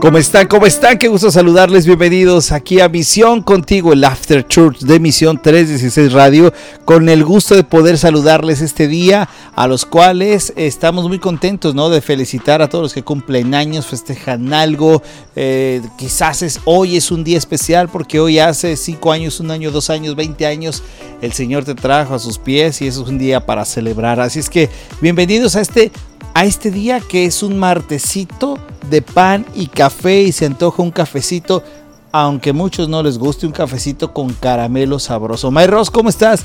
¿Cómo 0.00 0.18
están? 0.18 0.46
¿Cómo 0.46 0.64
están? 0.64 0.96
Qué 0.96 1.08
gusto 1.08 1.28
saludarles. 1.28 1.84
Bienvenidos 1.84 2.52
aquí 2.52 2.78
a 2.78 2.88
Misión 2.88 3.42
Contigo, 3.42 3.92
el 3.92 4.04
After 4.04 4.46
Church 4.46 4.78
de 4.78 5.00
Misión 5.00 5.42
316 5.42 6.12
Radio. 6.12 6.52
Con 6.84 7.08
el 7.08 7.24
gusto 7.24 7.56
de 7.56 7.64
poder 7.64 7.98
saludarles 7.98 8.60
este 8.60 8.86
día, 8.86 9.28
a 9.56 9.66
los 9.66 9.84
cuales 9.84 10.52
estamos 10.54 11.08
muy 11.08 11.18
contentos, 11.18 11.74
¿no? 11.74 11.90
De 11.90 12.00
felicitar 12.00 12.62
a 12.62 12.68
todos 12.68 12.82
los 12.82 12.94
que 12.94 13.02
cumplen 13.02 13.56
años, 13.56 13.86
festejan 13.86 14.54
algo. 14.54 15.02
Eh, 15.34 15.82
quizás 15.98 16.42
es, 16.42 16.60
hoy 16.64 16.96
es 16.96 17.10
un 17.10 17.24
día 17.24 17.36
especial 17.36 17.88
porque 17.88 18.20
hoy 18.20 18.38
hace 18.38 18.76
5 18.76 19.10
años, 19.10 19.40
un 19.40 19.50
año, 19.50 19.72
dos 19.72 19.90
años, 19.90 20.14
20 20.14 20.46
años, 20.46 20.84
el 21.20 21.32
Señor 21.32 21.64
te 21.64 21.74
trajo 21.74 22.14
a 22.14 22.20
sus 22.20 22.38
pies 22.38 22.80
y 22.82 22.86
es 22.86 22.98
un 22.98 23.18
día 23.18 23.44
para 23.44 23.64
celebrar. 23.64 24.20
Así 24.20 24.38
es 24.38 24.48
que 24.48 24.70
bienvenidos 25.00 25.56
a 25.56 25.60
este 25.60 25.90
a 26.38 26.44
este 26.44 26.70
día 26.70 27.00
que 27.00 27.24
es 27.24 27.42
un 27.42 27.58
martesito 27.58 28.60
de 28.88 29.02
pan 29.02 29.44
y 29.56 29.66
café 29.66 30.22
y 30.22 30.30
se 30.30 30.46
antoja 30.46 30.84
un 30.84 30.92
cafecito, 30.92 31.64
aunque 32.12 32.50
a 32.50 32.52
muchos 32.52 32.88
no 32.88 33.02
les 33.02 33.18
guste 33.18 33.44
un 33.44 33.50
cafecito 33.50 34.12
con 34.12 34.32
caramelo 34.34 35.00
sabroso. 35.00 35.50
Mayros, 35.50 35.90
¿cómo 35.90 36.08
estás? 36.08 36.44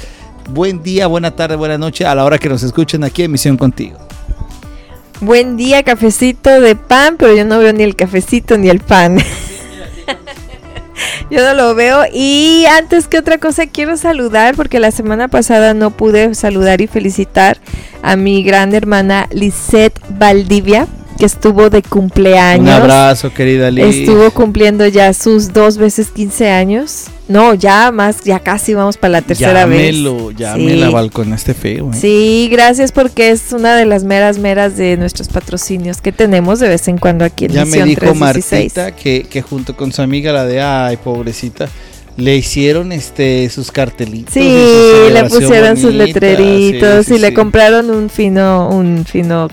Buen 0.50 0.82
día, 0.82 1.06
buena 1.06 1.36
tarde, 1.36 1.58
buena 1.58 1.78
noche 1.78 2.08
a 2.08 2.16
la 2.16 2.26
hora 2.26 2.40
que 2.40 2.50
nos 2.50 2.64
escuchen 2.64 3.04
aquí 3.04 3.22
en 3.22 3.34
Misión 3.34 3.56
Contigo. 3.56 4.00
Buen 5.22 5.58
día, 5.58 5.84
cafecito 5.84 6.60
de 6.60 6.76
pan, 6.76 7.18
pero 7.20 7.36
yo 7.36 7.46
no 7.46 7.60
veo 7.60 7.72
ni 7.72 7.84
el 7.84 7.96
cafecito 7.96 8.58
ni 8.58 8.70
el 8.70 8.80
pan. 8.80 9.20
Yo 11.30 11.44
no 11.44 11.54
lo 11.54 11.76
veo. 11.76 12.04
Y 12.12 12.66
antes 12.66 13.08
que 13.08 13.18
otra 13.18 13.38
cosa, 13.38 13.68
quiero 13.68 13.98
saludar, 13.98 14.56
porque 14.56 14.80
la 14.80 14.92
semana 14.92 15.28
pasada 15.28 15.74
no 15.74 15.92
pude 15.92 16.36
saludar 16.36 16.82
y 16.82 16.88
felicitar 16.88 17.58
a 18.02 18.16
mi 18.16 18.44
gran 18.44 18.74
hermana 18.74 19.28
Lisette 19.32 20.00
Valdivia 20.10 20.88
que 21.24 21.28
estuvo 21.28 21.70
de 21.70 21.82
cumpleaños. 21.82 22.68
Un 22.68 22.82
abrazo, 22.82 23.34
querida 23.34 23.72
Liz. 23.72 23.86
Estuvo 23.86 24.30
cumpliendo 24.32 24.86
ya 24.88 25.14
sus 25.14 25.54
dos 25.54 25.78
veces 25.78 26.10
15 26.10 26.50
años. 26.50 27.06
No, 27.30 27.54
ya 27.54 27.94
más, 27.94 28.26
ya 28.26 28.40
casi 28.40 28.74
vamos 28.74 28.98
para 28.98 29.14
la 29.14 29.22
tercera 29.22 29.66
vez. 29.66 29.96
Ya 30.36 30.58
me 30.58 30.76
la 30.76 30.90
balconaste 30.90 31.54
feo. 31.54 31.92
¿eh? 31.94 31.96
Sí, 31.98 32.50
gracias 32.52 32.92
porque 32.92 33.30
es 33.30 33.54
una 33.54 33.78
de 33.78 33.86
las 33.86 34.04
meras 34.04 34.38
meras 34.38 34.76
de 34.76 34.98
nuestros 34.98 35.30
patrocinios 35.30 36.02
que 36.02 36.12
tenemos 36.12 36.60
de 36.60 36.68
vez 36.68 36.90
en 36.90 36.98
cuando 36.98 37.24
aquí 37.24 37.46
en 37.46 37.52
Ya 37.54 37.64
me 37.64 37.84
dijo 37.84 38.14
Martita 38.16 38.94
que, 38.94 39.24
que 39.24 39.42
junto 39.42 39.78
con 39.78 39.94
su 39.94 40.02
amiga 40.02 40.34
la 40.34 40.44
de, 40.44 40.60
ay, 40.60 40.98
pobrecita, 40.98 41.70
le 42.18 42.36
hicieron 42.36 42.92
este 42.92 43.50
sus 43.50 43.72
cartelitos. 43.72 44.34
Sí, 44.34 44.42
le 45.12 45.24
pusieron 45.26 45.78
sus 45.78 45.94
letreritos 45.94 47.10
y 47.10 47.18
le 47.18 47.34
compraron 47.34 47.90
un 47.90 48.10
fino 48.10 48.70
un 48.70 49.06
fino 49.06 49.48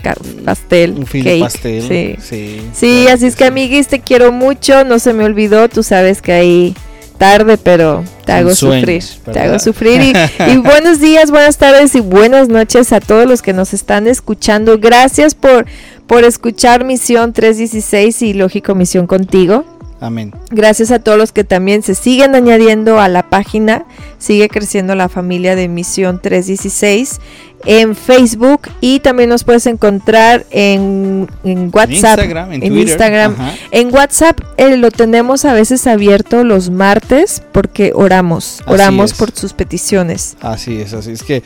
pastel. 0.45 0.95
Un 0.97 1.05
fino 1.05 1.43
pastel. 1.43 1.83
Sí, 1.87 2.15
sí, 2.21 2.61
sí 2.73 3.07
así 3.07 3.25
es 3.25 3.35
que 3.35 3.45
amiguis, 3.45 3.87
te 3.87 3.99
quiero 3.99 4.31
mucho, 4.31 4.83
no 4.83 4.99
se 4.99 5.13
me 5.13 5.23
olvidó, 5.23 5.69
tú 5.69 5.83
sabes 5.83 6.21
que 6.21 6.33
ahí 6.33 6.75
tarde, 7.17 7.57
pero 7.57 8.03
te 8.25 8.31
hago 8.31 8.55
sufrir, 8.55 9.03
te 9.31 9.39
hago 9.39 9.59
sufrir 9.59 10.01
y, 10.01 10.51
y 10.51 10.57
buenos 10.57 10.99
días, 10.99 11.29
buenas 11.29 11.57
tardes 11.57 11.93
y 11.95 11.99
buenas 11.99 12.49
noches 12.49 12.91
a 12.93 12.99
todos 12.99 13.27
los 13.27 13.41
que 13.41 13.53
nos 13.53 13.73
están 13.73 14.07
escuchando. 14.07 14.79
Gracias 14.79 15.35
por 15.35 15.65
por 16.07 16.25
escuchar 16.25 16.83
Misión 16.83 17.31
316 17.31 18.21
y 18.23 18.33
Lógico 18.33 18.75
Misión 18.75 19.07
contigo. 19.07 19.63
Amén. 20.01 20.33
Gracias 20.49 20.89
a 20.89 20.97
todos 20.97 21.17
los 21.17 21.31
que 21.31 21.43
también 21.43 21.83
se 21.83 21.93
siguen 21.93 22.33
añadiendo 22.33 22.99
a 22.99 23.07
la 23.07 23.29
página. 23.29 23.85
Sigue 24.17 24.49
creciendo 24.49 24.95
la 24.95 25.09
familia 25.09 25.55
de 25.55 25.67
Misión 25.67 26.19
316 26.19 27.19
en 27.65 27.95
Facebook 27.95 28.61
y 28.81 28.99
también 28.99 29.29
nos 29.29 29.43
puedes 29.43 29.67
encontrar 29.67 30.45
en, 30.49 31.27
WhatsApp. 31.71 32.19
En 32.19 32.77
Instagram. 32.77 33.35
En, 33.69 33.93
WhatsApp 33.93 34.39
eh, 34.57 34.75
lo 34.77 34.89
tenemos 34.89 35.45
a 35.45 35.53
veces 35.53 35.85
abierto 35.85 36.43
los 36.43 36.71
martes 36.71 37.43
porque 37.51 37.91
oramos. 37.93 38.63
Oramos 38.65 39.13
por 39.13 39.31
sus 39.31 39.53
peticiones. 39.53 40.35
Así 40.41 40.81
es, 40.81 40.93
así 40.93 41.11
es 41.11 41.21
que 41.21 41.43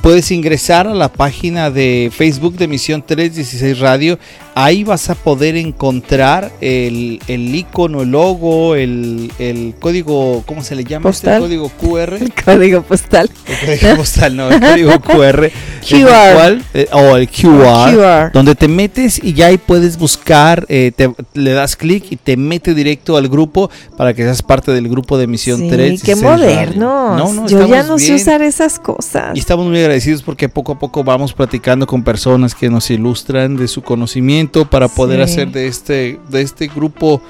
puedes 0.00 0.30
ingresar 0.30 0.86
a 0.86 0.94
la 0.94 1.12
página 1.12 1.70
de 1.70 2.10
Facebook 2.14 2.56
de 2.56 2.68
Misión 2.68 3.02
316 3.02 3.78
Radio. 3.78 4.18
Ahí 4.54 4.84
vas 4.84 5.08
a 5.10 5.14
poder 5.14 5.56
encontrar 5.56 6.50
el, 6.60 7.20
el 7.28 7.54
icono, 7.54 8.02
el 8.02 8.10
logo, 8.10 8.74
el, 8.74 9.32
el 9.38 9.74
código, 9.78 10.42
¿cómo 10.44 10.62
se 10.62 10.74
le 10.74 10.84
llama? 10.84 11.10
Este 11.10 11.38
código 11.38 11.70
QR. 11.70 12.14
El 12.14 12.32
código 12.34 12.82
postal. 12.82 13.30
El 13.46 13.78
código 13.78 13.96
postal, 13.96 14.36
no, 14.36 14.50
el 14.50 14.60
código 14.60 15.00
QR. 15.00 15.50
QR. 15.88 16.60
Eh, 16.74 16.88
o 16.92 17.16
el 17.16 17.28
QR, 17.28 18.32
Donde 18.32 18.54
te 18.54 18.68
metes 18.68 19.22
y 19.22 19.32
ya 19.34 19.46
ahí 19.46 19.58
puedes 19.58 19.96
buscar, 19.96 20.66
eh, 20.68 20.92
te, 20.94 21.10
le 21.34 21.52
das 21.52 21.76
clic 21.76 22.06
y 22.10 22.16
te 22.16 22.36
mete 22.36 22.74
directo 22.74 23.16
al 23.16 23.28
grupo 23.28 23.70
para 23.96 24.14
que 24.14 24.22
seas 24.22 24.42
parte 24.42 24.72
del 24.72 24.88
grupo 24.88 25.16
de 25.16 25.26
Misión 25.26 25.60
sí, 25.60 25.68
3. 25.70 26.02
Qué 26.02 26.16
moderno. 26.16 27.16
No, 27.16 27.32
no, 27.32 27.48
Yo 27.48 27.66
ya 27.66 27.82
no 27.82 27.98
sé 27.98 28.14
usar 28.14 28.42
esas 28.42 28.78
cosas. 28.78 29.34
Y 29.34 29.38
estamos 29.38 29.66
muy 29.66 29.78
agradecidos 29.90 30.22
porque 30.22 30.48
poco 30.48 30.72
a 30.72 30.78
poco 30.78 31.02
vamos 31.02 31.32
platicando 31.32 31.86
con 31.86 32.04
personas 32.04 32.54
que 32.54 32.70
nos 32.70 32.90
ilustran 32.90 33.56
de 33.56 33.66
su 33.66 33.82
conocimiento 33.82 34.68
para 34.70 34.86
poder 34.88 35.20
hacer 35.20 35.50
de 35.50 35.66
este, 35.66 36.20
de 36.28 36.42
este 36.42 36.68
grupo 36.68 37.20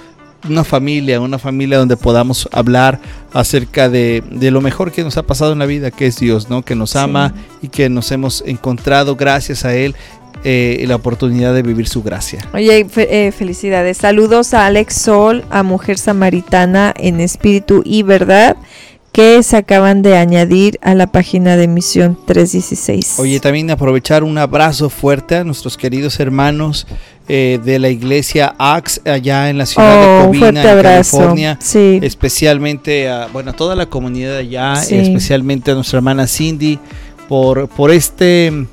una 0.48 0.64
familia, 0.64 1.20
una 1.20 1.38
familia 1.38 1.78
donde 1.78 1.96
podamos 1.96 2.48
hablar 2.52 3.00
acerca 3.32 3.88
de, 3.88 4.22
lo 4.30 4.60
mejor 4.60 4.92
que 4.92 5.02
nos 5.02 5.16
ha 5.16 5.22
pasado 5.22 5.52
en 5.52 5.58
la 5.58 5.66
vida, 5.66 5.90
que 5.90 6.06
es 6.06 6.18
Dios, 6.18 6.50
¿no? 6.50 6.62
Que 6.62 6.74
nos 6.74 6.96
ama 6.96 7.34
y 7.62 7.68
que 7.68 7.88
nos 7.88 8.10
hemos 8.12 8.42
encontrado 8.46 9.16
gracias 9.16 9.64
a 9.64 9.74
Él 9.74 9.94
eh, 10.44 10.84
la 10.86 10.96
oportunidad 10.96 11.54
de 11.54 11.62
vivir 11.62 11.88
su 11.88 12.02
gracia. 12.02 12.46
Oye, 12.54 12.86
eh, 12.96 13.32
felicidades. 13.32 13.98
Saludos 13.98 14.54
a 14.54 14.66
Alex 14.66 14.94
Sol, 14.94 15.44
a 15.50 15.62
Mujer 15.62 15.98
Samaritana 15.98 16.94
en 16.96 17.20
Espíritu 17.20 17.82
y 17.84 18.02
Verdad 18.02 18.56
que 19.12 19.42
se 19.42 19.56
acaban 19.56 20.02
de 20.02 20.16
añadir 20.16 20.78
a 20.82 20.94
la 20.94 21.08
página 21.08 21.56
de 21.56 21.66
Misión 21.66 22.16
316. 22.26 23.18
Oye, 23.18 23.40
también 23.40 23.70
aprovechar 23.70 24.22
un 24.22 24.38
abrazo 24.38 24.88
fuerte 24.88 25.36
a 25.36 25.44
nuestros 25.44 25.76
queridos 25.76 26.20
hermanos 26.20 26.86
eh, 27.28 27.58
de 27.64 27.78
la 27.78 27.88
iglesia 27.88 28.54
AX 28.58 29.00
allá 29.04 29.50
en 29.50 29.58
la 29.58 29.66
ciudad 29.66 30.00
de 30.00 30.06
oh, 30.06 30.26
Covina, 30.26 30.62
en 30.62 30.82
California. 30.82 31.58
Sí. 31.60 31.98
Especialmente 32.02 33.08
a 33.08 33.28
bueno, 33.32 33.52
toda 33.52 33.74
la 33.74 33.86
comunidad 33.86 34.36
allá, 34.36 34.74
especialmente 34.74 35.72
a 35.72 35.74
nuestra 35.74 35.98
hermana 35.98 36.26
Cindy, 36.26 36.78
por, 37.28 37.68
por 37.68 37.90
este 37.90 38.66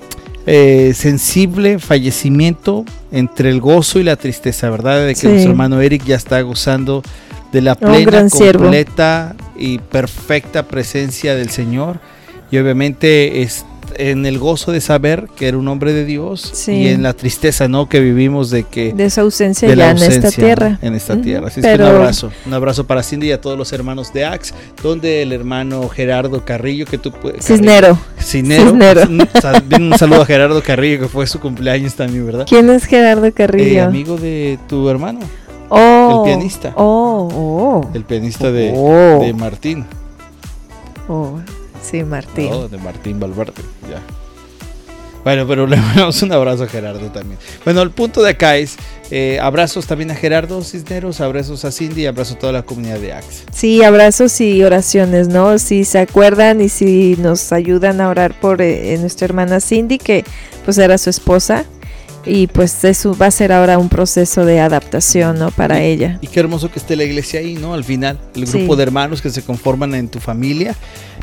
eh, 0.45 0.93
sensible 0.95 1.79
fallecimiento 1.79 2.85
entre 3.11 3.49
el 3.49 3.59
gozo 3.59 3.99
y 3.99 4.03
la 4.03 4.15
tristeza, 4.15 4.69
¿verdad? 4.69 5.05
De 5.05 5.15
que 5.15 5.27
nuestro 5.27 5.51
hermano 5.51 5.81
Eric 5.81 6.05
ya 6.05 6.15
está 6.15 6.41
gozando 6.41 7.03
de 7.51 7.61
la 7.61 7.75
plena, 7.75 8.27
completa 8.29 9.35
y 9.57 9.79
perfecta 9.79 10.67
presencia 10.67 11.35
del 11.35 11.49
Señor. 11.49 11.99
Y 12.51 12.57
obviamente 12.57 13.41
es 13.41 13.65
en 13.95 14.25
el 14.25 14.39
gozo 14.39 14.71
de 14.71 14.81
saber 14.81 15.27
que 15.35 15.47
era 15.47 15.57
un 15.57 15.67
hombre 15.67 15.93
de 15.93 16.05
Dios 16.05 16.67
y 16.67 16.87
en 16.87 17.03
la 17.03 17.13
tristeza 17.13 17.67
no 17.67 17.89
que 17.89 17.99
vivimos 17.99 18.49
de 18.49 18.63
que 18.63 18.93
de 18.93 19.09
su 19.09 19.21
ausencia 19.21 19.73
ya 19.73 19.91
en 19.91 19.97
esta 19.97 20.31
tierra. 20.31 20.79
en 20.81 20.93
esta 20.93 21.19
tierra. 21.19 21.47
Así 21.47 21.59
es 21.59 21.65
que 21.65 21.75
un 21.75 21.81
abrazo 21.81 22.31
un 22.45 22.53
abrazo 22.53 22.85
para 22.85 23.03
Cindy 23.03 23.27
y 23.27 23.31
a 23.31 23.41
todos 23.41 23.57
los 23.57 23.71
hermanos 23.73 24.13
de 24.13 24.25
Ax 24.25 24.53
donde 24.81 25.21
el 25.21 25.33
hermano 25.33 25.87
Gerardo 25.89 26.43
Carrillo 26.45 26.85
que 26.85 26.97
tú 26.97 27.11
puedes 27.11 27.45
Cisnero. 27.45 27.99
Cisnero, 28.19 28.73
un 28.73 29.97
saludo 29.97 30.21
a 30.21 30.25
Gerardo 30.25 30.61
Carrillo 30.61 31.01
que 31.01 31.07
fue 31.07 31.27
su 31.27 31.39
cumpleaños 31.39 31.95
también 31.95 32.25
verdad 32.25 32.45
quién 32.47 32.69
es 32.69 32.85
Gerardo 32.85 33.31
Carrillo 33.33 33.79
eh, 33.79 33.81
amigo 33.81 34.17
de 34.17 34.59
tu 34.67 34.89
hermano 34.89 35.19
Oh, 35.69 36.23
el 36.25 36.31
pianista. 36.31 36.73
Oh, 36.75 37.29
oh. 37.33 37.89
El 37.93 38.03
pianista 38.03 38.51
de, 38.51 38.73
oh. 38.75 39.19
de 39.19 39.33
Martín. 39.33 39.85
Oh, 41.07 41.39
sí, 41.81 42.03
Martín. 42.03 42.69
De 42.69 42.77
Martín 42.77 43.19
Valverde, 43.19 43.63
ya. 43.89 44.01
Bueno, 45.27 45.45
pero 45.45 45.67
le 45.67 45.75
damos 45.95 46.21
un 46.21 46.31
abrazo 46.31 46.63
a 46.63 46.67
Gerardo 46.67 47.11
también. 47.11 47.37
Bueno, 47.65 47.81
el 47.81 47.91
punto 47.91 48.23
de 48.23 48.29
acá 48.29 48.55
es 48.55 48.77
eh, 49.11 49.39
abrazos 49.41 49.85
también 49.85 50.09
a 50.11 50.15
Gerardo 50.15 50.63
Cisneros, 50.63 51.19
abrazos 51.19 51.65
a 51.65 51.71
Cindy 51.73 52.03
y 52.03 52.05
abrazo 52.05 52.35
a 52.35 52.39
toda 52.39 52.53
la 52.53 52.63
comunidad 52.63 52.99
de 52.99 53.11
AX. 53.11 53.43
Sí, 53.51 53.83
abrazos 53.83 54.39
y 54.39 54.63
oraciones, 54.63 55.27
¿no? 55.27 55.59
Si 55.59 55.83
se 55.83 55.99
acuerdan 55.99 56.61
y 56.61 56.69
si 56.69 57.17
nos 57.19 57.51
ayudan 57.51 57.99
a 57.99 58.07
orar 58.07 58.39
por 58.39 58.61
eh, 58.61 58.97
nuestra 59.01 59.25
hermana 59.25 59.59
Cindy, 59.59 59.97
que 59.97 60.23
pues 60.63 60.77
era 60.77 60.97
su 60.97 61.09
esposa, 61.09 61.65
y 62.27 62.47
pues 62.47 62.83
eso 62.83 63.15
va 63.15 63.27
a 63.27 63.31
ser 63.31 63.51
ahora 63.51 63.77
un 63.77 63.89
proceso 63.89 64.45
de 64.45 64.59
adaptación, 64.59 65.39
¿no? 65.39 65.51
Para 65.51 65.81
ella. 65.81 66.19
Y 66.21 66.27
qué 66.27 66.39
hermoso 66.39 66.69
que 66.71 66.79
esté 66.79 66.95
la 66.95 67.03
iglesia 67.03 67.39
ahí, 67.39 67.55
¿no? 67.55 67.73
Al 67.73 67.83
final, 67.83 68.19
el 68.35 68.45
grupo 68.45 68.75
de 68.75 68.83
hermanos 68.83 69.21
que 69.21 69.29
se 69.29 69.43
conforman 69.43 69.95
en 69.95 70.09
tu 70.09 70.19
familia 70.19 70.75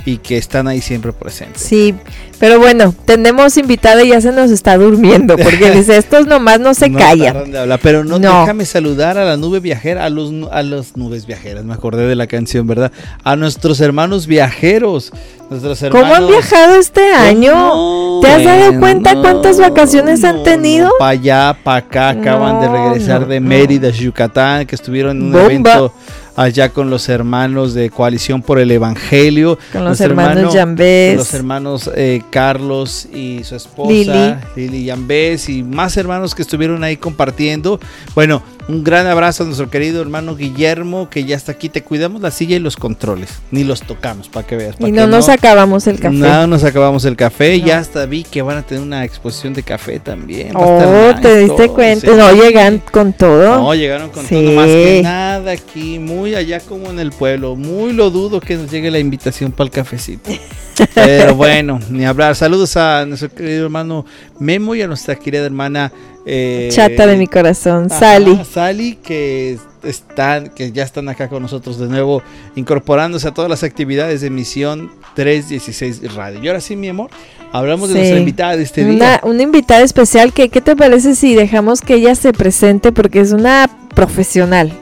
y 0.04 0.18
que 0.18 0.36
están 0.36 0.68
ahí 0.68 0.80
siempre 0.80 1.12
presentes. 1.12 1.62
Sí, 1.62 1.94
pero 2.38 2.58
bueno, 2.58 2.94
tenemos 3.04 3.56
invitada 3.56 4.02
y 4.02 4.08
ya 4.08 4.20
se 4.20 4.32
nos 4.32 4.50
está 4.50 4.76
durmiendo 4.76 5.36
porque 5.36 5.70
dice, 5.74 5.96
estos 5.96 6.26
nomás 6.26 6.60
no 6.60 6.74
se 6.74 6.92
callan. 6.92 7.52
pero 7.82 8.04
no, 8.04 8.18
déjame 8.18 8.64
saludar 8.64 9.18
a 9.18 9.24
la 9.24 9.36
nube 9.36 9.60
viajera, 9.60 10.04
a 10.04 10.10
los 10.10 10.32
a 10.50 10.62
las 10.62 10.96
nubes 10.96 11.26
viajeras, 11.26 11.64
me 11.64 11.74
acordé 11.74 12.06
de 12.06 12.16
la 12.16 12.26
canción, 12.26 12.66
¿verdad? 12.66 12.92
A 13.22 13.36
nuestros 13.36 13.80
hermanos 13.80 14.26
viajeros. 14.26 15.12
Nuestros 15.50 15.82
hermanos. 15.82 16.08
¿Cómo 16.08 16.14
han 16.14 16.26
viajado 16.26 16.76
este 16.76 17.12
año? 17.12 18.20
¿Te 18.20 18.28
has 18.28 18.44
dado 18.44 18.80
cuenta 18.80 19.14
cuántas 19.20 19.58
vacaciones 19.58 20.24
han 20.24 20.42
tenido? 20.42 20.90
para 20.98 21.10
allá, 21.10 21.56
para 21.62 21.76
acá, 21.78 22.08
acaban 22.10 22.60
de 22.60 22.68
regresar 22.68 23.26
de 23.26 23.40
Mérida, 23.40 23.90
Yucatán, 23.90 24.66
que 24.66 24.74
estuvieron 24.74 25.20
en 25.20 25.34
un 25.34 25.36
evento 25.36 25.92
allá 26.36 26.70
con 26.70 26.90
los 26.90 27.08
hermanos 27.08 27.74
de 27.74 27.90
Coalición 27.90 28.42
por 28.42 28.58
el 28.58 28.70
Evangelio. 28.70 29.58
Con 29.72 29.84
los 29.84 30.00
hermanos 30.00 30.52
Yambés. 30.52 31.16
Los 31.16 31.34
hermanos 31.34 31.90
eh, 31.94 32.22
Carlos 32.30 33.06
y 33.12 33.44
su 33.44 33.56
esposa 33.56 33.90
Lili, 33.90 34.34
Lili 34.56 34.84
Yambés 34.86 35.48
y 35.48 35.62
más 35.62 35.96
hermanos 35.96 36.34
que 36.34 36.42
estuvieron 36.42 36.82
ahí 36.84 36.96
compartiendo. 36.96 37.78
Bueno, 38.14 38.42
un 38.68 38.82
gran 38.82 39.06
abrazo 39.06 39.42
a 39.42 39.46
nuestro 39.46 39.68
querido 39.68 40.00
hermano 40.00 40.36
Guillermo, 40.36 41.10
que 41.10 41.24
ya 41.24 41.36
está 41.36 41.52
aquí. 41.52 41.68
Te 41.68 41.82
cuidamos 41.82 42.22
la 42.22 42.30
silla 42.30 42.56
y 42.56 42.58
los 42.58 42.76
controles. 42.76 43.30
Ni 43.50 43.64
los 43.64 43.82
tocamos, 43.82 44.28
para 44.28 44.46
que 44.46 44.56
veas. 44.56 44.76
y 44.78 44.92
no 44.92 45.06
nos 45.06 45.28
acabamos 45.28 45.86
el 45.86 46.00
café. 46.00 46.16
No 46.16 46.46
nos 46.46 46.64
acabamos 46.64 47.04
el 47.04 47.16
café. 47.16 47.60
Ya 47.60 47.78
hasta 47.78 48.06
vi 48.06 48.24
que 48.24 48.42
van 48.42 48.58
a 48.58 48.62
tener 48.62 48.82
una 48.82 49.04
exposición 49.04 49.54
de 49.54 49.62
café 49.62 49.98
también. 49.98 50.52
oh, 50.54 51.14
te 51.20 51.38
diste 51.38 51.68
cuenta. 51.68 52.14
No, 52.14 52.32
llegan 52.32 52.82
con 52.90 53.12
todo. 53.12 53.56
No, 53.56 53.74
llegaron 53.74 54.10
con 54.10 54.26
todo. 54.26 54.52
Más 54.52 54.66
que 54.66 55.00
nada 55.02 55.52
aquí, 55.52 55.98
muy 55.98 56.34
allá 56.34 56.60
como 56.60 56.90
en 56.90 56.98
el 57.00 57.10
pueblo. 57.10 57.56
Muy 57.56 57.92
lo 57.92 58.10
dudo 58.10 58.40
que 58.40 58.56
nos 58.56 58.70
llegue 58.70 58.90
la 58.90 58.98
invitación 58.98 59.52
para 59.52 59.66
el 59.66 59.70
cafecito. 59.70 60.30
Pero 60.94 61.34
bueno, 61.34 61.80
ni 61.90 62.04
hablar. 62.04 62.34
Saludos 62.36 62.76
a 62.76 63.04
nuestro 63.06 63.28
querido 63.30 63.64
hermano 63.64 64.04
Memo 64.38 64.74
y 64.74 64.82
a 64.82 64.86
nuestra 64.86 65.16
querida 65.16 65.44
hermana 65.44 65.92
eh, 66.26 66.70
Chata 66.72 67.06
de 67.06 67.16
mi 67.16 67.26
corazón, 67.26 67.90
Sally. 67.90 68.40
Sally, 68.50 68.96
que 68.96 69.58
están, 69.82 70.48
que 70.48 70.72
ya 70.72 70.82
están 70.82 71.08
acá 71.08 71.28
con 71.28 71.42
nosotros 71.42 71.78
de 71.78 71.86
nuevo, 71.86 72.22
incorporándose 72.56 73.28
a 73.28 73.34
todas 73.34 73.50
las 73.50 73.62
actividades 73.62 74.22
de 74.22 74.30
Misión 74.30 74.90
316 75.14 76.14
Radio. 76.14 76.42
Y 76.42 76.48
ahora 76.48 76.60
sí, 76.60 76.76
mi 76.76 76.88
amor, 76.88 77.10
hablamos 77.52 77.90
de 77.90 77.96
nuestra 77.96 78.18
invitada 78.18 78.56
de 78.56 78.62
este 78.62 78.84
día. 78.84 79.20
Una 79.22 79.42
invitada 79.42 79.82
especial 79.82 80.32
que, 80.32 80.48
¿qué 80.48 80.62
te 80.62 80.74
parece 80.74 81.14
si 81.14 81.34
dejamos 81.34 81.82
que 81.82 81.94
ella 81.94 82.14
se 82.14 82.32
presente? 82.32 82.90
Porque 82.90 83.20
es 83.20 83.32
una 83.32 83.68
profesional. 83.94 84.72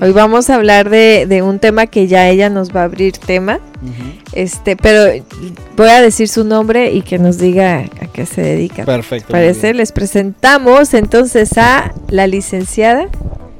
Hoy 0.00 0.12
vamos 0.12 0.50
a 0.50 0.56
hablar 0.56 0.90
de, 0.90 1.26
de, 1.26 1.42
un 1.42 1.58
tema 1.58 1.86
que 1.86 2.06
ya 2.06 2.28
ella 2.28 2.50
nos 2.50 2.74
va 2.74 2.82
a 2.82 2.84
abrir 2.84 3.16
tema. 3.18 3.60
Este, 4.32 4.76
pero 4.76 5.24
voy 5.76 5.88
a 5.88 6.02
decir 6.02 6.28
su 6.28 6.44
nombre 6.44 6.92
y 6.92 7.02
que 7.02 7.18
nos 7.18 7.38
diga 7.38 7.84
a 8.00 8.06
qué 8.12 8.26
se 8.26 8.42
dedica. 8.42 8.84
Perfecto. 8.84 9.32
Parece, 9.32 9.72
les 9.74 9.92
presentamos 9.92 10.92
entonces 10.94 11.56
a 11.56 11.92
la 12.08 12.26
licenciada. 12.26 13.08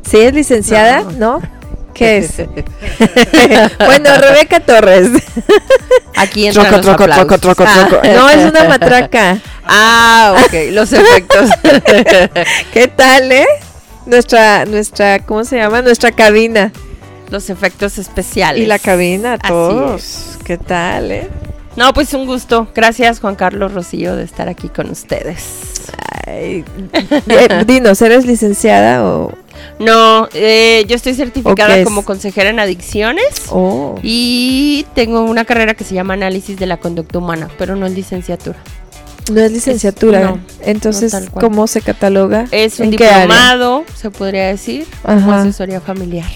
¿Sí 0.08 0.18
es 0.18 0.34
licenciada? 0.34 1.02
¿No? 1.18 1.40
¿Qué 1.94 2.18
es? 2.18 2.36
bueno, 3.78 4.10
Rebeca 4.18 4.60
Torres. 4.60 5.10
Aquí 6.14 6.46
entra 6.46 6.80
troco, 6.80 6.96
troco, 6.96 7.38
troco, 7.38 7.38
troco, 7.38 7.64
troco. 7.64 8.08
No, 8.14 8.28
es 8.28 8.44
una 8.44 8.64
matraca. 8.64 9.38
Ah, 9.64 10.36
ok, 10.44 10.72
los 10.72 10.92
efectos. 10.92 11.50
¿Qué 12.72 12.88
tal, 12.88 13.32
eh? 13.32 13.46
Nuestra, 14.06 14.64
nuestra, 14.64 15.18
¿cómo 15.20 15.44
se 15.44 15.56
llama? 15.56 15.82
Nuestra 15.82 16.12
cabina. 16.12 16.72
Los 17.30 17.50
efectos 17.50 17.98
especiales. 17.98 18.62
Y 18.62 18.66
la 18.66 18.78
cabina, 18.78 19.36
todos. 19.38 20.38
¿Qué 20.44 20.56
tal, 20.56 21.10
eh? 21.10 21.28
No, 21.76 21.92
pues 21.92 22.14
un 22.14 22.24
gusto. 22.24 22.68
Gracias, 22.74 23.20
Juan 23.20 23.34
Carlos 23.34 23.74
Rosillo, 23.74 24.16
de 24.16 24.24
estar 24.24 24.48
aquí 24.48 24.68
con 24.68 24.90
ustedes. 24.90 25.90
Ay, 26.26 26.64
dinos, 27.66 28.00
¿eres 28.00 28.24
licenciada 28.26 29.04
o...? 29.04 29.32
No, 29.78 30.28
eh, 30.34 30.84
yo 30.86 30.96
estoy 30.96 31.14
certificada 31.14 31.82
como 31.84 32.04
consejera 32.04 32.50
en 32.50 32.60
adicciones 32.60 33.44
oh. 33.50 33.98
y 34.02 34.86
tengo 34.94 35.22
una 35.22 35.44
carrera 35.44 35.74
que 35.74 35.84
se 35.84 35.94
llama 35.94 36.14
análisis 36.14 36.58
de 36.58 36.66
la 36.66 36.76
conducta 36.76 37.18
humana, 37.18 37.48
pero 37.58 37.74
no 37.74 37.86
es 37.86 37.92
licenciatura. 37.92 38.58
No 39.30 39.40
es 39.40 39.52
licenciatura. 39.52 40.36
Entonces, 40.62 41.14
¿cómo 41.32 41.66
se 41.66 41.80
cataloga? 41.80 42.46
Es 42.50 42.78
un 42.80 42.90
diplomado, 42.90 43.84
se 43.94 44.10
podría 44.10 44.46
decir, 44.46 44.86
como 45.02 45.32
asesoría 45.32 45.80
familiar. 45.80 46.26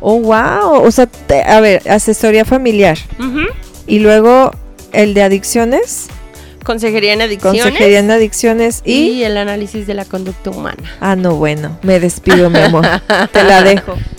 Oh, 0.00 0.20
wow. 0.20 0.82
O 0.84 0.90
sea, 0.90 1.08
a 1.46 1.60
ver, 1.60 1.88
asesoría 1.88 2.44
familiar. 2.44 2.98
Y 3.86 3.98
luego 3.98 4.52
el 4.92 5.14
de 5.14 5.22
adicciones. 5.22 6.08
Consejería 6.64 7.14
en 7.14 7.22
adicciones. 7.22 7.62
Consejería 7.62 7.98
en 8.00 8.10
adicciones 8.10 8.82
y... 8.84 8.92
y 8.92 9.24
el 9.24 9.38
análisis 9.38 9.86
de 9.86 9.94
la 9.94 10.04
conducta 10.04 10.50
humana. 10.50 10.82
Ah, 11.00 11.16
no, 11.16 11.36
bueno, 11.36 11.78
me 11.82 11.98
despido, 11.98 12.50
mi 12.50 12.58
amor. 12.58 12.86
Te 13.32 13.44
la 13.44 13.62
dejo. 13.62 13.94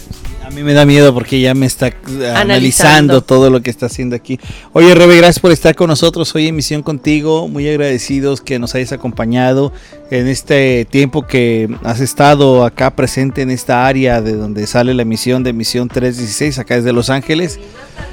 A 0.50 0.51
mí 0.51 0.63
me 0.63 0.74
da 0.74 0.84
miedo 0.84 1.13
porque 1.13 1.40
ya 1.40 1.54
me 1.54 1.68
está 1.68 1.94
analizando, 2.36 3.22
todo 3.22 3.51
lo 3.51 3.62
que 3.62 3.69
está 3.69 3.86
haciendo 3.86 4.16
aquí. 4.16 4.40
Oye, 4.74 4.96
Rebe, 4.96 5.18
gracias 5.18 5.38
por 5.38 5.51
estar 5.51 5.75
con 5.75 5.90
nosotros 5.90 6.34
hoy 6.34 6.48
en 6.48 6.56
Misión 6.56 6.81
Contigo. 6.81 7.48
Muy 7.48 7.69
agradecidos 7.69 8.42
que 8.42 8.57
nos 8.57 8.74
hayas 8.74 8.92
acompañado 8.92 9.72
en 10.10 10.28
este 10.28 10.88
tiempo 10.90 11.28
que 11.28 11.69
has 11.84 12.00
estado 12.00 12.66
acá 12.66 12.96
presente 12.96 13.44
en 13.44 13.51
esta 13.51 13.86
área 13.86 14.24
de 14.24 14.34
donde 14.34 14.66
sale 14.66 14.96
la 14.96 15.04
emisión 15.04 15.44
de 15.44 15.54
Misión 15.54 15.88
316, 15.88 16.57
acá 16.57 16.78
desde 16.78 16.94
Los 16.94 17.12
Ángeles. 17.12 17.60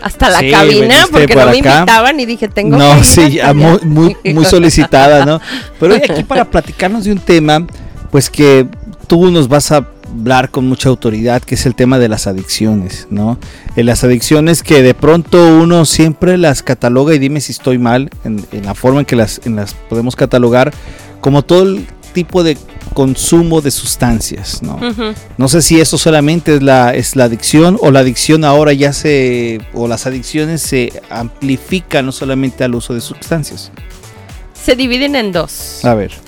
Hasta 0.02 0.28
la 0.28 0.46
cabina, 0.50 1.06
porque 1.10 1.34
no 1.34 1.46
me 1.46 1.56
invitaban 1.56 2.20
y 2.20 2.26
dije, 2.26 2.48
tengo 2.48 2.76
No, 2.76 3.02
sí, 3.02 3.38
muy, 3.54 3.78
muy, 3.80 4.16
muy 4.34 4.44
solicitada, 4.44 5.24
¿no? 5.24 5.40
Pero 5.80 5.94
hoy 5.94 6.02
aquí 6.06 6.22
para 6.22 6.44
platicarnos 6.44 7.04
de 7.04 7.12
un 7.12 7.18
tema, 7.18 7.66
pues 8.10 8.28
que 8.28 8.68
tú 9.06 9.30
nos 9.30 9.48
vas 9.48 9.72
a 9.72 9.95
hablar 10.18 10.50
con 10.50 10.66
mucha 10.66 10.88
autoridad, 10.88 11.42
que 11.42 11.54
es 11.54 11.66
el 11.66 11.74
tema 11.74 11.98
de 11.98 12.08
las 12.08 12.26
adicciones, 12.26 13.06
¿no? 13.10 13.38
En 13.70 13.80
eh, 13.80 13.84
las 13.84 14.02
adicciones 14.04 14.62
que 14.62 14.82
de 14.82 14.94
pronto 14.94 15.38
uno 15.58 15.84
siempre 15.84 16.38
las 16.38 16.62
cataloga, 16.62 17.14
y 17.14 17.18
dime 17.18 17.40
si 17.40 17.52
estoy 17.52 17.78
mal, 17.78 18.10
en, 18.24 18.46
la 18.64 18.74
forma 18.74 19.00
en 19.00 19.06
que 19.06 19.16
las, 19.16 19.40
en 19.44 19.56
las 19.56 19.74
podemos 19.74 20.16
catalogar, 20.16 20.72
como 21.20 21.42
todo 21.42 21.62
el 21.62 21.86
tipo 22.12 22.42
de 22.42 22.56
consumo 22.94 23.60
de 23.60 23.70
sustancias, 23.70 24.62
¿no? 24.62 24.80
No 25.36 25.48
sé 25.48 25.60
si 25.60 25.80
eso 25.80 25.98
solamente 25.98 26.56
es 26.56 26.62
la, 26.62 26.94
es 26.94 27.14
la 27.14 27.24
adicción 27.24 27.76
o 27.80 27.90
la 27.90 28.00
adicción 28.00 28.44
ahora 28.44 28.72
ya 28.72 28.94
se, 28.94 29.60
o 29.74 29.86
las 29.86 30.06
adicciones 30.06 30.62
se 30.62 31.02
amplifican 31.10 32.06
no 32.06 32.12
solamente 32.12 32.64
al 32.64 32.74
uso 32.74 32.94
de 32.94 33.02
sustancias. 33.02 33.70
Se 34.54 34.76
dividen 34.76 35.14
en 35.14 35.32
dos. 35.32 35.84
A 35.84 35.94
ver 35.94 36.25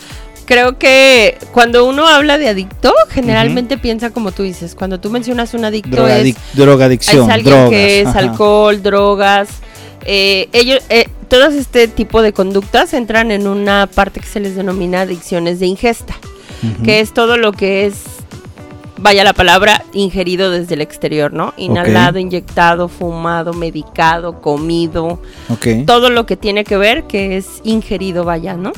creo 0.49 0.79
que 0.79 1.37
cuando 1.53 1.85
uno 1.85 2.09
habla 2.09 2.39
de 2.39 2.49
adicto, 2.49 2.95
generalmente 3.11 3.77
piensa 3.77 4.11
como 4.11 4.33
tú 4.33 4.45
dices. 4.45 4.75
Cuando 4.75 4.99
tú 4.99 5.11
mencionas 5.11 5.53
un 5.53 5.67
adicto 5.67 6.09
es 6.09 6.35
drogadicción, 6.55 7.25
es 7.25 7.35
alguien 7.35 7.69
que 7.69 8.01
es 8.01 8.09
alcohol, 8.09 8.83
drogas. 8.83 9.51
Eh, 10.07 10.49
ellos, 10.55 10.83
eh, 10.89 11.07
todo 11.29 11.49
este 11.49 11.87
tipo 11.87 12.23
de 12.23 12.33
conductas 12.33 12.95
entran 12.95 13.31
en 13.31 13.47
una 13.47 13.87
parte 13.95 14.21
que 14.21 14.27
se 14.27 14.41
les 14.41 14.57
denomina 14.57 15.03
adicciones 15.03 15.61
de 15.61 15.67
ingesta, 15.67 16.17
que 16.83 17.01
es 17.01 17.13
todo 17.13 17.37
lo 17.37 17.53
que 17.53 17.85
es 17.85 18.05
vaya 18.99 19.25
la 19.25 19.33
palabra, 19.33 19.85
ingerido 19.93 20.51
desde 20.51 20.75
el 20.75 20.81
exterior, 20.81 21.33
¿no? 21.33 21.55
Inhalado, 21.57 22.19
inyectado, 22.19 22.89
fumado, 22.89 23.53
medicado, 23.53 24.41
comido. 24.41 25.21
Todo 25.87 26.11
lo 26.11 26.27
que 26.27 26.37
tiene 26.37 26.65
que 26.65 26.77
ver 26.77 27.05
que 27.05 27.37
es 27.37 27.61
ingerido, 27.65 28.25
vaya, 28.25 28.55
¿no? 28.57 28.73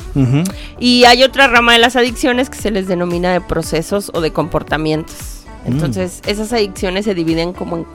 Y 0.79 1.05
hay 1.05 1.23
otra 1.23 1.47
rama 1.47 1.73
de 1.73 1.79
las 1.79 1.95
adicciones 1.95 2.49
que 2.49 2.57
se 2.57 2.71
les 2.71 2.87
denomina 2.87 3.33
de 3.33 3.41
procesos 3.41 4.11
o 4.13 4.21
de 4.21 4.31
comportamientos. 4.31 5.43
Mm. 5.65 5.71
Entonces, 5.71 6.21
esas 6.25 6.53
adicciones 6.53 7.05
se 7.05 7.13
dividen 7.13 7.53
como 7.53 7.77
en 7.77 7.85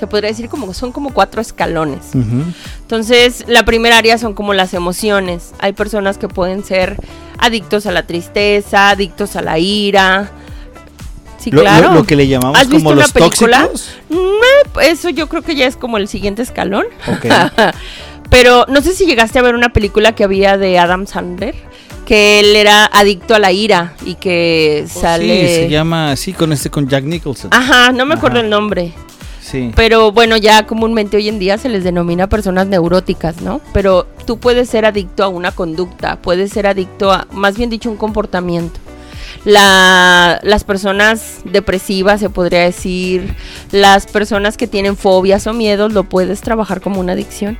se 0.00 0.06
podría 0.06 0.30
decir 0.30 0.48
como 0.48 0.72
son 0.72 0.92
como 0.92 1.12
cuatro 1.12 1.42
escalones. 1.42 2.14
Entonces, 2.14 3.44
la 3.48 3.66
primera 3.66 3.98
área 3.98 4.16
son 4.16 4.32
como 4.32 4.54
las 4.54 4.72
emociones. 4.72 5.52
Hay 5.58 5.74
personas 5.74 6.16
que 6.16 6.26
pueden 6.26 6.64
ser 6.64 6.96
adictos 7.36 7.84
a 7.84 7.92
la 7.92 8.06
tristeza, 8.06 8.88
adictos 8.88 9.36
a 9.36 9.42
la 9.42 9.58
ira, 9.58 10.30
Sí, 11.40 11.50
claro. 11.50 11.94
Lo, 11.94 12.04
que 12.04 12.16
le 12.16 12.28
llamamos 12.28 12.58
como 12.68 12.92
los 12.92 13.12
tóxicos. 13.12 13.96
Mm, 14.10 14.80
eso 14.82 15.08
yo 15.08 15.28
creo 15.28 15.42
que 15.42 15.54
ya 15.54 15.66
es 15.66 15.76
como 15.76 15.96
el 15.96 16.06
siguiente 16.06 16.42
escalón. 16.42 16.84
Pero 18.30 18.66
no 18.68 18.82
sé 18.82 18.94
si 18.94 19.06
llegaste 19.06 19.38
a 19.38 19.42
ver 19.42 19.54
una 19.54 19.70
película 19.70 20.14
que 20.14 20.22
había 20.22 20.56
de 20.56 20.78
Adam 20.78 21.06
Sandler 21.06 21.54
que 22.10 22.40
él 22.40 22.56
era 22.56 22.86
adicto 22.86 23.36
a 23.36 23.38
la 23.38 23.52
ira 23.52 23.94
y 24.04 24.16
que 24.16 24.84
oh, 24.84 25.00
sale. 25.00 25.46
Sí, 25.46 25.54
se 25.54 25.68
llama 25.68 26.10
así 26.10 26.32
con 26.32 26.52
este 26.52 26.68
con 26.68 26.88
Jack 26.88 27.04
Nicholson. 27.04 27.50
Ajá, 27.54 27.92
no 27.92 28.04
me 28.04 28.14
acuerdo 28.14 28.40
el 28.40 28.50
nombre. 28.50 28.92
Sí. 29.40 29.70
Pero 29.76 30.10
bueno, 30.10 30.36
ya 30.36 30.66
comúnmente 30.66 31.16
hoy 31.16 31.28
en 31.28 31.38
día 31.38 31.56
se 31.56 31.68
les 31.68 31.84
denomina 31.84 32.28
personas 32.28 32.66
neuróticas, 32.66 33.42
¿no? 33.42 33.60
Pero 33.72 34.08
tú 34.26 34.38
puedes 34.38 34.68
ser 34.68 34.86
adicto 34.86 35.22
a 35.22 35.28
una 35.28 35.52
conducta, 35.52 36.16
puedes 36.16 36.50
ser 36.50 36.66
adicto 36.66 37.12
a, 37.12 37.28
más 37.30 37.56
bien 37.56 37.70
dicho, 37.70 37.88
un 37.88 37.96
comportamiento. 37.96 38.80
La, 39.44 40.40
las 40.42 40.64
personas 40.64 41.40
depresivas, 41.44 42.20
se 42.20 42.30
podría 42.30 42.60
decir, 42.60 43.34
las 43.72 44.06
personas 44.06 44.56
que 44.56 44.66
tienen 44.66 44.96
fobias 44.96 45.46
o 45.46 45.52
miedos, 45.52 45.92
lo 45.92 46.04
puedes 46.04 46.40
trabajar 46.40 46.80
como 46.80 47.00
una 47.00 47.12
adicción. 47.12 47.58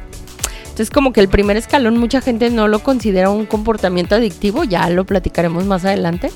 Entonces 0.80 0.94
como 0.94 1.12
que 1.12 1.20
el 1.20 1.28
primer 1.28 1.58
escalón 1.58 1.98
mucha 1.98 2.22
gente 2.22 2.48
no 2.48 2.66
lo 2.66 2.78
considera 2.78 3.28
un 3.28 3.44
comportamiento 3.44 4.14
adictivo, 4.14 4.64
ya 4.64 4.88
lo 4.88 5.04
platicaremos 5.04 5.66
más 5.66 5.84
adelante, 5.84 6.32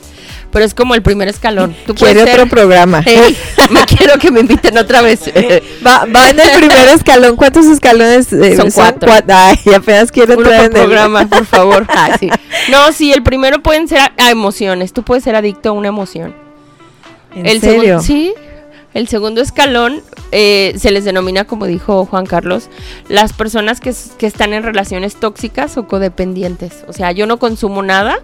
pero 0.51 0.67
es 0.67 0.75
como 0.75 0.95
el 0.95 1.01
primer 1.01 1.29
escalón. 1.29 1.75
Tú 1.87 1.95
Quiere 1.95 2.25
otro 2.25 2.47
programa. 2.47 3.03
me 3.71 3.81
quiero 3.87 4.19
que 4.19 4.31
me 4.31 4.41
inviten 4.41 4.77
otra 4.77 5.01
vez. 5.01 5.33
Va, 5.87 6.05
va 6.05 6.29
en 6.29 6.41
el 6.41 6.51
primer 6.59 6.89
escalón. 6.89 7.37
¿Cuántos 7.37 7.65
escalones? 7.65 8.35
Eh, 8.35 8.55
son, 8.55 8.71
cuatro. 8.71 9.11
Ay, 9.29 9.57
apenas 9.75 10.13
quiero 10.13 10.35
en 10.35 10.41
el 10.47 10.69
programa, 10.69 11.27
por 11.27 11.47
favor. 11.47 11.87
Ah, 11.89 12.15
sí. 12.21 12.29
No, 12.71 12.93
sí, 12.93 13.15
el 13.15 13.23
primero 13.23 13.63
pueden 13.63 13.89
ser 13.89 14.01
a, 14.19 14.31
emociones. 14.31 14.93
Tú 14.93 15.05
puedes 15.05 15.25
ser 15.25 15.37
adicto 15.37 15.71
a 15.71 15.73
una 15.73 15.89
emoción. 15.89 16.35
¿En 17.35 17.47
el 17.47 17.63
serio? 17.63 18.01
sí, 18.01 18.35
el 18.95 19.09
segundo 19.09 19.41
escalón 19.41 20.03
eh, 20.31 20.75
se 20.79 20.91
les 20.91 21.05
denomina, 21.05 21.45
como 21.45 21.67
dijo 21.67 22.07
Juan 22.07 22.27
Carlos, 22.27 22.71
las 23.09 23.33
personas 23.33 23.81
que, 23.81 23.91
están 23.91 24.53
en 24.53 24.63
relaciones 24.63 25.17
tóxicas 25.17 25.77
o 25.77 25.87
codependientes. 25.87 26.85
O 26.89 26.93
sea, 26.93 27.13
yo 27.13 27.27
no 27.27 27.39
consumo 27.39 27.83
nada, 27.83 28.19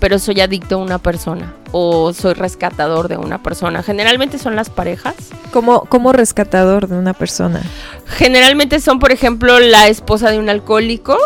pero 0.00 0.18
soy 0.18 0.40
adicto 0.40 0.74
a 0.74 0.78
una 0.78 0.98
persona 0.98 1.54
o 1.72 2.12
soy 2.12 2.34
rescatador 2.34 3.08
de 3.08 3.16
una 3.16 3.42
persona. 3.42 3.82
Generalmente 3.82 4.38
son 4.38 4.54
las 4.56 4.68
parejas. 4.68 5.14
¿Cómo, 5.52 5.84
cómo 5.86 6.12
rescatador 6.12 6.88
de 6.88 6.98
una 6.98 7.14
persona? 7.14 7.62
Generalmente 8.06 8.80
son, 8.80 8.98
por 8.98 9.12
ejemplo, 9.12 9.58
la 9.60 9.88
esposa 9.88 10.30
de 10.30 10.38
un 10.38 10.48
alcohólico 10.48 11.16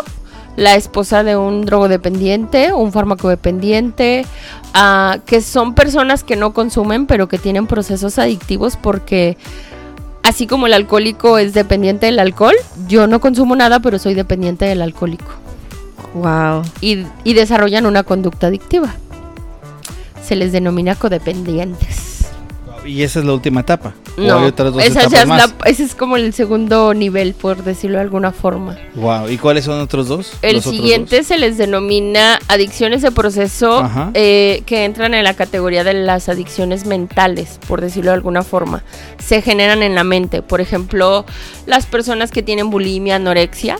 la 0.55 0.75
esposa 0.75 1.23
de 1.23 1.37
un 1.37 1.65
drogodependiente, 1.65 2.73
un 2.73 2.91
fármaco 2.91 3.29
dependiente, 3.29 4.25
ah, 4.73 5.19
que 5.25 5.41
son 5.41 5.73
personas 5.73 6.23
que 6.23 6.35
no 6.35 6.53
consumen 6.53 7.07
pero 7.07 7.27
que 7.27 7.37
tienen 7.37 7.67
procesos 7.67 8.19
adictivos 8.19 8.77
porque 8.77 9.37
así 10.23 10.47
como 10.47 10.67
el 10.67 10.73
alcohólico 10.73 11.37
es 11.37 11.53
dependiente 11.53 12.05
del 12.07 12.19
alcohol, 12.19 12.55
yo 12.87 13.07
no 13.07 13.19
consumo 13.19 13.55
nada 13.55 13.79
pero 13.79 13.99
soy 13.99 14.13
dependiente 14.13 14.65
del 14.65 14.81
alcohólico. 14.81 15.31
Wow. 16.13 16.63
Y, 16.81 17.05
y 17.23 17.33
desarrollan 17.33 17.85
una 17.85 18.03
conducta 18.03 18.47
adictiva. 18.47 18.93
Se 20.23 20.35
les 20.35 20.51
denomina 20.51 20.95
codependientes. 20.95 22.25
Y 22.85 23.03
esa 23.03 23.19
es 23.19 23.25
la 23.25 23.33
última 23.33 23.61
etapa. 23.61 23.93
No, 24.17 24.47
esa 24.47 25.03
ese 25.65 25.83
es 25.83 25.95
como 25.95 26.17
el 26.17 26.33
segundo 26.33 26.93
nivel, 26.93 27.33
por 27.33 27.63
decirlo 27.63 27.97
de 27.97 28.03
alguna 28.03 28.31
forma. 28.31 28.77
Wow. 28.95 29.29
¿Y 29.29 29.37
cuáles 29.37 29.65
son 29.65 29.79
otros 29.79 30.07
dos? 30.07 30.33
El 30.41 30.61
siguiente 30.61 31.23
se 31.23 31.37
les 31.37 31.57
denomina 31.57 32.39
adicciones 32.47 33.01
de 33.01 33.11
proceso 33.11 33.89
eh, 34.13 34.63
que 34.65 34.85
entran 34.85 35.13
en 35.13 35.23
la 35.23 35.33
categoría 35.33 35.83
de 35.83 35.93
las 35.93 36.29
adicciones 36.29 36.85
mentales, 36.85 37.59
por 37.67 37.81
decirlo 37.81 38.11
de 38.11 38.15
alguna 38.15 38.43
forma. 38.43 38.83
Se 39.17 39.41
generan 39.41 39.83
en 39.83 39.95
la 39.95 40.03
mente. 40.03 40.41
Por 40.41 40.61
ejemplo, 40.61 41.25
las 41.65 41.85
personas 41.85 42.31
que 42.31 42.43
tienen 42.43 42.69
bulimia, 42.69 43.15
anorexia 43.15 43.77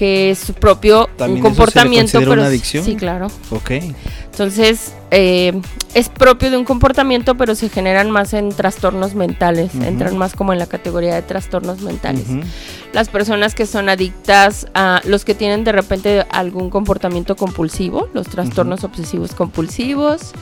que 0.00 0.30
es 0.30 0.38
su 0.38 0.54
propio 0.54 1.10
un 1.18 1.40
comportamiento. 1.40 2.20
pero, 2.20 2.32
una 2.32 2.46
adicción? 2.46 2.82
Sí, 2.82 2.96
claro. 2.96 3.26
Ok. 3.50 3.72
Entonces, 4.30 4.94
eh, 5.10 5.52
es 5.92 6.08
propio 6.08 6.50
de 6.50 6.56
un 6.56 6.64
comportamiento, 6.64 7.36
pero 7.36 7.54
se 7.54 7.68
generan 7.68 8.10
más 8.10 8.32
en 8.32 8.48
trastornos 8.48 9.14
mentales, 9.14 9.74
entran 9.74 10.16
más 10.16 10.34
como 10.34 10.54
en 10.54 10.58
la 10.58 10.64
categoría 10.64 11.14
de 11.14 11.20
trastornos 11.20 11.82
mentales. 11.82 12.24
Las 12.94 13.10
personas 13.10 13.54
que 13.54 13.66
son 13.66 13.90
adictas 13.90 14.68
a 14.72 15.02
los 15.04 15.26
que 15.26 15.34
tienen 15.34 15.64
de 15.64 15.72
repente 15.72 16.24
algún 16.30 16.70
comportamiento 16.70 17.36
compulsivo, 17.36 18.08
los 18.14 18.26
trastornos 18.26 18.84
obsesivos 18.84 19.34
compulsivos, 19.34 20.32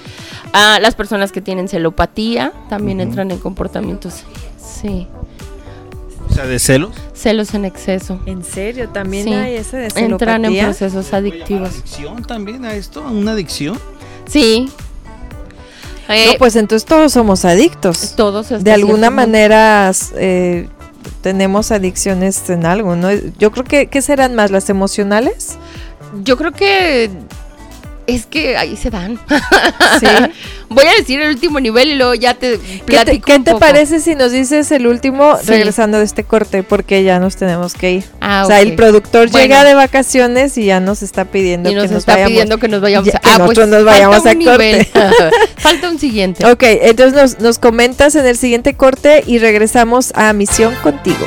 a 0.53 0.79
las 0.79 0.95
personas 0.95 1.33
que 1.33 1.41
tienen 1.41 1.67
celopatía, 1.67 2.53
también 2.69 3.01
entran 3.01 3.33
en 3.33 3.39
comportamientos, 3.39 4.23
sí. 4.57 5.09
Sea, 6.39 6.47
de 6.47 6.61
celos. 6.61 6.95
Celos 7.15 7.53
en 7.55 7.65
exceso. 7.65 8.21
¿En 8.25 8.45
serio? 8.45 8.89
¿También 8.91 9.33
hay 9.33 9.57
ese 9.57 9.77
de 9.77 9.91
celopatía? 9.91 10.37
Entran 10.37 10.45
en 10.45 10.65
procesos 10.67 11.13
adictivos. 11.13 11.71
adicción 11.71 12.23
también 12.23 12.65
a 12.65 12.75
esto? 12.75 13.03
¿Una 13.03 13.33
adicción? 13.33 13.77
Sí. 14.29 14.71
no, 16.07 16.15
eh, 16.15 16.37
pues 16.39 16.55
entonces 16.55 16.87
todos 16.87 17.13
somos 17.13 17.45
adictos. 17.45 18.15
Todos. 18.15 18.63
De 18.63 18.71
alguna 18.71 19.11
manera 19.11 19.91
eh, 20.15 20.69
tenemos 21.23 21.73
adicciones 21.73 22.49
en 22.51 22.67
algo, 22.67 22.95
¿no? 22.95 23.09
Yo 23.37 23.51
creo 23.51 23.65
que, 23.65 23.89
¿qué 23.89 24.01
serán 24.01 24.37
más? 24.37 24.53
¿Las 24.53 24.71
emocionales? 24.71 25.57
Yo 26.23 26.37
creo 26.37 26.53
que 26.53 27.11
es 28.09 28.27
que 28.27 28.57
ahí 28.57 28.77
se 28.77 28.91
dan. 28.91 29.21
¿Sí? 30.01 30.07
Voy 30.71 30.87
a 30.87 30.93
decir 30.99 31.21
el 31.21 31.29
último 31.29 31.61
nivel 31.61 31.91
y 31.91 31.95
luego 31.95 32.15
ya 32.15 32.35
te 32.35 32.59
platico. 32.87 33.27
¿Qué 33.27 33.39
te, 33.39 33.55
parece 33.55 34.01
si 34.01 34.15
nos 34.15 34.33
dices 34.33 34.71
el 34.73 34.87
último 34.87 35.37
regresando 35.47 35.99
de 35.99 36.05
este 36.05 36.25
corte? 36.25 36.63
Porque 36.63 37.05
ya 37.05 37.21
nos 37.21 37.37
tenemos 37.37 37.75
que 37.75 37.93
ir. 37.93 38.05
Ah, 38.21 38.43
o 38.45 38.49
sea, 38.49 38.61
el 38.61 38.75
productor 38.75 39.31
llega 39.31 39.63
de 39.63 39.75
vacaciones 39.75 40.57
y 40.59 40.65
ya 40.65 40.81
nos 40.81 41.03
está 41.03 41.27
pidiendo 41.27 41.71
y 41.71 41.75
nos 41.75 41.91
está 41.91 42.27
pidiendo 42.27 42.59
que 42.59 42.69
nos 42.69 42.81
vayamos 42.81 43.15
a, 43.15 43.21
ah, 43.23 43.39
nosotros 43.39 43.55
pues, 43.55 43.69
nos 43.69 43.85
vayamos 43.85 44.27
a 44.27 44.35
corte. 44.35 44.89
falta 45.59 45.91
un 45.91 45.99
siguiente. 45.99 46.47
Ok, 46.47 46.63
entonces 46.63 47.15
nos, 47.15 47.41
nos 47.41 47.59
comentas 47.59 48.15
en 48.15 48.27
el 48.27 48.39
siguiente 48.39 48.75
corte 48.75 49.23
y 49.27 49.39
regresamos 49.39 50.13
a 50.15 50.33
Misión 50.33 50.75
Contigo. 50.77 51.27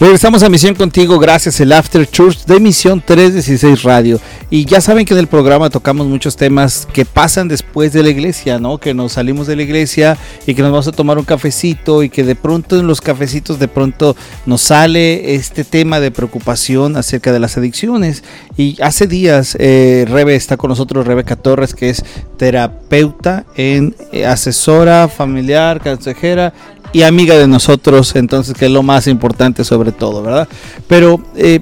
Regresamos 0.00 0.42
a 0.42 0.48
Misión 0.48 0.74
Contigo 0.74 1.20
gracias 1.20 1.60
el 1.60 1.70
After 1.70 2.04
Church 2.10 2.46
de 2.46 2.58
Misión 2.58 3.00
316 3.00 3.84
Radio. 3.84 4.18
Y 4.50 4.64
ya 4.64 4.80
saben 4.80 5.06
que 5.06 5.14
en 5.14 5.20
el 5.20 5.28
programa 5.28 5.70
tocamos 5.70 6.08
muchos 6.08 6.36
temas 6.36 6.88
que 6.92 7.04
pasan 7.04 7.46
después 7.46 7.92
de 7.92 8.02
la 8.02 8.08
iglesia, 8.08 8.58
¿no? 8.58 8.78
Que 8.78 8.92
nos 8.92 9.12
salimos 9.12 9.46
de 9.46 9.54
la 9.54 9.62
iglesia 9.62 10.18
y 10.48 10.54
que 10.56 10.62
nos 10.62 10.72
vamos 10.72 10.88
a 10.88 10.92
tomar 10.92 11.16
un 11.16 11.24
cafecito 11.24 12.02
y 12.02 12.08
que 12.08 12.24
de 12.24 12.34
pronto 12.34 12.76
en 12.76 12.88
los 12.88 13.00
cafecitos 13.00 13.60
de 13.60 13.68
pronto 13.68 14.16
nos 14.46 14.62
sale 14.62 15.36
este 15.36 15.62
tema 15.62 16.00
de 16.00 16.10
preocupación 16.10 16.96
acerca 16.96 17.32
de 17.32 17.38
las 17.38 17.56
adicciones. 17.56 18.24
Y 18.56 18.82
hace 18.82 19.06
días 19.06 19.56
eh, 19.60 20.06
Rebe 20.08 20.34
está 20.34 20.56
con 20.56 20.70
nosotros, 20.70 21.06
Rebeca 21.06 21.36
Torres, 21.36 21.72
que 21.72 21.90
es 21.90 22.04
terapeuta 22.36 23.44
en 23.56 23.94
eh, 24.10 24.26
asesora 24.26 25.06
familiar, 25.06 25.80
consejera 25.80 26.52
y 26.94 27.02
amiga 27.02 27.36
de 27.36 27.48
nosotros, 27.48 28.14
entonces 28.14 28.54
que 28.56 28.66
es 28.66 28.70
lo 28.70 28.84
más 28.84 29.08
importante 29.08 29.64
sobre 29.64 29.90
todo, 29.90 30.22
¿verdad? 30.22 30.48
Pero 30.86 31.20
eh, 31.34 31.60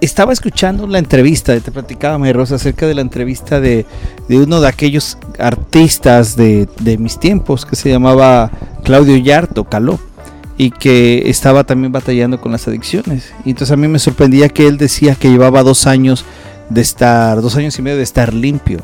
estaba 0.00 0.32
escuchando 0.32 0.88
la 0.88 0.98
entrevista, 0.98 1.58
te 1.60 1.70
platicaba 1.70 2.18
María 2.18 2.32
Rosa 2.32 2.56
acerca 2.56 2.84
de 2.88 2.94
la 2.94 3.00
entrevista 3.00 3.60
de, 3.60 3.86
uno 4.28 4.60
de 4.60 4.66
aquellos 4.66 5.16
artistas 5.38 6.34
de, 6.34 6.66
mis 6.98 7.20
tiempos 7.20 7.64
que 7.64 7.76
se 7.76 7.88
llamaba 7.88 8.50
Claudio 8.82 9.16
Yarto, 9.16 9.62
Caló 9.62 10.00
y 10.58 10.72
que 10.72 11.30
estaba 11.30 11.62
también 11.62 11.92
batallando 11.92 12.40
con 12.40 12.50
las 12.50 12.66
adicciones. 12.66 13.32
Y 13.44 13.50
entonces 13.50 13.72
a 13.72 13.76
mí 13.76 13.86
me 13.86 14.00
sorprendía 14.00 14.48
que 14.48 14.66
él 14.66 14.76
decía 14.76 15.14
que 15.14 15.30
llevaba 15.30 15.62
dos 15.62 15.86
años 15.86 16.24
de 16.68 16.80
estar, 16.80 17.40
dos 17.40 17.54
años 17.54 17.78
y 17.78 17.82
medio 17.82 17.96
de 17.96 18.02
estar 18.02 18.34
limpio. 18.34 18.80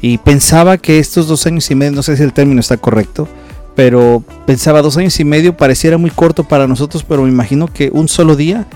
Y 0.00 0.16
pensaba 0.16 0.78
que 0.78 0.98
estos 0.98 1.28
dos 1.28 1.46
años 1.46 1.70
y 1.70 1.74
medio, 1.74 1.92
no 1.92 2.02
sé 2.02 2.16
si 2.16 2.22
el 2.22 2.32
término 2.32 2.60
está 2.60 2.78
correcto, 2.78 3.28
pero 3.78 4.24
pensaba 4.44 4.82
dos 4.82 4.96
años 4.96 5.20
y 5.20 5.24
medio 5.24 5.56
pareciera 5.56 5.98
muy 5.98 6.10
corto 6.10 6.42
para 6.42 6.66
nosotros, 6.66 7.04
pero 7.08 7.22
me 7.22 7.28
imagino 7.28 7.68
que 7.68 7.90
un 7.92 8.08
solo 8.08 8.34
día 8.34 8.66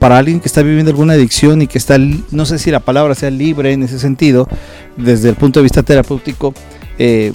para 0.00 0.18
alguien 0.18 0.40
que 0.40 0.48
está 0.48 0.62
viviendo 0.62 0.90
alguna 0.90 1.12
adicción 1.12 1.62
y 1.62 1.68
que 1.68 1.78
está, 1.78 1.96
no 1.96 2.44
sé 2.44 2.58
si 2.58 2.72
la 2.72 2.80
palabra 2.80 3.14
sea 3.14 3.30
libre 3.30 3.72
en 3.72 3.84
ese 3.84 4.00
sentido, 4.00 4.48
desde 4.96 5.28
el 5.28 5.36
punto 5.36 5.60
de 5.60 5.62
vista 5.62 5.84
terapéutico, 5.84 6.54
eh, 6.98 7.30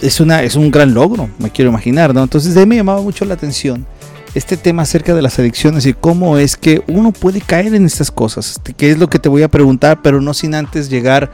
es, 0.00 0.20
una, 0.20 0.44
es 0.44 0.54
un 0.54 0.70
gran 0.70 0.94
logro, 0.94 1.28
me 1.40 1.50
quiero 1.50 1.72
imaginar, 1.72 2.14
¿no? 2.14 2.22
Entonces 2.22 2.54
de 2.54 2.60
ahí 2.60 2.66
me 2.66 2.76
llamaba 2.76 3.02
mucho 3.02 3.24
la 3.24 3.34
atención 3.34 3.84
este 4.32 4.56
tema 4.56 4.82
acerca 4.82 5.16
de 5.16 5.22
las 5.22 5.36
adicciones 5.40 5.84
y 5.84 5.94
cómo 5.94 6.38
es 6.38 6.56
que 6.56 6.84
uno 6.86 7.10
puede 7.10 7.40
caer 7.40 7.74
en 7.74 7.86
estas 7.86 8.12
cosas, 8.12 8.52
este, 8.52 8.72
que 8.72 8.92
es 8.92 8.98
lo 8.98 9.10
que 9.10 9.18
te 9.18 9.28
voy 9.28 9.42
a 9.42 9.48
preguntar, 9.48 10.00
pero 10.00 10.20
no 10.20 10.32
sin 10.32 10.54
antes 10.54 10.90
llegar 10.90 11.32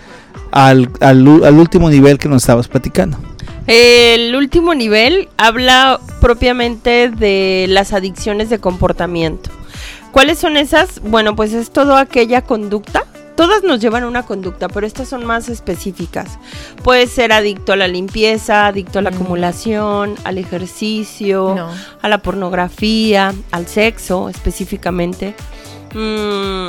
al, 0.52 0.88
al 1.00 1.58
último 1.58 1.90
nivel 1.90 2.16
que 2.16 2.30
nos 2.30 2.44
estabas 2.44 2.66
platicando. 2.66 3.18
El 3.66 4.34
último 4.36 4.74
nivel 4.74 5.28
habla 5.36 6.00
propiamente 6.20 7.10
de 7.10 7.66
las 7.68 7.92
adicciones 7.92 8.48
de 8.48 8.60
comportamiento. 8.60 9.50
¿Cuáles 10.12 10.38
son 10.38 10.56
esas? 10.56 11.00
Bueno, 11.00 11.34
pues 11.34 11.52
es 11.52 11.70
toda 11.70 12.00
aquella 12.00 12.42
conducta. 12.42 13.04
Todas 13.34 13.64
nos 13.64 13.80
llevan 13.80 14.04
a 14.04 14.06
una 14.06 14.24
conducta, 14.24 14.68
pero 14.68 14.86
estas 14.86 15.08
son 15.08 15.26
más 15.26 15.50
específicas. 15.50 16.38
Puede 16.82 17.06
ser 17.06 17.32
adicto 17.32 17.72
a 17.72 17.76
la 17.76 17.86
limpieza, 17.86 18.66
adicto 18.66 19.00
a 19.00 19.02
la 19.02 19.10
mm. 19.10 19.14
acumulación, 19.14 20.14
al 20.24 20.38
ejercicio, 20.38 21.56
a 22.00 22.08
la 22.08 22.18
pornografía, 22.18 23.34
al 23.50 23.66
sexo 23.66 24.30
específicamente. 24.30 25.34
Mm, 25.92 26.68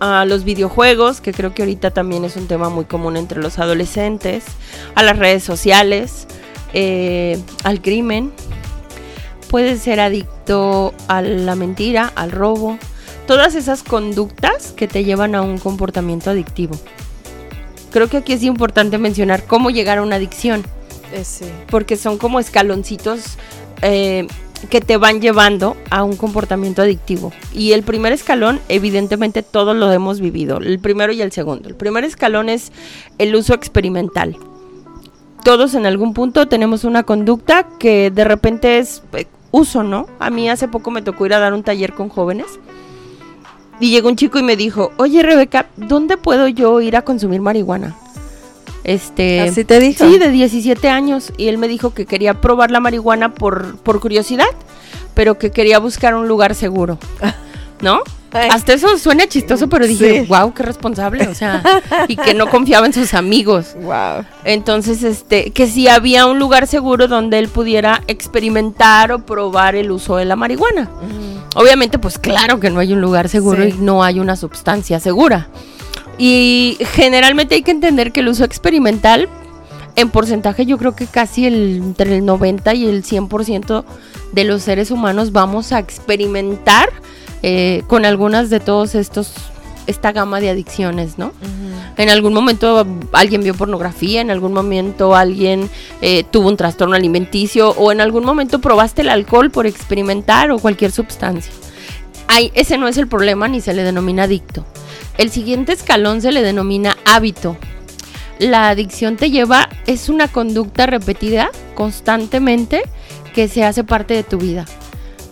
a 0.00 0.24
los 0.24 0.44
videojuegos, 0.44 1.20
que 1.20 1.32
creo 1.32 1.54
que 1.54 1.62
ahorita 1.62 1.90
también 1.90 2.24
es 2.24 2.36
un 2.36 2.46
tema 2.46 2.68
muy 2.68 2.84
común 2.84 3.16
entre 3.16 3.40
los 3.40 3.58
adolescentes, 3.58 4.44
a 4.94 5.02
las 5.02 5.18
redes 5.18 5.44
sociales, 5.44 6.26
eh, 6.72 7.38
al 7.64 7.80
crimen, 7.80 8.32
puede 9.48 9.76
ser 9.76 10.00
adicto 10.00 10.94
a 11.08 11.22
la 11.22 11.54
mentira, 11.54 12.12
al 12.14 12.30
robo, 12.30 12.78
todas 13.26 13.54
esas 13.54 13.82
conductas 13.82 14.72
que 14.72 14.88
te 14.88 15.04
llevan 15.04 15.34
a 15.34 15.42
un 15.42 15.58
comportamiento 15.58 16.30
adictivo. 16.30 16.76
Creo 17.90 18.08
que 18.08 18.18
aquí 18.18 18.32
es 18.32 18.42
importante 18.42 18.98
mencionar 18.98 19.44
cómo 19.44 19.70
llegar 19.70 19.98
a 19.98 20.02
una 20.02 20.16
adicción. 20.16 20.64
Eh, 21.12 21.24
Porque 21.70 21.96
son 21.96 22.18
como 22.18 22.38
escaloncitos 22.38 23.38
eh, 23.80 24.26
que 24.70 24.80
te 24.80 24.96
van 24.96 25.20
llevando 25.20 25.76
a 25.90 26.02
un 26.02 26.16
comportamiento 26.16 26.82
adictivo. 26.82 27.32
Y 27.52 27.72
el 27.72 27.82
primer 27.82 28.12
escalón, 28.12 28.60
evidentemente 28.68 29.42
todos 29.42 29.74
lo 29.76 29.90
hemos 29.90 30.20
vivido, 30.20 30.58
el 30.58 30.78
primero 30.78 31.12
y 31.12 31.22
el 31.22 31.32
segundo. 31.32 31.68
El 31.68 31.76
primer 31.76 32.04
escalón 32.04 32.48
es 32.48 32.72
el 33.18 33.34
uso 33.34 33.54
experimental. 33.54 34.36
Todos 35.44 35.74
en 35.74 35.86
algún 35.86 36.14
punto 36.14 36.46
tenemos 36.48 36.84
una 36.84 37.02
conducta 37.04 37.66
que 37.78 38.10
de 38.10 38.24
repente 38.24 38.78
es 38.78 39.02
eh, 39.12 39.26
uso, 39.50 39.82
¿no? 39.82 40.06
A 40.18 40.30
mí 40.30 40.48
hace 40.50 40.68
poco 40.68 40.90
me 40.90 41.02
tocó 41.02 41.26
ir 41.26 41.34
a 41.34 41.38
dar 41.38 41.54
un 41.54 41.62
taller 41.62 41.94
con 41.94 42.08
jóvenes. 42.08 42.46
Y 43.80 43.90
llegó 43.90 44.08
un 44.08 44.16
chico 44.16 44.38
y 44.38 44.42
me 44.42 44.56
dijo, 44.56 44.92
oye 44.96 45.22
Rebeca, 45.22 45.66
¿dónde 45.76 46.16
puedo 46.16 46.48
yo 46.48 46.80
ir 46.80 46.96
a 46.96 47.02
consumir 47.02 47.40
marihuana? 47.40 47.96
Este, 48.84 49.40
¿Así 49.40 49.64
te 49.64 49.80
dijo? 49.80 50.04
Sí, 50.04 50.18
de 50.18 50.30
17 50.30 50.88
años. 50.88 51.32
Y 51.36 51.48
él 51.48 51.58
me 51.58 51.68
dijo 51.68 51.94
que 51.94 52.06
quería 52.06 52.40
probar 52.40 52.70
la 52.70 52.80
marihuana 52.80 53.34
por, 53.34 53.76
por 53.78 54.00
curiosidad, 54.00 54.46
pero 55.14 55.38
que 55.38 55.50
quería 55.50 55.78
buscar 55.78 56.14
un 56.14 56.26
lugar 56.26 56.54
seguro. 56.54 56.98
¿No? 57.80 58.02
Hasta 58.30 58.74
eso 58.74 58.98
suena 58.98 59.26
chistoso, 59.26 59.68
pero 59.68 59.86
dije, 59.86 60.26
wow, 60.28 60.52
qué 60.52 60.62
responsable, 60.62 61.28
o 61.28 61.34
sea, 61.34 61.62
y 62.08 62.16
que 62.16 62.34
no 62.34 62.48
confiaba 62.50 62.86
en 62.86 62.92
sus 62.92 63.14
amigos. 63.14 63.74
Wow. 63.80 64.24
Entonces, 64.44 65.02
este, 65.02 65.50
que 65.50 65.66
si 65.66 65.88
había 65.88 66.26
un 66.26 66.38
lugar 66.38 66.66
seguro 66.66 67.08
donde 67.08 67.38
él 67.38 67.48
pudiera 67.48 68.02
experimentar 68.06 69.12
o 69.12 69.20
probar 69.20 69.76
el 69.76 69.90
uso 69.90 70.16
de 70.16 70.26
la 70.26 70.36
marihuana. 70.36 70.90
Obviamente, 71.54 71.98
pues 71.98 72.18
claro 72.18 72.60
que 72.60 72.70
no 72.70 72.80
hay 72.80 72.92
un 72.92 73.00
lugar 73.00 73.28
seguro 73.28 73.66
y 73.66 73.72
no 73.72 74.02
hay 74.02 74.20
una 74.20 74.36
sustancia 74.36 75.00
segura. 75.00 75.48
Y 76.18 76.76
generalmente 76.92 77.54
hay 77.54 77.62
que 77.62 77.70
entender 77.70 78.12
que 78.12 78.20
el 78.20 78.28
uso 78.28 78.44
experimental, 78.44 79.28
en 79.96 80.10
porcentaje, 80.10 80.66
yo 80.66 80.76
creo 80.76 80.94
que 80.94 81.06
casi 81.06 81.46
el, 81.46 81.76
entre 81.76 82.16
el 82.16 82.26
90 82.26 82.74
y 82.74 82.86
el 82.86 83.04
100% 83.04 83.84
de 84.32 84.44
los 84.44 84.62
seres 84.62 84.90
humanos 84.90 85.32
vamos 85.32 85.72
a 85.72 85.78
experimentar 85.78 86.90
eh, 87.42 87.82
con 87.86 88.04
algunas 88.04 88.50
de 88.50 88.60
todos 88.60 88.94
estos 88.94 89.34
esta 89.88 90.12
gama 90.12 90.38
de 90.38 90.50
adicciones, 90.50 91.16
¿no? 91.16 91.32
En 91.96 92.10
algún 92.10 92.34
momento 92.34 92.86
alguien 93.12 93.42
vio 93.42 93.54
pornografía, 93.54 94.20
en 94.20 94.30
algún 94.30 94.52
momento 94.52 95.16
alguien 95.16 95.70
eh, 96.02 96.24
tuvo 96.30 96.48
un 96.48 96.58
trastorno 96.58 96.94
alimenticio 96.94 97.70
o 97.70 97.90
en 97.90 98.02
algún 98.02 98.24
momento 98.24 98.60
probaste 98.60 99.00
el 99.00 99.08
alcohol 99.08 99.50
por 99.50 99.66
experimentar 99.66 100.50
o 100.50 100.58
cualquier 100.58 100.92
sustancia. 100.92 101.50
Ay, 102.28 102.52
ese 102.54 102.76
no 102.76 102.86
es 102.86 102.98
el 102.98 103.08
problema 103.08 103.48
ni 103.48 103.62
se 103.62 103.72
le 103.72 103.82
denomina 103.82 104.24
adicto. 104.24 104.66
El 105.16 105.30
siguiente 105.30 105.72
escalón 105.72 106.20
se 106.20 106.32
le 106.32 106.42
denomina 106.42 106.98
hábito. 107.06 107.56
La 108.38 108.68
adicción 108.68 109.16
te 109.16 109.30
lleva, 109.30 109.70
es 109.86 110.10
una 110.10 110.28
conducta 110.28 110.86
repetida 110.86 111.50
constantemente 111.74 112.82
que 113.34 113.48
se 113.48 113.64
hace 113.64 113.84
parte 113.84 114.12
de 114.12 114.22
tu 114.22 114.36
vida. 114.36 114.66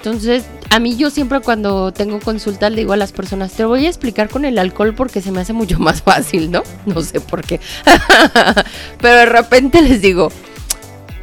Entonces, 0.07 0.45
a 0.71 0.79
mí 0.79 0.95
yo 0.95 1.11
siempre 1.11 1.41
cuando 1.41 1.93
tengo 1.93 2.21
consultas 2.21 2.71
le 2.71 2.77
digo 2.79 2.93
a 2.93 2.97
las 2.97 3.11
personas, 3.11 3.53
te 3.55 3.65
voy 3.65 3.87
a 3.87 3.89
explicar 3.89 4.29
con 4.29 4.45
el 4.45 4.57
alcohol 4.57 4.95
porque 4.95 5.21
se 5.21 5.33
me 5.33 5.41
hace 5.41 5.53
mucho 5.53 5.81
más 5.81 6.01
fácil, 6.01 6.53
¿no? 6.53 6.63
No 6.87 7.03
sé 7.03 7.21
por 7.21 7.43
qué. 7.43 7.59
Pero 9.01 9.17
de 9.17 9.27
repente 9.27 9.83
les 9.83 10.01
digo, 10.01 10.31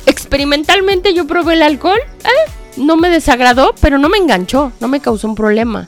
experimentalmente 0.06 1.14
yo 1.14 1.26
probé 1.26 1.54
el 1.54 1.64
alcohol, 1.64 2.00
eh, 2.26 2.52
no 2.76 2.98
me 2.98 3.10
desagradó, 3.10 3.74
pero 3.80 3.98
no 4.00 4.10
me 4.10 4.18
enganchó, 4.18 4.74
no 4.82 4.90
me 4.90 5.00
causó 5.00 5.30
un 5.30 5.36
problema 5.36 5.88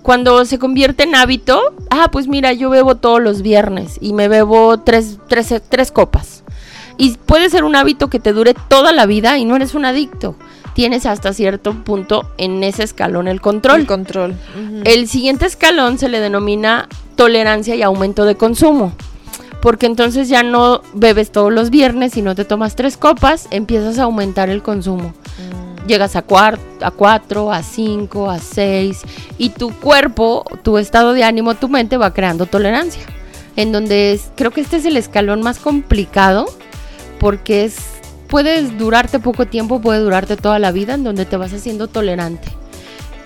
cuando 0.00 0.44
se 0.46 0.58
convierte 0.58 1.02
en 1.02 1.14
hábito, 1.14 1.60
ah, 1.90 2.08
pues 2.10 2.26
mira, 2.26 2.54
yo 2.54 2.70
bebo 2.70 2.94
todos 2.94 3.20
los 3.20 3.42
viernes 3.42 3.98
y 4.00 4.14
me 4.14 4.28
bebo 4.28 4.80
tres, 4.80 5.18
tres, 5.28 5.92
copas. 5.92 6.42
Y 6.96 7.18
puede 7.18 7.50
ser 7.50 7.64
un 7.64 7.76
hábito 7.76 8.08
que 8.08 8.18
te 8.18 8.32
dure 8.32 8.54
toda 8.68 8.92
la 8.92 9.04
vida 9.04 9.36
y 9.36 9.44
no 9.44 9.56
eres 9.56 9.74
un 9.74 9.84
adicto. 9.84 10.36
Tienes 10.80 11.04
hasta 11.04 11.34
cierto 11.34 11.74
punto 11.74 12.30
en 12.38 12.64
ese 12.64 12.84
escalón 12.84 13.28
el 13.28 13.42
control. 13.42 13.80
El 13.80 13.86
control. 13.86 14.34
El 14.84 15.08
siguiente 15.08 15.44
escalón 15.44 15.98
se 15.98 16.08
le 16.08 16.20
denomina 16.20 16.88
tolerancia 17.16 17.74
y 17.74 17.82
aumento 17.82 18.24
de 18.24 18.36
consumo. 18.36 18.94
Porque 19.60 19.84
entonces 19.84 20.30
ya 20.30 20.42
no 20.42 20.80
bebes 20.94 21.32
todos 21.32 21.52
los 21.52 21.68
viernes 21.68 22.16
y 22.16 22.22
no 22.22 22.34
te 22.34 22.46
tomas 22.46 22.76
tres 22.76 22.96
copas, 22.96 23.46
empiezas 23.50 23.98
a 23.98 24.04
aumentar 24.04 24.48
el 24.48 24.62
consumo. 24.62 25.12
Mm 25.38 25.60
llegas 25.86 26.16
a, 26.16 26.24
a 26.80 26.90
4, 26.90 27.52
a 27.52 27.62
5, 27.62 28.30
a 28.30 28.38
6 28.38 29.02
y 29.38 29.50
tu 29.50 29.72
cuerpo, 29.72 30.44
tu 30.62 30.78
estado 30.78 31.12
de 31.12 31.24
ánimo, 31.24 31.54
tu 31.54 31.68
mente 31.68 31.96
va 31.96 32.14
creando 32.14 32.46
tolerancia. 32.46 33.02
En 33.56 33.72
donde 33.72 34.12
es, 34.12 34.30
creo 34.36 34.52
que 34.52 34.60
este 34.60 34.76
es 34.76 34.84
el 34.84 34.96
escalón 34.96 35.42
más 35.42 35.58
complicado 35.58 36.46
porque 37.18 37.64
es 37.64 37.99
puedes 38.30 38.78
durarte 38.78 39.18
poco 39.18 39.46
tiempo, 39.46 39.80
puede 39.80 40.00
durarte 40.00 40.36
toda 40.36 40.58
la 40.58 40.72
vida 40.72 40.94
en 40.94 41.04
donde 41.04 41.26
te 41.26 41.36
vas 41.36 41.52
haciendo 41.52 41.88
tolerante. 41.88 42.48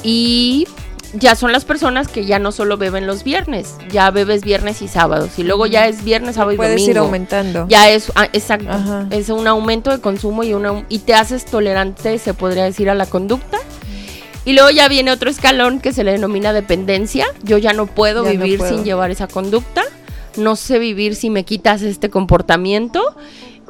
Y 0.03 0.67
ya 1.15 1.37
son 1.37 1.53
las 1.53 1.65
personas 1.65 2.09
que 2.09 2.25
ya 2.25 2.39
no 2.39 2.51
solo 2.51 2.77
beben 2.77 3.07
los 3.07 3.23
viernes, 3.23 3.77
ya 3.91 4.11
bebes 4.11 4.43
viernes 4.43 4.83
y 4.83 4.89
sábados, 4.89 5.39
y 5.39 5.45
luego 5.45 5.67
ya 5.67 5.87
es 5.87 6.03
viernes, 6.05 6.35
sábado 6.35 6.53
y 6.53 6.57
Puedes 6.57 6.75
domingo. 6.75 6.91
ir 6.91 6.99
aumentando. 6.99 7.67
Ya 7.69 7.91
es, 7.91 8.11
ah, 8.17 8.29
exacto, 8.33 9.07
es 9.11 9.29
un 9.29 9.47
aumento 9.47 9.91
de 9.91 10.01
consumo 10.01 10.43
y, 10.43 10.55
una, 10.55 10.85
y 10.89 10.99
te 11.01 11.15
haces 11.15 11.45
tolerante, 11.45 12.19
se 12.19 12.35
podría 12.35 12.65
decir, 12.65 12.91
a 12.91 12.95
la 12.95 13.07
conducta. 13.07 13.59
Y 14.47 14.53
luego 14.53 14.71
ya 14.71 14.89
viene 14.89 15.11
otro 15.11 15.31
escalón 15.31 15.81
que 15.81 15.93
se 15.95 16.05
le 16.05 16.13
denomina 16.13 16.53
dependencia. 16.53 17.27
Yo 17.43 17.57
ya 17.57 17.73
no 17.73 17.87
puedo 17.87 18.25
vivir 18.25 18.61
sin 18.61 18.85
llevar 18.85 19.11
esa 19.11 19.27
conducta. 19.27 19.83
No 20.37 20.55
sé 20.55 20.79
vivir 20.79 21.15
si 21.15 21.31
me 21.31 21.45
quitas 21.45 21.81
este 21.81 22.11
comportamiento 22.11 23.17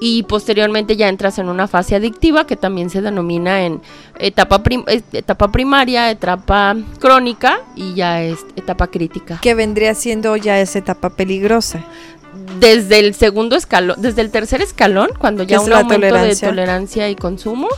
y 0.01 0.25
posteriormente 0.25 0.97
ya 0.97 1.09
entras 1.09 1.39
en 1.39 1.49
una 1.49 1.69
fase 1.69 1.95
adictiva 1.97 2.47
que 2.47 2.57
también 2.57 2.91
se 2.91 3.01
denomina 3.01 3.65
en 3.65 3.81
etapa, 4.19 4.63
eh, 4.89 5.03
etapa 5.13 5.51
primaria, 5.53 6.11
etapa 6.11 6.77
crónica 6.99 7.61
y 7.77 7.95
ya 7.95 8.23
es 8.23 8.41
etapa 8.57 8.89
crítica. 8.89 9.39
Que 9.41 9.55
vendría 9.55 9.95
siendo 9.95 10.37
ya 10.37 10.61
esa 10.61 10.79
etapa 10.79 11.11
peligrosa. 11.11 11.85
Desde 12.59 12.99
el 12.99 13.15
segundo 13.15 13.55
escalón, 13.55 13.97
desde 14.01 14.21
el 14.21 14.31
tercer 14.31 14.61
escalón, 14.61 15.11
cuando 15.19 15.45
ya 15.45 15.61
un 15.61 15.73
aumento 15.73 16.15
de 16.17 16.35
tolerancia 16.35 17.09
y 17.09 17.15
consumo, 17.15 17.69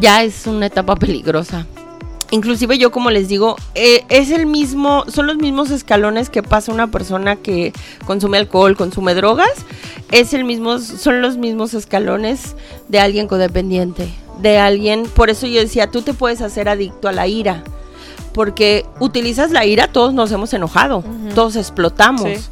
ya 0.00 0.22
es 0.22 0.46
una 0.46 0.66
etapa 0.66 0.96
peligrosa 0.96 1.66
inclusive 2.34 2.78
yo 2.78 2.90
como 2.90 3.10
les 3.10 3.28
digo, 3.28 3.56
eh, 3.74 4.04
es 4.08 4.30
el 4.30 4.46
mismo, 4.46 5.04
son 5.08 5.26
los 5.26 5.36
mismos 5.36 5.70
escalones 5.70 6.30
que 6.30 6.42
pasa 6.42 6.72
una 6.72 6.88
persona 6.88 7.36
que 7.36 7.72
consume 8.04 8.38
alcohol, 8.38 8.76
consume 8.76 9.14
drogas, 9.14 9.52
es 10.10 10.34
el 10.34 10.44
mismo, 10.44 10.78
son 10.78 11.22
los 11.22 11.36
mismos 11.36 11.74
escalones 11.74 12.56
de 12.88 12.98
alguien 13.00 13.28
codependiente, 13.28 14.08
de 14.40 14.58
alguien, 14.58 15.04
por 15.04 15.30
eso 15.30 15.46
yo 15.46 15.60
decía, 15.60 15.90
tú 15.90 16.02
te 16.02 16.12
puedes 16.12 16.40
hacer 16.42 16.68
adicto 16.68 17.08
a 17.08 17.12
la 17.12 17.26
ira, 17.26 17.62
porque 18.32 18.84
utilizas 18.98 19.52
la 19.52 19.64
ira, 19.64 19.88
todos 19.88 20.12
nos 20.12 20.32
hemos 20.32 20.52
enojado, 20.52 21.04
todos 21.34 21.54
explotamos, 21.56 22.50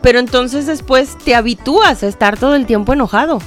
pero 0.00 0.18
entonces 0.18 0.66
después 0.66 1.16
te 1.24 1.36
habitúas 1.36 2.02
a 2.02 2.08
estar 2.08 2.36
todo 2.36 2.56
el 2.56 2.66
tiempo 2.66 2.92
enojado 2.92 3.38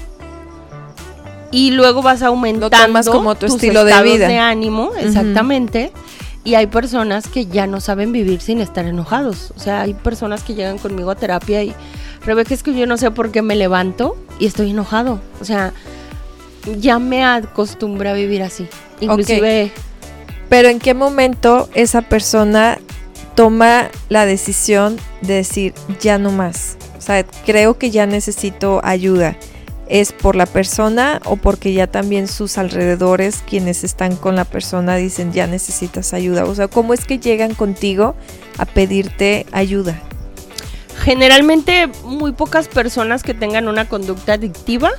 y 1.56 1.72
luego 1.72 2.02
vas 2.02 2.22
aumentando 2.22 3.12
como 3.12 3.36
tu 3.36 3.46
estilo 3.46 3.86
de 3.86 4.04
vida. 4.04 4.28
de 4.28 4.38
ánimo 4.38 4.92
exactamente 5.00 5.94
y 6.44 6.56
hay 6.56 6.68
personas 6.68 7.30
que 7.30 7.46
ya 7.46 7.66
no 7.66 7.80
saben 7.80 8.12
vivir 8.12 8.42
sin 8.42 8.60
estar 8.60 8.86
enojados. 8.86 9.54
O 9.56 9.60
sea 9.60 9.82
hay 9.82 9.94
personas 9.94 10.44
que 10.44 10.54
llegan 10.54 10.78
conmigo 10.78 11.12
a 11.12 11.16
terapia 11.16 11.64
y 11.64 11.74
Rebeca 12.26 12.54
es 12.54 12.62
que 12.62 12.76
yo 12.76 12.86
no 12.88 12.98
sé 12.98 13.10
por 13.10 13.32
qué 13.32 13.42
me 13.42 13.56
levanto 13.56 14.18
y 14.38 14.48
estoy 14.48 14.72
enojado 14.72 15.22
o 15.40 15.46
sea 15.46 15.72
ya 16.80 17.00
me 17.00 17.24
acostumbré 17.24 18.10
a 18.10 18.14
vivir 18.14 18.42
así 18.42 18.68
inclusive 19.00 19.72
pero 20.50 20.68
en 20.68 20.80
qué 20.80 20.94
momento 20.94 21.70
esa 21.74 22.02
persona 22.02 22.80
toma 23.36 23.90
la 24.10 24.26
decisión 24.26 24.98
de 25.22 25.36
decir 25.36 25.74
ya 26.02 26.18
no 26.18 26.32
más 26.32 26.78
o 26.98 27.02
sea 27.02 27.24
creo 27.46 27.78
que 27.78 27.92
ya 27.92 28.08
necesito 28.08 28.82
ayuda 28.84 29.38
es 29.88 30.12
por 30.12 30.36
la 30.36 30.46
persona 30.46 31.22
o 31.26 31.36
porque 31.36 31.74
ya 31.74 31.88
también 31.88 32.28
sus 32.28 32.58
alrededores, 32.58 33.44
quienes 33.48 33.84
están 33.84 34.16
con 34.16 34.36
la 34.36 34.46
persona, 34.46 34.96
dicen 34.96 35.32
ya 35.32 35.48
necesitas 35.48 36.14
ayuda? 36.14 36.46
O 36.46 36.56
sea, 36.56 36.68
¿cómo 36.68 36.94
es 36.94 37.06
que 37.06 37.20
llegan 37.20 37.54
contigo 37.54 38.16
a 38.58 38.66
pedirte 38.66 39.46
ayuda? 39.52 40.02
Generalmente 41.04 41.88
muy 42.04 42.32
pocas 42.32 42.68
personas 42.68 43.22
que 43.22 43.34
tengan 43.34 43.68
una 43.68 43.88
conducta 43.88 44.34
adictiva 44.34 44.90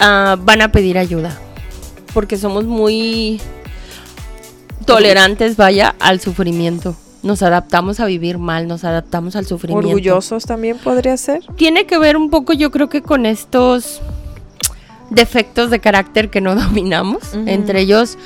uh, 0.00 0.36
van 0.38 0.62
a 0.62 0.72
pedir 0.72 0.98
ayuda, 0.98 1.38
porque 2.14 2.36
somos 2.36 2.64
muy 2.64 3.40
tolerantes, 4.86 5.56
vaya, 5.56 5.94
al 5.98 6.20
sufrimiento. 6.20 6.96
Nos 7.22 7.42
adaptamos 7.42 8.00
a 8.00 8.06
vivir 8.06 8.38
mal, 8.38 8.66
nos 8.66 8.84
adaptamos 8.84 9.36
al 9.36 9.46
sufrimiento. 9.46 9.88
Orgullosos 9.88 10.44
también 10.44 10.78
podría 10.78 11.16
ser. 11.16 11.42
Tiene 11.56 11.86
que 11.86 11.98
ver 11.98 12.16
un 12.16 12.30
poco, 12.30 12.52
yo 12.52 12.70
creo 12.70 12.88
que 12.88 13.02
con 13.02 13.26
estos 13.26 14.00
defectos 15.10 15.70
de 15.70 15.80
carácter 15.80 16.30
que 16.30 16.40
no 16.40 16.54
dominamos. 16.56 17.34
Entre 17.34 17.80
ellos 17.80 18.16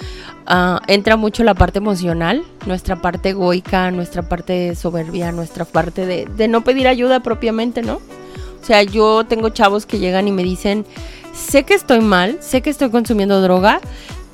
uh, 0.49 0.79
entra 0.87 1.17
mucho 1.17 1.43
la 1.43 1.55
parte 1.55 1.79
emocional, 1.79 2.43
nuestra 2.67 2.97
parte 2.97 3.31
egoica, 3.31 3.91
nuestra 3.91 4.23
parte 4.23 4.75
soberbia, 4.77 5.33
nuestra 5.33 5.65
parte 5.65 6.07
de, 6.07 6.27
de 6.37 6.49
no 6.49 6.63
pedir 6.63 6.87
ayuda 6.87 7.21
propiamente, 7.21 7.83
¿no? 7.83 7.95
O 7.95 8.67
sea, 8.67 8.83
yo 8.83 9.25
tengo 9.25 9.51
chavos 9.51 9.85
que 9.85 9.99
llegan 9.99 10.27
y 10.27 10.33
me 10.33 10.43
dicen, 10.43 10.87
sé 11.35 11.65
que 11.65 11.75
estoy 11.75 12.01
mal, 12.01 12.39
sé 12.41 12.63
que 12.63 12.71
estoy 12.71 12.91
consumiendo 12.91 13.43
droga, 13.43 13.81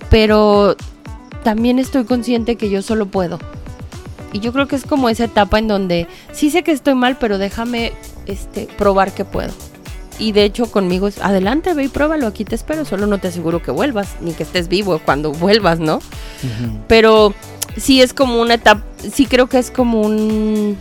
pero 0.09 0.77
también 1.43 1.79
estoy 1.79 2.05
consciente 2.05 2.57
que 2.57 2.71
yo 2.71 2.83
solo 2.83 3.07
puedo. 3.07 3.39
Y 4.33 4.41
yo 4.41 4.53
creo 4.53 4.69
que 4.69 4.77
es 4.77 4.85
como 4.85 5.09
esa 5.09 5.25
etapa 5.25 5.59
en 5.59 5.69
donde 5.69 6.07
sí 6.33 6.51
sé 6.51 6.63
que 6.63 6.73
estoy 6.73 6.95
mal, 6.95 7.17
pero 7.19 7.39
déjame 7.39 7.93
este, 8.27 8.69
probar 8.79 9.13
que 9.13 9.25
puedo. 9.25 9.53
Y 10.19 10.33
de 10.33 10.45
hecho 10.45 10.71
conmigo 10.71 11.09
es, 11.09 11.19
adelante, 11.19 11.73
ve 11.75 11.85
y 11.85 11.89
pruébalo, 11.89 12.27
aquí 12.27 12.45
te 12.45 12.55
espero, 12.55 12.85
solo 12.85 13.07
no 13.07 13.19
te 13.19 13.29
aseguro 13.29 13.63
que 13.63 13.71
vuelvas, 13.71 14.17
ni 14.21 14.33
que 14.33 14.43
estés 14.43 14.69
vivo 14.69 15.01
cuando 15.05 15.33
vuelvas, 15.33 15.81
¿no? 15.81 16.01
Pero 16.87 17.35
sí 17.77 18.03
es 18.03 18.13
como 18.13 18.41
una 18.41 18.55
etapa, 18.55 18.85
sí 19.13 19.27
creo 19.27 19.49
que 19.49 19.59
es 19.59 19.71
como 19.71 20.03
un... 20.03 20.77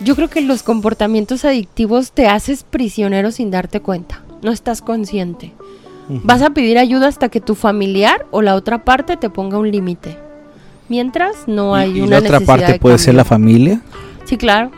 Yo 0.00 0.16
creo 0.16 0.28
que 0.28 0.40
los 0.40 0.64
comportamientos 0.64 1.44
adictivos 1.44 2.10
te 2.10 2.26
haces 2.26 2.64
prisionero 2.64 3.30
sin 3.30 3.52
darte 3.52 3.80
cuenta, 3.80 4.22
no 4.42 4.50
estás 4.50 4.82
consciente. 4.82 5.52
Vas 6.08 6.42
a 6.42 6.50
pedir 6.50 6.78
ayuda 6.78 7.06
hasta 7.08 7.28
que 7.28 7.40
tu 7.40 7.54
familiar 7.54 8.26
o 8.32 8.42
la 8.42 8.56
otra 8.56 8.84
parte 8.84 9.16
te 9.16 9.30
ponga 9.30 9.58
un 9.58 9.70
límite. 9.70 10.18
Mientras 10.92 11.48
no 11.48 11.74
hay 11.74 12.02
una 12.02 12.04
¿Y 12.04 12.10
la 12.10 12.18
otra 12.18 12.40
parte 12.40 12.78
puede 12.78 12.98
ser 12.98 13.14
la 13.14 13.24
familia? 13.24 13.80
Sí, 14.26 14.36
claro. 14.36 14.70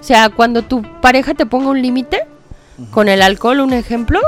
O 0.00 0.02
sea, 0.02 0.30
cuando 0.30 0.62
tu 0.62 0.82
pareja 1.00 1.32
te 1.34 1.46
ponga 1.46 1.68
un 1.68 1.80
límite, 1.80 2.22
con 2.90 3.08
el 3.08 3.22
alcohol, 3.22 3.60
un 3.60 3.72
ejemplo, 3.72 4.18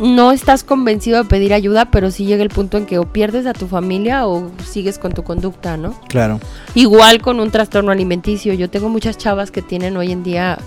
no 0.00 0.32
estás 0.32 0.64
convencido 0.64 1.22
de 1.22 1.28
pedir 1.28 1.54
ayuda, 1.54 1.84
pero 1.92 2.10
sí 2.10 2.24
llega 2.24 2.42
el 2.42 2.48
punto 2.48 2.78
en 2.78 2.84
que 2.84 2.98
o 2.98 3.04
pierdes 3.04 3.46
a 3.46 3.52
tu 3.52 3.68
familia 3.68 4.26
o 4.26 4.50
sigues 4.64 4.98
con 4.98 5.12
tu 5.12 5.22
conducta, 5.22 5.76
¿no? 5.76 5.94
Claro. 6.08 6.40
Igual 6.74 7.22
con 7.22 7.38
un 7.38 7.52
trastorno 7.52 7.92
alimenticio. 7.92 8.54
Yo 8.54 8.68
tengo 8.68 8.88
muchas 8.88 9.16
chavas 9.16 9.52
que 9.52 9.62
tienen 9.62 9.96
hoy 9.96 10.10
en 10.10 10.24
día, 10.24 10.58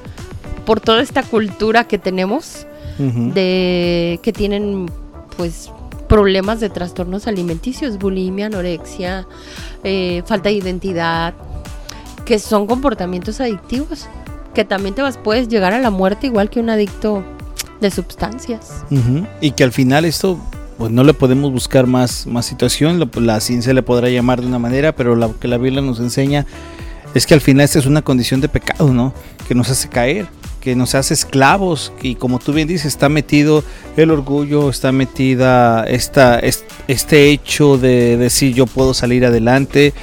por 0.66 0.80
toda 0.80 1.02
esta 1.02 1.24
cultura 1.24 1.84
que 1.90 1.98
tenemos, 1.98 2.66
de 3.00 4.18
que 4.24 4.32
tienen 4.32 4.86
pues 5.36 5.74
problemas 6.10 6.60
de 6.60 6.70
trastornos 6.70 7.28
alimenticios, 7.28 7.98
bulimia, 7.98 8.48
anorexia, 8.48 9.26
eh, 9.86 10.24
falta 10.26 10.50
de 10.50 10.56
identidad, 10.56 11.34
que 12.26 12.40
son 12.40 12.68
comportamientos 12.68 13.40
adictivos, 13.40 14.08
que 14.54 14.66
también 14.66 14.96
te 14.96 15.02
vas, 15.02 15.18
puedes 15.18 15.48
llegar 15.48 15.72
a 15.72 15.80
la 15.80 15.92
muerte 15.92 16.28
igual 16.28 16.50
que 16.50 16.60
un 16.60 16.70
adicto 16.70 17.24
de 17.80 17.92
sustancias. 17.92 18.84
Y 19.40 19.52
que 19.52 19.64
al 19.64 19.72
final 19.72 20.04
esto, 20.04 20.38
pues 20.78 20.92
no 20.92 21.04
le 21.04 21.14
podemos 21.14 21.52
buscar 21.52 21.88
más, 21.88 22.28
más 22.28 22.46
situación, 22.46 23.10
la, 23.16 23.40
ciencia 23.40 23.74
le 23.74 23.84
podrá 23.84 24.10
llamar 24.10 24.42
de 24.42 24.48
una 24.48 24.60
manera, 24.60 24.96
pero 24.96 25.16
lo 25.16 25.40
que 25.40 25.48
la 25.48 25.58
Biblia 25.58 25.82
nos 25.82 26.00
enseña 26.00 26.46
es 27.14 27.26
que 27.26 27.36
al 27.36 27.42
final 27.42 27.64
esta 27.64 27.80
es 27.80 27.86
una 27.86 28.02
condición 28.02 28.42
de 28.42 28.50
pecado, 28.50 28.92
¿no? 28.92 29.14
Que 29.48 29.56
nos 29.56 29.70
hace 29.70 29.88
caer 29.88 30.28
que 30.60 30.76
nos 30.76 30.96
hace 30.96 31.14
esclavos 31.14 31.94
y 32.02 32.16
como 32.16 32.40
tú 32.40 32.54
bien 32.54 32.68
dices 32.68 32.86
está 32.88 33.10
metido 33.10 33.64
el 33.98 34.12
orgullo 34.12 34.70
está 34.70 34.92
metida 34.92 35.86
esta, 35.86 36.40
este 36.88 37.30
hecho 37.30 37.78
de 37.78 38.18
decir 38.18 38.54
yo 38.54 38.66
puedo 38.66 38.94
salir 38.94 39.26
adelante 39.26 39.94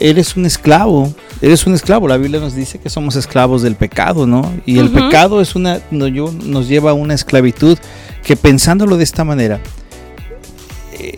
eres 0.00 0.36
un 0.36 0.46
esclavo 0.46 1.12
eres 1.40 1.66
un 1.66 1.74
esclavo. 1.74 2.08
La 2.08 2.16
Biblia 2.16 2.40
nos 2.40 2.54
dice 2.54 2.78
que 2.78 2.90
somos 2.90 3.16
esclavos 3.16 3.62
del 3.62 3.76
pecado 3.76 4.26
no 4.26 4.52
y 4.66 4.78
el 4.78 4.90
pecado 4.90 5.40
es 5.40 5.54
una 5.54 5.80
nos 5.90 6.68
lleva 6.68 6.92
a 6.92 6.94
una 6.94 7.14
esclavitud 7.14 7.78
que 8.22 8.36
pensándolo 8.36 8.96
de 8.96 9.04
esta 9.04 9.24
manera 9.24 9.60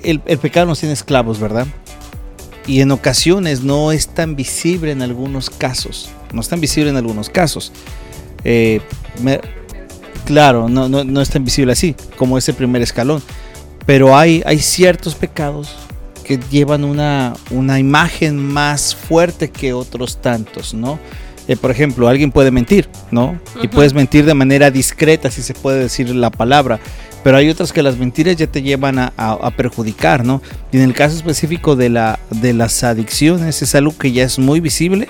el, 0.02 0.20
el 0.24 0.38
pecado 0.38 0.66
nos 0.66 0.80
tiene 0.80 0.92
esclavos 0.92 1.38
verdad 1.38 1.66
y 2.66 2.80
en 2.80 2.90
ocasiones 2.90 3.62
no 3.62 3.92
es 3.92 4.08
tan 4.08 4.36
visible 4.36 4.92
en 4.92 5.02
algunos 5.02 5.50
casos 5.50 6.10
no 6.32 6.40
es 6.40 6.48
tan 6.48 6.60
visible 6.60 6.90
en 6.90 6.96
algunos 6.96 7.28
casos 7.28 7.72
eh, 8.44 8.80
claro, 10.24 10.68
no, 10.68 10.88
no, 10.88 11.04
no, 11.04 11.20
es 11.20 11.30
tan 11.30 11.44
visible 11.44 11.72
así 11.72 11.94
como 12.16 12.38
ese 12.38 12.52
primer 12.52 12.82
escalón, 12.82 13.22
pero 13.86 14.16
hay, 14.16 14.42
hay 14.46 14.58
ciertos 14.58 15.14
pecados 15.14 15.74
que 16.24 16.38
llevan 16.50 16.84
una, 16.84 17.34
una 17.50 17.78
imagen 17.78 18.38
más 18.38 18.94
fuerte 18.94 19.50
que 19.50 19.72
otros 19.72 20.20
tantos, 20.20 20.74
¿no? 20.74 20.98
Eh, 21.48 21.56
por 21.56 21.72
ejemplo, 21.72 22.06
alguien 22.06 22.30
puede 22.30 22.52
mentir, 22.52 22.88
¿no? 23.10 23.36
Y 23.60 23.66
puedes 23.66 23.94
mentir 23.94 24.24
de 24.24 24.34
manera 24.34 24.70
discreta, 24.70 25.30
si 25.30 25.42
se 25.42 25.54
puede 25.54 25.80
decir 25.80 26.14
la 26.14 26.30
palabra, 26.30 26.78
pero 27.24 27.36
hay 27.36 27.48
otras 27.48 27.72
que 27.72 27.82
las 27.82 27.96
mentiras 27.96 28.36
ya 28.36 28.46
te 28.46 28.62
llevan 28.62 28.98
a, 28.98 29.12
a, 29.16 29.50
perjudicar, 29.50 30.24
¿no? 30.24 30.40
Y 30.70 30.76
en 30.76 30.84
el 30.84 30.94
caso 30.94 31.16
específico 31.16 31.76
de, 31.76 31.88
la, 31.88 32.20
de 32.30 32.52
las 32.52 32.84
adicciones 32.84 33.62
es 33.62 33.74
algo 33.74 33.96
que 33.96 34.12
ya 34.12 34.22
es 34.22 34.38
muy 34.38 34.60
visible 34.60 35.08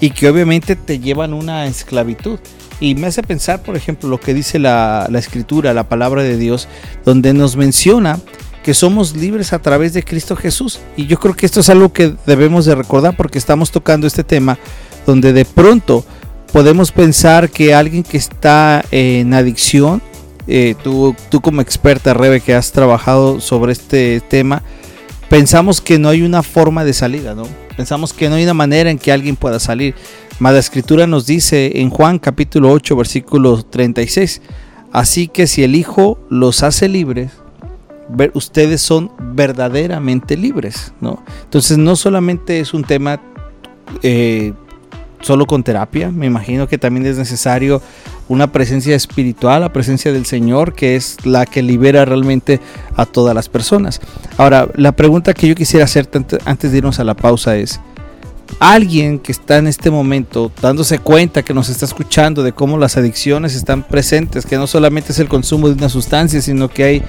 y 0.00 0.10
que 0.10 0.28
obviamente 0.28 0.76
te 0.76 0.98
llevan 0.98 1.32
una 1.32 1.66
esclavitud. 1.66 2.38
Y 2.80 2.94
me 2.94 3.08
hace 3.08 3.22
pensar, 3.22 3.62
por 3.62 3.76
ejemplo, 3.76 4.08
lo 4.08 4.20
que 4.20 4.34
dice 4.34 4.58
la, 4.58 5.08
escritura, 5.14 5.74
la 5.74 5.88
palabra 5.88 6.22
de 6.22 6.36
Dios, 6.36 6.68
donde 7.04 7.32
nos 7.32 7.56
menciona 7.56 8.18
que 8.62 8.74
somos 8.74 9.16
libres 9.16 9.52
a 9.52 9.60
través 9.60 9.94
de 9.94 10.04
Cristo 10.04 10.36
Jesús. 10.36 10.80
Y 10.96 11.06
yo 11.06 11.18
creo 11.18 11.34
que 11.34 11.46
esto 11.46 11.60
es 11.60 11.70
algo 11.70 11.92
que 11.92 12.14
debemos 12.26 12.64
de 12.66 12.74
recordar 12.74 13.16
porque 13.16 13.38
estamos 13.38 13.70
tocando 13.70 14.06
este 14.06 14.24
tema 14.24 14.58
donde 15.06 15.32
de 15.32 15.44
pronto 15.44 16.04
podemos 16.52 16.92
pensar 16.92 17.50
que 17.50 17.74
alguien 17.74 18.02
que 18.02 18.16
está 18.16 18.84
en 18.90 19.34
adicción, 19.34 20.02
eh, 20.46 20.74
tú, 20.82 21.16
tú 21.30 21.40
como 21.40 21.60
experta, 21.60 22.14
Rebe, 22.14 22.40
que 22.40 22.54
has 22.54 22.72
trabajado 22.72 23.40
sobre 23.40 23.72
este 23.72 24.20
tema, 24.28 24.62
pensamos 25.28 25.80
que 25.80 25.98
no 25.98 26.08
hay 26.08 26.22
una 26.22 26.42
forma 26.42 26.84
de 26.84 26.92
salida, 26.92 27.34
¿no? 27.34 27.44
Pensamos 27.76 28.12
que 28.12 28.28
no 28.28 28.34
hay 28.34 28.44
una 28.44 28.54
manera 28.54 28.90
en 28.90 28.98
que 28.98 29.12
alguien 29.12 29.36
pueda 29.36 29.60
salir. 29.60 29.94
Mas 30.38 30.52
la 30.52 30.60
escritura 30.60 31.06
nos 31.06 31.26
dice 31.26 31.80
en 31.80 31.90
Juan 31.90 32.18
capítulo 32.18 32.70
8 32.70 32.94
versículo 32.96 33.62
36, 33.64 34.40
así 34.92 35.26
que 35.26 35.46
si 35.48 35.64
el 35.64 35.74
Hijo 35.74 36.18
los 36.30 36.62
hace 36.62 36.88
libres, 36.88 37.32
ustedes 38.34 38.80
son 38.80 39.10
verdaderamente 39.18 40.36
libres, 40.36 40.92
¿no? 41.00 41.22
Entonces 41.42 41.76
no 41.76 41.96
solamente 41.96 42.60
es 42.60 42.72
un 42.72 42.84
tema 42.84 43.20
eh, 44.02 44.52
solo 45.20 45.46
con 45.46 45.64
terapia, 45.64 46.10
me 46.10 46.26
imagino 46.26 46.68
que 46.68 46.78
también 46.78 47.06
es 47.06 47.18
necesario 47.18 47.82
una 48.28 48.52
presencia 48.52 48.94
espiritual, 48.94 49.62
la 49.62 49.72
presencia 49.72 50.12
del 50.12 50.26
Señor, 50.26 50.74
que 50.74 50.94
es 50.94 51.16
la 51.26 51.46
que 51.46 51.62
libera 51.62 52.04
realmente 52.04 52.60
a 52.94 53.06
todas 53.06 53.34
las 53.34 53.48
personas. 53.48 54.00
Ahora, 54.36 54.68
la 54.76 54.92
pregunta 54.92 55.34
que 55.34 55.48
yo 55.48 55.54
quisiera 55.54 55.84
hacer 55.84 56.08
antes 56.44 56.70
de 56.70 56.78
irnos 56.78 57.00
a 57.00 57.04
la 57.04 57.14
pausa 57.14 57.56
es, 57.56 57.80
alguien 58.58 59.18
que 59.18 59.32
está 59.32 59.58
en 59.58 59.66
este 59.66 59.90
momento 59.90 60.50
dándose 60.60 60.98
cuenta 60.98 61.42
que 61.42 61.54
nos 61.54 61.68
está 61.68 61.84
escuchando 61.84 62.42
de 62.42 62.52
cómo 62.52 62.78
las 62.78 62.96
adicciones 62.96 63.54
están 63.54 63.82
presentes, 63.82 64.46
que 64.46 64.56
no 64.56 64.66
solamente 64.66 65.12
es 65.12 65.18
el 65.18 65.28
consumo 65.28 65.68
de 65.68 65.74
una 65.74 65.88
sustancia, 65.88 66.40
sino 66.40 66.68
que 66.68 66.84
hay 66.84 67.02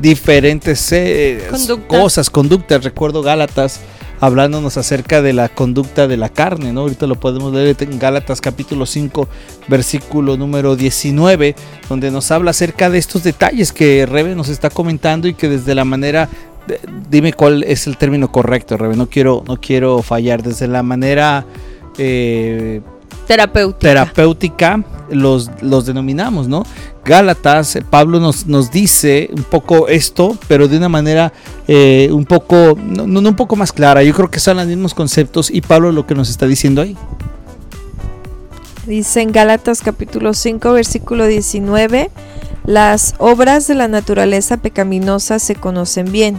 diferentes 0.00 0.92
eh, 0.92 1.48
cosas, 1.86 2.30
conductas. 2.30 2.84
Recuerdo 2.84 3.22
Gálatas 3.22 3.80
hablándonos 4.20 4.76
acerca 4.76 5.22
de 5.22 5.32
la 5.32 5.48
conducta 5.48 6.08
de 6.08 6.16
la 6.16 6.28
carne, 6.28 6.72
¿no? 6.72 6.82
Ahorita 6.82 7.06
lo 7.06 7.16
podemos 7.16 7.52
leer 7.52 7.76
en 7.80 7.98
Gálatas 7.98 8.40
capítulo 8.40 8.86
5, 8.86 9.28
versículo 9.68 10.36
número 10.36 10.76
19, 10.76 11.54
donde 11.88 12.10
nos 12.10 12.30
habla 12.30 12.50
acerca 12.50 12.90
de 12.90 12.98
estos 12.98 13.22
detalles 13.22 13.72
que 13.72 14.06
Rebe 14.06 14.34
nos 14.34 14.48
está 14.48 14.70
comentando 14.70 15.28
y 15.28 15.34
que 15.34 15.48
desde 15.48 15.74
la 15.74 15.84
manera 15.84 16.28
dime 17.10 17.32
cuál 17.32 17.62
es 17.64 17.86
el 17.86 17.96
término 17.96 18.30
correcto, 18.30 18.76
Rebe. 18.76 18.96
No 18.96 19.08
quiero, 19.08 19.44
no 19.46 19.60
quiero 19.60 20.02
fallar. 20.02 20.42
Desde 20.42 20.68
la 20.68 20.82
manera 20.82 21.44
eh, 21.98 22.80
terapéutica, 23.26 23.88
terapéutica 23.88 24.84
los, 25.10 25.50
los 25.60 25.86
denominamos, 25.86 26.48
¿no? 26.48 26.64
Gálatas, 27.04 27.78
Pablo 27.88 28.18
nos, 28.18 28.46
nos 28.46 28.70
dice 28.72 29.30
un 29.32 29.44
poco 29.44 29.86
esto, 29.86 30.36
pero 30.48 30.66
de 30.66 30.76
una 30.76 30.88
manera 30.88 31.32
eh, 31.68 32.08
un 32.10 32.24
poco, 32.24 32.76
no, 32.76 33.06
no, 33.06 33.28
un 33.28 33.36
poco 33.36 33.54
más 33.54 33.72
clara. 33.72 34.02
Yo 34.02 34.12
creo 34.12 34.30
que 34.30 34.40
son 34.40 34.56
los 34.56 34.66
mismos 34.66 34.92
conceptos 34.92 35.50
y 35.50 35.60
Pablo 35.60 35.92
lo 35.92 36.06
que 36.06 36.16
nos 36.16 36.28
está 36.28 36.46
diciendo 36.46 36.82
ahí. 36.82 36.96
Dice 38.86 39.20
en 39.20 39.32
Gálatas 39.32 39.82
capítulo 39.82 40.34
5 40.34 40.72
versículo 40.72 41.26
19, 41.26 42.10
las 42.64 43.14
obras 43.18 43.66
de 43.68 43.74
la 43.74 43.88
naturaleza 43.88 44.56
pecaminosa 44.56 45.38
se 45.38 45.54
conocen 45.54 46.10
bien, 46.10 46.36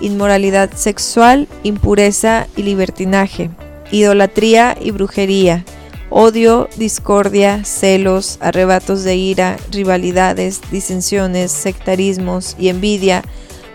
inmoralidad 0.00 0.72
sexual, 0.74 1.48
impureza 1.62 2.46
y 2.56 2.62
libertinaje, 2.62 3.50
idolatría 3.90 4.76
y 4.80 4.90
brujería, 4.90 5.64
odio, 6.10 6.68
discordia, 6.76 7.64
celos, 7.64 8.38
arrebatos 8.40 9.04
de 9.04 9.16
ira, 9.16 9.56
rivalidades, 9.70 10.60
disensiones, 10.70 11.50
sectarismos 11.50 12.56
y 12.58 12.68
envidia, 12.68 13.22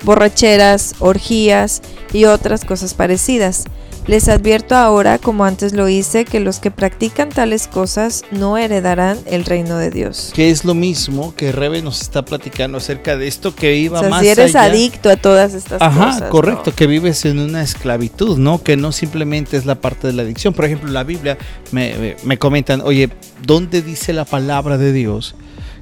borracheras, 0.03 0.95
orgías 0.99 1.81
y 2.13 2.25
otras 2.25 2.65
cosas 2.65 2.93
parecidas 2.93 3.65
les 4.09 4.27
advierto 4.27 4.75
ahora, 4.75 5.19
como 5.19 5.45
antes 5.45 5.73
lo 5.73 5.87
hice, 5.87 6.25
que 6.25 6.39
los 6.39 6.57
que 6.57 6.71
practican 6.71 7.29
tales 7.29 7.67
cosas 7.67 8.23
no 8.31 8.57
heredarán 8.57 9.19
el 9.27 9.45
reino 9.45 9.77
de 9.77 9.91
Dios. 9.91 10.31
Que 10.33 10.49
es 10.49 10.65
lo 10.65 10.73
mismo 10.73 11.35
que 11.35 11.51
Rebe 11.51 11.83
nos 11.83 12.01
está 12.01 12.25
platicando 12.25 12.79
acerca 12.79 13.15
de 13.17 13.27
esto 13.27 13.53
que 13.53 13.75
iba 13.75 13.99
o 13.99 14.09
más 14.09 14.21
si 14.21 14.29
eres 14.29 14.55
adicto 14.55 15.11
a 15.11 15.15
todas 15.15 15.53
estas 15.53 15.77
cosas. 15.77 16.21
Ajá, 16.21 16.29
correcto, 16.29 16.73
que 16.73 16.87
vives 16.87 17.23
en 17.25 17.37
una 17.37 17.61
esclavitud, 17.61 18.39
¿no? 18.39 18.63
Que 18.63 18.75
no 18.77 18.91
simplemente 18.91 19.57
es 19.57 19.67
la 19.67 19.75
parte 19.75 20.07
de 20.07 20.13
la 20.13 20.23
adicción. 20.23 20.55
Por 20.55 20.65
ejemplo, 20.65 20.89
la 20.91 21.03
Biblia 21.03 21.37
me, 21.71 22.15
me 22.23 22.39
comentan, 22.39 22.81
oye, 22.81 23.09
¿dónde 23.45 23.83
dice 23.83 24.11
la 24.13 24.25
palabra 24.25 24.79
de 24.79 24.91
Dios? 24.91 25.35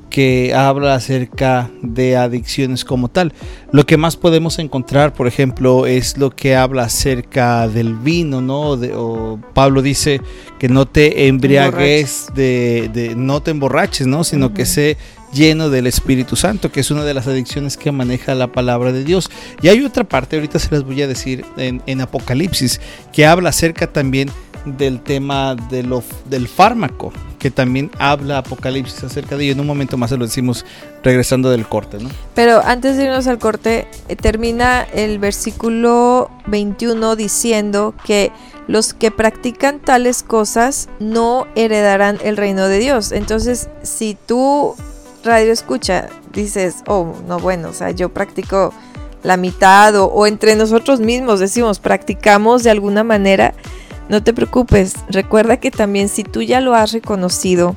Que 0.10 0.54
habla 0.54 0.96
acerca 0.96 1.70
de 1.82 2.18
adicciones 2.18 2.86
como 2.86 3.10
tal. 3.10 3.34
Lo 3.72 3.86
que 3.86 3.98
más 3.98 4.16
podemos 4.16 4.60
encontrar, 4.60 5.14
por 5.14 5.28
ejemplo, 5.28 5.86
es 5.86 6.18
lo 6.18 6.32
que 6.32 6.56
habla 6.56 6.84
acerca 6.84 7.68
del 7.68 7.96
vino, 7.96 8.42
¿no? 8.42 8.78
De, 8.78 8.94
o 8.96 9.40
Pablo 9.54 9.82
dice 9.82 10.22
que 10.60 10.70
no 10.70 10.86
te 10.86 11.28
embriagues, 11.28 12.28
de, 12.36 13.14
no 13.18 13.42
te 13.42 13.52
emborraches, 13.52 14.08
¿no? 14.08 14.24
Sino 14.24 14.54
que 14.54 14.66
sé 14.66 14.98
lleno 15.34 15.70
del 15.70 15.88
Espíritu 15.88 16.38
Santo, 16.38 16.72
que 16.72 16.80
es 16.80 16.90
una 16.90 17.04
de 17.04 17.14
las 17.14 17.28
adicciones 17.28 17.76
que 17.76 17.92
maneja 17.92 18.34
la 18.34 18.48
palabra 18.48 18.94
de 18.94 19.04
Dios. 19.04 19.30
Y 19.62 19.68
hay 19.68 19.84
otra 19.84 20.06
parte, 20.06 20.38
ahorita 20.38 20.58
se 20.58 20.72
las 20.72 20.84
voy 20.84 21.02
a 21.02 21.08
decir 21.08 21.46
en, 21.58 21.82
en 21.86 22.02
Apocalipsis, 22.02 22.80
que 23.12 23.26
habla 23.26 23.50
acerca 23.50 23.88
también 23.88 24.32
del 24.76 25.02
tema 25.02 25.56
de 25.56 25.84
lo, 25.84 26.04
del 26.26 26.48
fármaco, 26.48 27.14
que 27.40 27.52
también 27.52 27.92
habla 28.00 28.40
Apocalipsis 28.40 29.04
acerca 29.04 29.38
de 29.38 29.46
ello. 29.46 29.54
En 29.54 29.60
un 29.60 29.68
momento 29.68 29.98
más 29.98 30.10
se 30.10 30.18
lo 30.18 30.26
decimos 30.26 30.66
regresando 31.04 31.50
del 31.50 31.68
corte, 31.68 32.00
¿no? 32.00 32.10
Pero 32.34 32.62
antes 32.66 32.98
de 32.98 33.06
irnos 33.06 33.28
al 33.28 33.40
corte, 33.40 33.88
eh, 34.08 34.16
termina 34.16 34.84
el 34.94 35.20
versículo 35.20 36.30
21 36.48 37.16
diciendo 37.16 37.94
que 38.06 38.32
los 38.68 38.94
que 38.94 39.12
practican 39.12 39.80
tales 39.80 40.24
cosas 40.24 40.90
no 41.00 41.48
heredarán 41.56 42.18
el 42.24 42.36
reino 42.36 42.68
de 42.68 42.80
Dios. 42.80 43.12
Entonces, 43.12 43.70
si 43.84 44.18
tú, 44.26 44.76
radio 45.24 45.54
escucha, 45.54 46.10
dices, 46.34 46.78
oh, 46.88 47.14
no, 47.28 47.40
bueno, 47.40 47.70
o 47.70 47.74
sea, 47.74 47.92
yo 47.92 48.10
practico 48.10 48.74
la 49.24 49.38
mitad 49.38 49.96
o, 49.96 50.06
o 50.06 50.28
entre 50.28 50.56
nosotros 50.56 51.00
mismos 51.00 51.40
decimos, 51.40 51.80
practicamos 51.80 52.64
de 52.64 52.72
alguna 52.72 53.04
manera, 53.04 53.54
no 54.10 54.24
te 54.24 54.34
preocupes, 54.34 54.96
recuerda 55.10 55.58
que 55.58 55.72
también 55.72 56.10
si 56.10 56.24
tú 56.24 56.42
ya 56.42 56.62
lo 56.62 56.74
has 56.76 56.92
reconocido, 56.92 57.76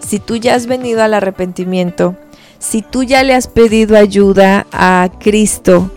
si 0.00 0.18
tú 0.18 0.36
ya 0.36 0.54
has 0.54 0.66
venido 0.66 1.02
al 1.02 1.14
arrepentimiento, 1.14 2.16
si 2.58 2.82
tú 2.82 3.02
ya 3.02 3.22
le 3.22 3.34
has 3.34 3.48
pedido 3.48 3.96
ayuda 3.96 4.66
a 4.72 5.10
Cristo, 5.20 5.90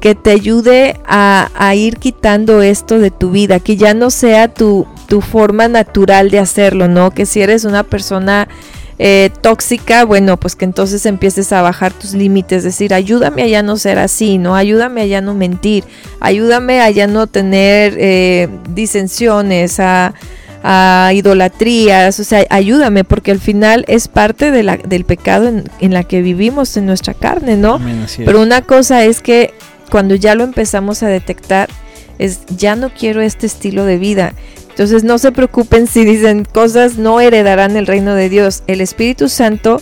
que 0.00 0.14
te 0.14 0.32
ayude 0.32 1.00
a, 1.06 1.74
ir 1.74 1.96
quitando 1.96 2.60
esto 2.60 2.98
de 2.98 3.10
tu 3.10 3.30
vida, 3.30 3.58
que 3.58 3.76
ya 3.76 3.94
no 3.94 4.10
sea 4.10 4.52
tu, 4.52 4.86
tu 5.08 5.22
forma 5.22 5.66
natural 5.66 6.30
de 6.30 6.38
hacerlo, 6.38 6.88
¿no? 6.88 7.10
Que 7.10 7.24
si 7.24 7.40
eres 7.40 7.64
una 7.64 7.84
persona 7.84 8.48
eh, 8.98 9.30
tóxica, 9.40 10.04
bueno, 10.04 10.36
pues 10.36 10.54
que 10.54 10.64
entonces 10.64 11.04
empieces 11.06 11.52
a 11.52 11.62
bajar 11.62 11.92
tus 11.92 12.14
límites, 12.14 12.62
decir, 12.62 12.94
ayúdame 12.94 13.42
a 13.42 13.46
ya 13.48 13.62
no 13.62 13.76
ser 13.76 13.98
así, 13.98 14.38
¿no? 14.38 14.54
Ayúdame 14.54 15.02
a 15.02 15.06
ya 15.06 15.20
no 15.20 15.34
mentir, 15.34 15.84
ayúdame 16.20 16.80
a 16.80 16.90
ya 16.90 17.06
no 17.06 17.26
tener 17.26 17.96
eh, 17.98 18.48
disensiones, 18.70 19.80
a, 19.80 20.14
idolatrías, 21.12 22.18
o 22.20 22.24
sea, 22.24 22.46
ayúdame, 22.48 23.04
porque 23.04 23.30
al 23.30 23.38
final 23.38 23.84
es 23.86 24.08
parte 24.08 24.50
de 24.50 24.62
la, 24.62 24.78
del 24.78 25.04
pecado 25.04 25.46
en, 25.46 25.64
en, 25.78 25.92
la 25.92 26.04
que 26.04 26.22
vivimos 26.22 26.74
en 26.78 26.86
nuestra 26.86 27.12
carne, 27.12 27.58
¿no? 27.58 27.78
Pero 28.16 28.40
una 28.40 28.62
cosa 28.62 29.04
es 29.04 29.20
que 29.20 29.52
cuando 29.90 30.14
ya 30.14 30.34
lo 30.34 30.42
empezamos 30.42 31.02
a 31.02 31.08
detectar, 31.08 31.68
es 32.18 32.46
ya 32.46 32.76
no 32.76 32.88
quiero 32.88 33.20
este 33.20 33.46
estilo 33.46 33.84
de 33.84 33.98
vida 33.98 34.32
entonces 34.74 35.04
no 35.04 35.18
se 35.18 35.30
preocupen 35.30 35.86
si 35.86 36.04
dicen 36.04 36.44
cosas 36.44 36.98
no 36.98 37.20
heredarán 37.20 37.76
el 37.76 37.86
reino 37.86 38.16
de 38.16 38.28
Dios. 38.28 38.64
El 38.66 38.80
Espíritu 38.80 39.28
Santo 39.28 39.80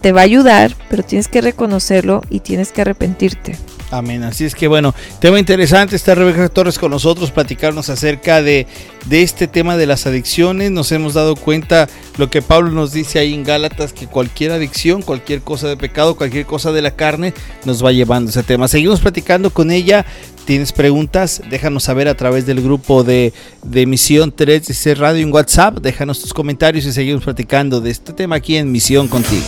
te 0.00 0.10
va 0.10 0.22
a 0.22 0.24
ayudar, 0.24 0.74
pero 0.88 1.02
tienes 1.02 1.28
que 1.28 1.42
reconocerlo 1.42 2.22
y 2.30 2.40
tienes 2.40 2.72
que 2.72 2.80
arrepentirte. 2.80 3.58
Amén. 3.90 4.22
Así 4.22 4.46
es 4.46 4.54
que 4.54 4.68
bueno, 4.68 4.94
tema 5.20 5.38
interesante. 5.38 5.96
Está 5.96 6.14
Rebeca 6.14 6.48
Torres 6.48 6.78
con 6.78 6.92
nosotros, 6.92 7.30
platicarnos 7.30 7.90
acerca 7.90 8.40
de, 8.40 8.66
de, 9.04 9.22
este 9.22 9.48
tema 9.48 9.76
de 9.76 9.84
las 9.84 10.06
adicciones. 10.06 10.70
Nos 10.70 10.90
hemos 10.92 11.12
dado 11.12 11.36
cuenta 11.36 11.90
lo 12.16 12.30
que 12.30 12.40
Pablo 12.40 12.70
nos 12.70 12.92
dice 12.92 13.18
ahí 13.18 13.34
en 13.34 13.44
Gálatas, 13.44 13.92
que 13.92 14.06
cualquier 14.06 14.52
adicción, 14.52 15.02
cualquier 15.02 15.42
cosa 15.42 15.68
de 15.68 15.76
pecado, 15.76 16.16
cualquier 16.16 16.46
cosa 16.46 16.72
de 16.72 16.80
la 16.80 16.92
carne, 16.92 17.34
nos 17.66 17.84
va 17.84 17.92
llevando 17.92 18.30
ese 18.30 18.42
tema. 18.42 18.66
Seguimos 18.66 19.00
platicando 19.00 19.50
con 19.50 19.70
ella. 19.70 20.06
¿Tienes 20.44 20.72
preguntas? 20.72 21.40
Déjanos 21.48 21.84
saber 21.84 22.08
a 22.08 22.16
través 22.16 22.46
del 22.46 22.60
grupo 22.60 23.04
de, 23.04 23.32
de 23.62 23.86
Misión 23.86 24.32
3 24.34 24.98
Radio 24.98 25.22
en 25.22 25.32
WhatsApp. 25.32 25.78
Déjanos 25.78 26.20
tus 26.20 26.34
comentarios 26.34 26.84
y 26.84 26.92
seguimos 26.92 27.22
platicando 27.22 27.80
de 27.80 27.90
este 27.90 28.12
tema 28.12 28.36
aquí 28.36 28.56
en 28.56 28.72
Misión 28.72 29.06
Contigo. 29.06 29.46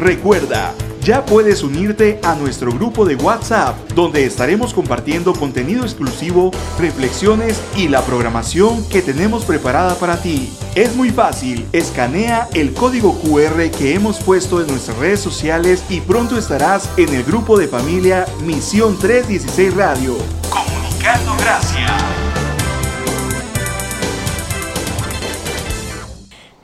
Recuerda 0.00 0.74
ya 1.02 1.24
puedes 1.24 1.62
unirte 1.62 2.20
a 2.22 2.34
nuestro 2.34 2.72
grupo 2.72 3.04
de 3.04 3.16
WhatsApp, 3.16 3.76
donde 3.94 4.24
estaremos 4.24 4.72
compartiendo 4.72 5.32
contenido 5.32 5.82
exclusivo, 5.82 6.50
reflexiones 6.78 7.60
y 7.76 7.88
la 7.88 8.02
programación 8.02 8.88
que 8.88 9.02
tenemos 9.02 9.44
preparada 9.44 9.96
para 9.96 10.20
ti. 10.22 10.52
Es 10.74 10.94
muy 10.94 11.10
fácil, 11.10 11.66
escanea 11.72 12.48
el 12.54 12.72
código 12.72 13.18
QR 13.20 13.70
que 13.70 13.94
hemos 13.94 14.20
puesto 14.20 14.60
en 14.60 14.68
nuestras 14.68 14.96
redes 14.98 15.20
sociales 15.20 15.84
y 15.88 16.00
pronto 16.00 16.38
estarás 16.38 16.88
en 16.96 17.12
el 17.14 17.24
grupo 17.24 17.58
de 17.58 17.68
familia 17.68 18.26
Misión 18.44 18.98
316 18.98 19.74
Radio. 19.74 20.16
Comunicando 20.50 21.36
gracias. 21.36 22.41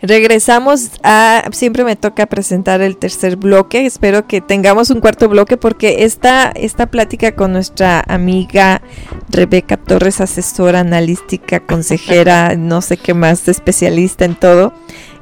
Regresamos 0.01 0.91
a, 1.03 1.43
siempre 1.51 1.83
me 1.83 1.97
toca 1.97 2.27
presentar 2.27 2.81
el 2.83 2.97
tercer 2.97 3.35
bloque, 3.35 3.85
espero 3.85 4.29
que 4.29 4.41
tengamos 4.41 4.91
un 4.91 5.01
cuarto 5.01 5.29
bloque 5.29 5.57
porque 5.57 6.05
esta, 6.05 6.53
esta 6.55 6.87
plática 6.87 7.33
con 7.33 7.53
nuestra 7.53 8.05
amiga 8.07 8.81
Rebeca 9.29 9.77
Torres, 9.77 10.21
asesora 10.21 10.81
analística, 10.81 11.59
consejera, 11.59 12.55
no 12.55 12.81
sé 12.81 12.97
qué 12.97 13.13
más, 13.13 13.49
especialista 13.49 14.25
en 14.25 14.37
todo, 14.37 14.73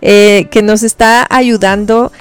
eh, 0.02 0.48
que 0.50 0.60
nos 0.60 0.82
está 0.82 1.26
ayudando 1.30 2.12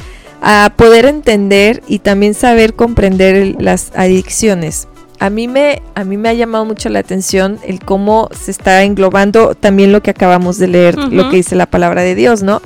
a 0.42 0.72
poder 0.78 1.06
entender 1.08 1.84
y 1.90 2.00
también 2.00 2.34
saber 2.34 2.74
comprender 2.74 3.56
las 3.60 3.92
adicciones 3.96 4.88
a 5.20 5.30
mí 5.30 5.48
me 5.48 5.82
a 5.96 6.04
mí 6.04 6.18
me 6.18 6.30
ha 6.30 6.34
llamado 6.34 6.66
mucho 6.66 6.90
la 6.90 7.00
atención 7.00 7.60
el 7.64 7.80
cómo 7.80 8.30
se 8.38 8.52
está 8.52 8.84
englobando 8.84 9.56
también 9.56 9.92
lo 9.92 10.02
que 10.02 10.12
acabamos 10.12 10.58
de 10.58 10.68
leer, 10.68 10.98
lo 10.98 11.30
que 11.30 11.38
dice 11.38 11.56
la 11.56 11.66
palabra 11.66 12.02
de 12.02 12.16
Dios, 12.16 12.44
¿no? 12.44 12.62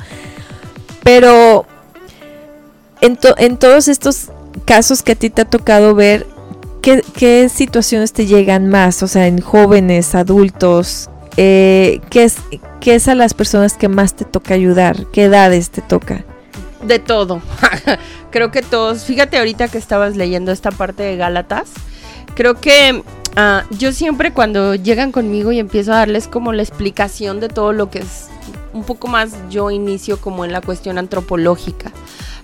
Pero 1.03 1.65
en, 3.01 3.17
en 3.37 3.57
todos 3.57 3.87
estos 3.87 4.29
casos 4.65 5.03
que 5.03 5.13
a 5.13 5.15
ti 5.15 5.29
te 5.29 5.41
ha 5.41 5.45
tocado 5.45 5.95
ver, 5.95 6.25
¿qué, 6.81 7.49
situaciones 7.49 8.13
te 8.13 8.25
llegan 8.25 8.67
más? 8.67 9.03
O 9.03 9.07
sea, 9.07 9.27
en 9.27 9.41
jóvenes, 9.41 10.15
adultos, 10.15 11.09
eh, 11.37 12.01
¿qué, 12.09 12.23
es, 12.25 12.37
¿qué 12.79 12.95
es 12.95 13.07
a 13.07 13.15
las 13.15 13.33
personas 13.33 13.75
que 13.75 13.87
más 13.87 14.15
te 14.15 14.25
toca 14.25 14.53
ayudar? 14.53 15.05
¿Qué 15.07 15.25
edades 15.25 15.69
te 15.69 15.81
toca? 15.81 16.25
De 16.83 16.99
todo. 16.99 17.41
Creo 18.31 18.51
que 18.51 18.61
todos. 18.61 19.03
Fíjate 19.03 19.37
ahorita 19.37 19.67
que 19.67 19.77
estabas 19.77 20.15
leyendo 20.15 20.51
esta 20.51 20.71
parte 20.71 21.03
de 21.03 21.17
Gálatas 21.17 21.69
creo 22.39 22.55
que 22.55 23.03
ah, 23.35 23.65
yo 23.69 23.91
siempre 23.91 24.31
cuando 24.31 24.73
llegan 24.73 25.11
conmigo 25.11 25.51
y 25.51 25.59
empiezo 25.59 25.91
a 25.91 25.97
darles 25.97 26.29
como 26.29 26.53
la 26.53 26.63
explicación 26.63 27.41
de 27.41 27.49
todo 27.49 27.73
lo 27.73 27.89
que 27.89 27.99
es 27.99 28.29
un 28.71 28.85
poco 28.85 29.09
más 29.09 29.35
yo 29.49 29.71
inicio 29.71 30.21
como 30.21 30.45
en 30.45 30.53
la 30.53 30.61
cuestión 30.61 30.97
antropológica. 30.97 31.91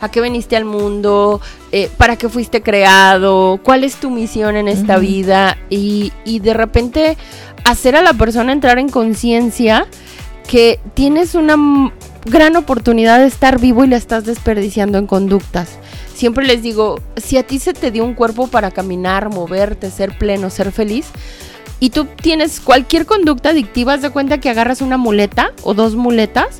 ¿A 0.02 0.12
qué 0.12 0.20
viniste 0.20 0.58
al 0.58 0.66
mundo? 0.66 1.40
Eh, 1.72 1.90
¿Para 1.96 2.18
qué 2.18 2.28
fuiste 2.28 2.62
creado? 2.62 3.62
¿Cuál 3.64 3.86
es 3.86 3.96
tu 3.96 4.10
misión 4.10 4.58
en 4.58 4.68
esta 4.68 4.98
vida? 4.98 5.58
Y, 5.70 6.12
y 6.26 6.40
de 6.40 6.54
repente 6.54 7.18
hacer 7.64 7.96
a 7.96 8.02
la 8.02 8.14
persona 8.14 8.52
entrar 8.52 8.80
en 8.80 8.90
conciencia 8.90 9.88
que 10.46 10.78
tienes 10.94 11.36
una 11.36 11.56
gran 12.26 12.58
oportunidad 12.58 13.20
de 13.20 13.28
estar 13.28 13.62
vivo 13.62 13.86
y 13.86 13.88
la 13.88 13.96
estás 13.96 14.26
desperdiciando 14.26 14.98
en 14.98 15.08
conductas 15.08 15.80
siempre 16.16 16.46
les 16.48 16.64
digo, 16.64 17.00
si 17.18 17.38
a 17.38 17.44
ti 17.44 17.60
se 17.60 17.74
te 17.74 17.92
dio 17.92 18.04
un 18.04 18.16
cuerpo 18.16 18.48
para 18.48 18.72
caminar, 18.72 19.30
moverte, 19.30 19.92
ser 19.92 20.18
pleno, 20.18 20.50
ser 20.50 20.72
feliz, 20.72 21.08
y 21.80 21.90
tú 21.92 22.06
tienes 22.06 22.60
cualquier 22.60 23.06
conducta 23.06 23.50
adictiva, 23.50 23.94
haz 23.94 24.02
de 24.02 24.10
cuenta 24.10 24.40
que 24.40 24.50
agarras 24.50 24.82
una 24.82 24.98
muleta 24.98 25.52
o 25.64 25.74
dos 25.74 25.96
muletas 25.96 26.60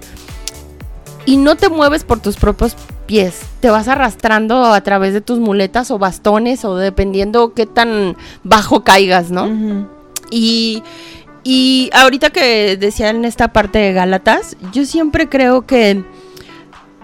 y 1.26 1.38
no 1.38 1.56
te 1.56 1.70
mueves 1.70 2.04
por 2.04 2.20
tus 2.20 2.36
propios 2.36 2.76
pies, 3.08 3.42
te 3.62 3.70
vas 3.70 3.88
arrastrando 3.88 4.66
a 4.66 4.82
través 4.82 5.14
de 5.14 5.22
tus 5.22 5.40
muletas 5.40 5.90
o 5.90 5.98
bastones 5.98 6.66
o 6.66 6.76
dependiendo 6.76 7.54
qué 7.54 7.66
tan 7.66 8.18
bajo 8.44 8.84
caigas, 8.84 9.32
¿no? 9.32 9.88
Y 10.30 10.84
y 11.48 11.92
ahorita 11.94 12.32
que 12.32 12.76
decían 12.76 13.24
esta 13.24 13.54
parte 13.54 13.78
de 13.78 13.94
Gálatas, 13.94 14.58
yo 14.74 14.84
siempre 14.84 15.30
creo 15.30 15.68
que 15.68 16.04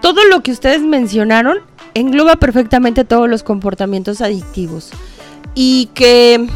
todo 0.00 0.24
lo 0.24 0.42
que 0.42 0.50
ustedes 0.50 0.82
mencionaron 0.82 1.60
engloba 1.94 2.36
perfectamente 2.36 3.04
todos 3.04 3.28
los 3.28 3.42
comportamientos 3.42 4.20
adictivos. 4.20 4.90
Y 5.54 5.90
que 5.94 6.46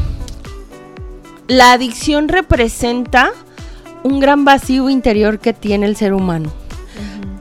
la 1.49 1.72
adicción 1.72 2.29
representa 2.29 3.33
un 4.03 4.20
gran 4.20 4.44
vacío 4.44 4.88
interior 4.88 5.38
que 5.38 5.53
tiene 5.53 5.87
el 5.87 5.96
ser 5.96 6.12
humano. 6.12 6.51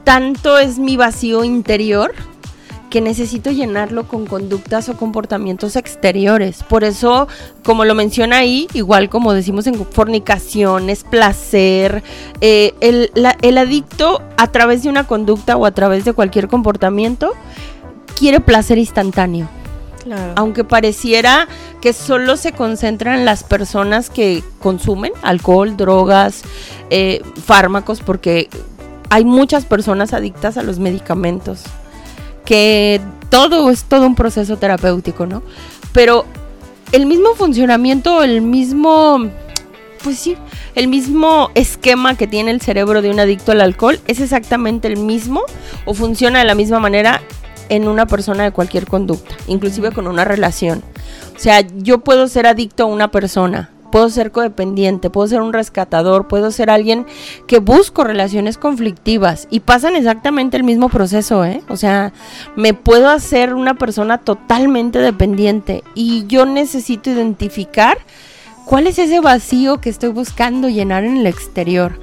Tanto 0.04 0.58
es 0.58 0.78
mi 0.78 0.96
vacío 0.96 1.44
interior 1.44 2.12
que 2.90 3.00
necesito 3.00 3.50
llenarlo 3.50 4.06
con 4.06 4.26
conductas 4.26 4.88
o 4.88 4.96
comportamientos 4.96 5.76
exteriores. 5.76 6.62
Por 6.62 6.84
eso, 6.84 7.26
como 7.64 7.84
lo 7.84 7.94
menciona 7.94 8.38
ahí, 8.38 8.68
igual 8.74 9.08
como 9.08 9.32
decimos 9.32 9.66
en 9.66 9.74
fornicación, 9.84 10.88
es 10.88 11.04
placer, 11.04 12.02
eh, 12.40 12.74
el, 12.80 13.10
el 13.42 13.58
adicto 13.58 14.22
a 14.36 14.50
través 14.52 14.82
de 14.82 14.88
una 14.88 15.06
conducta 15.06 15.56
o 15.56 15.66
a 15.66 15.72
través 15.72 16.04
de 16.04 16.12
cualquier 16.12 16.48
comportamiento 16.48 17.32
quiere 18.16 18.40
placer 18.40 18.78
instantáneo. 18.78 19.48
Aunque 20.36 20.62
pareciera 20.62 21.48
que 21.80 21.92
solo 21.92 22.36
se 22.36 22.52
concentran 22.52 23.24
las 23.24 23.42
personas 23.42 24.08
que 24.08 24.44
consumen 24.60 25.12
alcohol, 25.22 25.76
drogas, 25.76 26.42
eh, 26.90 27.22
fármacos, 27.44 28.00
porque 28.00 28.48
hay 29.10 29.24
muchas 29.24 29.64
personas 29.64 30.12
adictas 30.12 30.56
a 30.56 30.62
los 30.62 30.78
medicamentos 30.78 31.64
que 32.44 33.00
todo 33.28 33.68
es 33.70 33.84
todo 33.84 34.06
un 34.06 34.14
proceso 34.14 34.56
terapéutico, 34.56 35.26
¿no? 35.26 35.42
Pero 35.92 36.24
el 36.92 37.04
mismo 37.06 37.34
funcionamiento, 37.34 38.22
el 38.22 38.40
mismo, 38.40 39.28
pues 40.02 40.18
sí, 40.18 40.36
el 40.74 40.88
mismo 40.88 41.50
esquema 41.54 42.16
que 42.16 42.26
tiene 42.26 42.52
el 42.52 42.60
cerebro 42.60 43.02
de 43.02 43.10
un 43.10 43.18
adicto 43.18 43.52
al 43.52 43.60
alcohol 43.60 43.98
es 44.06 44.20
exactamente 44.20 44.88
el 44.88 44.98
mismo 44.98 45.42
o 45.84 45.94
funciona 45.94 46.38
de 46.38 46.44
la 46.44 46.54
misma 46.54 46.78
manera 46.78 47.20
en 47.68 47.88
una 47.88 48.06
persona 48.06 48.44
de 48.44 48.52
cualquier 48.52 48.86
conducta, 48.86 49.34
inclusive 49.46 49.92
con 49.92 50.06
una 50.06 50.24
relación. 50.24 50.82
O 51.34 51.38
sea, 51.38 51.60
yo 51.60 51.98
puedo 51.98 52.28
ser 52.28 52.46
adicto 52.46 52.84
a 52.84 52.86
una 52.86 53.10
persona, 53.10 53.70
puedo 53.90 54.08
ser 54.10 54.32
codependiente, 54.32 55.10
puedo 55.10 55.26
ser 55.28 55.40
un 55.40 55.52
rescatador, 55.52 56.28
puedo 56.28 56.50
ser 56.50 56.70
alguien 56.70 57.06
que 57.46 57.58
busco 57.58 58.04
relaciones 58.04 58.58
conflictivas 58.58 59.48
y 59.50 59.60
pasan 59.60 59.96
exactamente 59.96 60.56
el 60.56 60.64
mismo 60.64 60.88
proceso, 60.88 61.44
¿eh? 61.44 61.62
O 61.68 61.76
sea, 61.76 62.12
me 62.56 62.74
puedo 62.74 63.08
hacer 63.08 63.54
una 63.54 63.74
persona 63.74 64.18
totalmente 64.18 64.98
dependiente 64.98 65.82
y 65.94 66.26
yo 66.26 66.46
necesito 66.46 67.10
identificar 67.10 67.98
cuál 68.66 68.86
es 68.86 68.98
ese 68.98 69.20
vacío 69.20 69.80
que 69.80 69.88
estoy 69.88 70.10
buscando 70.10 70.68
llenar 70.68 71.04
en 71.04 71.16
el 71.16 71.26
exterior. 71.26 71.98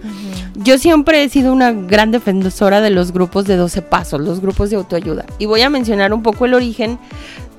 Yo 0.55 0.77
siempre 0.79 1.23
he 1.23 1.29
sido 1.29 1.53
una 1.53 1.71
gran 1.73 2.11
defensora 2.11 2.81
de 2.81 2.89
los 2.89 3.11
grupos 3.11 3.45
de 3.45 3.57
12 3.57 3.81
pasos, 3.83 4.21
los 4.21 4.39
grupos 4.39 4.69
de 4.71 4.77
autoayuda. 4.77 5.25
Y 5.37 5.45
voy 5.45 5.61
a 5.61 5.69
mencionar 5.69 6.13
un 6.13 6.23
poco 6.23 6.45
el 6.45 6.55
origen. 6.55 6.97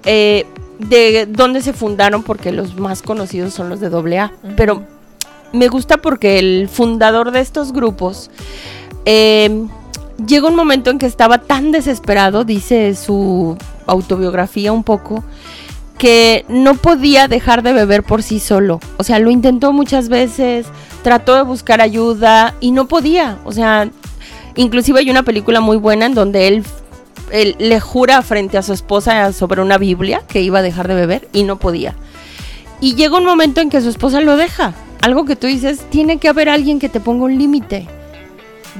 Eh, 0.04 0.46
de 0.78 1.26
dónde 1.30 1.62
se 1.62 1.72
fundaron, 1.72 2.24
porque 2.24 2.50
los 2.50 2.76
más 2.76 3.00
conocidos 3.02 3.54
son 3.54 3.68
los 3.68 3.78
de 3.78 3.86
AA. 3.86 4.32
Pero 4.56 4.82
me 5.52 5.68
gusta 5.68 5.98
porque 5.98 6.38
el 6.38 6.68
fundador 6.68 7.30
de 7.30 7.40
estos 7.40 7.72
grupos 7.72 8.30
eh, 9.04 9.66
llegó 10.26 10.48
un 10.48 10.56
momento 10.56 10.90
en 10.90 10.98
que 10.98 11.06
estaba 11.06 11.38
tan 11.38 11.70
desesperado, 11.70 12.44
dice 12.44 12.94
su 12.96 13.56
autobiografía 13.86 14.72
un 14.72 14.82
poco, 14.82 15.22
que 15.98 16.44
no 16.48 16.74
podía 16.74 17.28
dejar 17.28 17.62
de 17.62 17.72
beber 17.72 18.02
por 18.02 18.22
sí 18.22 18.40
solo. 18.40 18.80
O 18.96 19.04
sea, 19.04 19.18
lo 19.18 19.30
intentó 19.30 19.72
muchas 19.72 20.09
veces, 20.09 20.66
trató 21.02 21.35
de 21.37 21.42
buscar 21.42 21.80
ayuda 21.80 22.54
y 22.61 22.72
no 22.72 22.87
podía. 22.88 23.38
O 23.44 23.52
sea, 23.52 23.88
inclusive 24.57 25.00
hay 25.00 25.11
una 25.11 25.22
película 25.22 25.61
muy 25.61 25.76
buena 25.76 26.07
en 26.07 26.14
donde 26.14 26.48
él 26.48 26.64
él 27.30 27.57
le 27.59 27.80
jura 27.80 28.22
frente 28.22 28.59
a 28.59 28.62
su 28.62 28.72
esposa 28.72 29.33
sobre 29.33 29.62
una 29.62 29.78
Biblia 29.78 30.22
que 30.28 30.40
iba 30.40 30.61
a 30.61 30.62
dejar 30.62 30.88
de 30.88 30.94
beber 30.94 31.28
y 31.33 31.42
no 31.42 31.59
podía. 31.59 31.94
Y 32.80 32.94
llega 32.94 33.18
un 33.18 33.24
momento 33.24 33.61
en 33.61 33.70
que 33.70 33.80
su 33.80 33.88
esposa 33.88 34.20
lo 34.20 34.37
deja. 34.37 34.74
Algo 35.02 35.24
que 35.24 35.37
tú 35.37 35.46
dices, 35.46 35.80
tiene 35.90 36.18
que 36.18 36.28
haber 36.28 36.48
alguien 36.48 36.78
que 36.78 36.88
te 36.88 37.00
ponga 37.00 37.24
un 37.24 37.38
límite. 37.38 37.87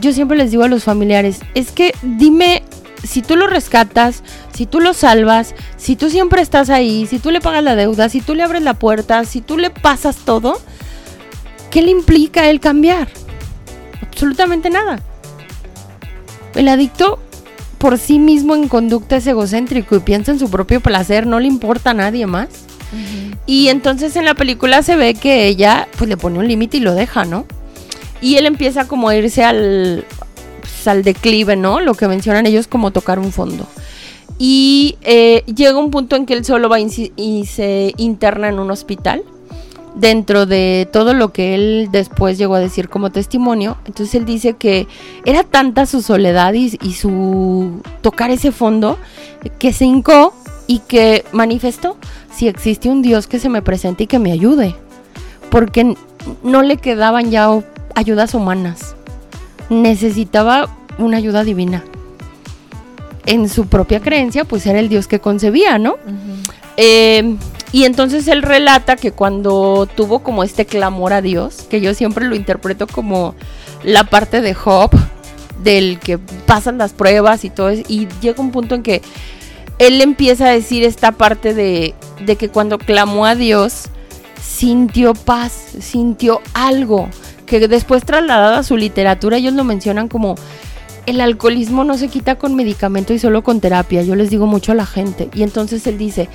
Yo 0.00 0.12
siempre 0.12 0.37
les 0.37 0.50
digo 0.50 0.64
a 0.64 0.68
los 0.68 0.85
familiares, 0.85 1.40
es 1.55 1.70
que 1.70 1.94
dime 2.03 2.62
si 3.04 3.22
tú 3.22 3.36
lo 3.36 3.46
rescatas, 3.46 4.22
si 4.52 4.66
tú 4.66 4.80
lo 4.80 4.94
salvas, 4.94 5.54
si 5.76 5.96
tú 5.96 6.10
siempre 6.10 6.42
estás 6.42 6.70
ahí, 6.70 7.06
si 7.06 7.18
tú 7.18 7.30
le 7.30 7.40
pagas 7.40 7.62
la 7.62 7.76
deuda, 7.76 8.08
si 8.08 8.20
tú 8.20 8.34
le 8.34 8.42
abres 8.42 8.62
la 8.62 8.74
puerta, 8.74 9.24
si 9.24 9.40
tú 9.40 9.58
le 9.58 9.70
pasas 9.70 10.16
todo, 10.16 10.60
¿qué 11.70 11.82
le 11.82 11.90
implica 11.90 12.48
el 12.48 12.60
cambiar? 12.60 13.08
Absolutamente 14.02 14.70
nada. 14.70 15.00
El 16.54 16.68
adicto 16.68 17.18
por 17.78 17.98
sí 17.98 18.18
mismo 18.18 18.54
en 18.54 18.68
conducta 18.68 19.16
es 19.16 19.26
egocéntrico 19.26 19.96
y 19.96 20.00
piensa 20.00 20.32
en 20.32 20.38
su 20.38 20.50
propio 20.50 20.80
placer, 20.80 21.26
no 21.26 21.40
le 21.40 21.48
importa 21.48 21.90
a 21.90 21.94
nadie 21.94 22.26
más. 22.26 22.48
Y 23.46 23.68
entonces 23.68 24.16
en 24.16 24.24
la 24.24 24.34
película 24.34 24.82
se 24.82 24.96
ve 24.96 25.14
que 25.14 25.46
ella 25.46 25.88
pues 25.98 26.08
le 26.08 26.16
pone 26.16 26.38
un 26.38 26.48
límite 26.48 26.78
y 26.78 26.80
lo 26.80 26.94
deja, 26.94 27.24
¿no? 27.24 27.44
Y 28.20 28.36
él 28.36 28.46
empieza 28.46 28.86
como 28.86 29.08
a 29.08 29.16
irse 29.16 29.44
al, 29.44 30.06
al 30.87 31.03
declive, 31.03 31.57
¿no? 31.57 31.81
Lo 31.81 31.94
que 31.94 32.09
mencionan 32.09 32.47
ellos 32.47 32.66
como 32.66 32.90
tocar 32.90 33.18
un 33.18 33.33
fondo. 33.33 33.66
Y 34.38 34.97
eh, 35.03 35.44
llega 35.47 35.79
un 35.79 35.90
punto 35.90 36.16
en 36.16 36.27
que 36.27 36.35
él 36.35 36.44
solo 36.44 36.68
va 36.68 36.79
y 36.81 37.47
se 37.47 37.94
interna 37.97 38.49
en 38.49 38.59
un 38.59 38.70
hospital 38.70 39.23
dentro 39.94 40.44
de 40.44 40.88
todo 40.92 41.14
lo 41.14 41.33
que 41.33 41.55
él 41.55 41.88
después 41.92 42.37
llegó 42.37 42.55
a 42.55 42.61
decir 42.61 42.88
como 42.88 43.11
testimonio. 43.11 43.77
Entonces 43.87 44.14
él 44.14 44.25
dice 44.25 44.55
que 44.55 44.87
era 45.25 45.44
tanta 45.44 45.87
su 45.87 46.03
soledad 46.03 46.53
y, 46.53 46.70
su 46.92 47.81
tocar 48.03 48.31
ese 48.31 48.53
fondo 48.53 48.99
que 49.59 49.73
se 49.73 49.85
hincó 49.85 50.35
y 50.66 50.81
que 50.81 51.25
manifestó 51.33 51.97
si 52.35 52.49
existe 52.49 52.88
un 52.88 53.03
Dios 53.03 53.27
que 53.27 53.38
se 53.38 53.49
me 53.49 53.62
presente 53.62 54.05
y 54.05 54.07
que 54.07 54.18
me 54.18 54.33
ayude. 54.33 54.75
Porque 55.51 55.97
no 56.42 56.62
le 56.62 56.77
quedaban 56.79 57.31
ya 57.31 57.51
ayudas 57.94 58.35
humanas. 58.35 58.97
Necesitaba 59.70 60.68
una 60.98 61.16
ayuda 61.16 61.44
divina. 61.44 61.85
En 63.27 63.48
su 63.48 63.66
propia 63.66 64.00
creencia, 64.00 64.44
pues 64.44 64.66
era 64.66 64.79
el 64.79 64.88
Dios 64.88 65.07
que 65.07 65.20
concebía, 65.20 65.79
¿no? 65.79 65.96
Y 67.74 67.85
entonces 67.85 68.29
él 68.29 68.42
relata 68.42 68.94
que 68.94 69.11
cuando 69.11 69.88
tuvo 69.96 70.20
como 70.20 70.44
este 70.44 70.64
clamor 70.64 71.12
a 71.12 71.22
Dios, 71.22 71.66
que 71.68 71.81
yo 71.81 71.92
siempre 71.92 72.27
lo 72.27 72.37
interpreto 72.37 72.87
como 72.87 73.35
la 73.83 74.05
parte 74.05 74.40
de 74.40 74.55
Job, 74.55 74.90
del 75.62 75.98
que 75.98 76.18
pasan 76.18 76.79
las 76.79 76.92
pruebas 76.92 77.44
y 77.44 77.50
todo, 77.50 77.72
y 77.72 78.07
llega 78.20 78.40
un 78.40 78.53
punto 78.53 78.77
en 78.77 78.85
que 78.85 79.03
él 79.81 80.00
empieza 80.03 80.46
a 80.46 80.50
decir 80.50 80.85
esta 80.85 81.11
parte 81.11 81.53
de, 81.53 81.94
de 82.24 82.37
que 82.37 82.48
cuando 82.48 82.79
clamó 82.79 83.27
a 83.27 83.35
Dios, 83.35 83.87
sintió 84.40 85.14
paz, 85.14 85.53
sintió 85.81 86.42
algo, 86.53 87.09
que 87.60 87.68
después 87.68 88.04
trasladado 88.04 88.56
a 88.56 88.62
su 88.62 88.76
literatura 88.76 89.36
ellos 89.36 89.54
lo 89.54 89.64
mencionan 89.64 90.08
como 90.08 90.36
el 91.06 91.20
alcoholismo 91.20 91.84
no 91.84 91.98
se 91.98 92.08
quita 92.08 92.36
con 92.36 92.54
medicamento 92.54 93.12
y 93.12 93.18
solo 93.18 93.42
con 93.42 93.60
terapia, 93.60 94.02
yo 94.02 94.14
les 94.14 94.30
digo 94.30 94.46
mucho 94.46 94.72
a 94.72 94.74
la 94.74 94.86
gente. 94.86 95.28
Y 95.34 95.42
entonces 95.42 95.86
él 95.86 95.98
dice, 95.98 96.28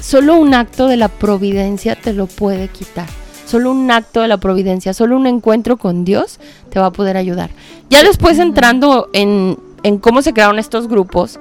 solo 0.00 0.36
un 0.36 0.54
acto 0.54 0.88
de 0.88 0.96
la 0.96 1.08
providencia 1.08 1.94
te 1.96 2.12
lo 2.12 2.26
puede 2.26 2.68
quitar. 2.68 3.06
Solo 3.46 3.72
un 3.72 3.90
acto 3.90 4.20
de 4.20 4.28
la 4.28 4.36
providencia, 4.36 4.94
solo 4.94 5.16
un 5.16 5.26
encuentro 5.26 5.76
con 5.76 6.04
Dios 6.04 6.38
te 6.70 6.78
va 6.78 6.86
a 6.86 6.92
poder 6.92 7.16
ayudar. 7.16 7.50
Ya 7.88 8.02
después 8.04 8.38
entrando 8.38 9.10
en, 9.12 9.56
cómo 10.00 10.22
se 10.22 10.32
crearon 10.32 10.60
estos 10.60 10.86
grupos, 10.86 11.40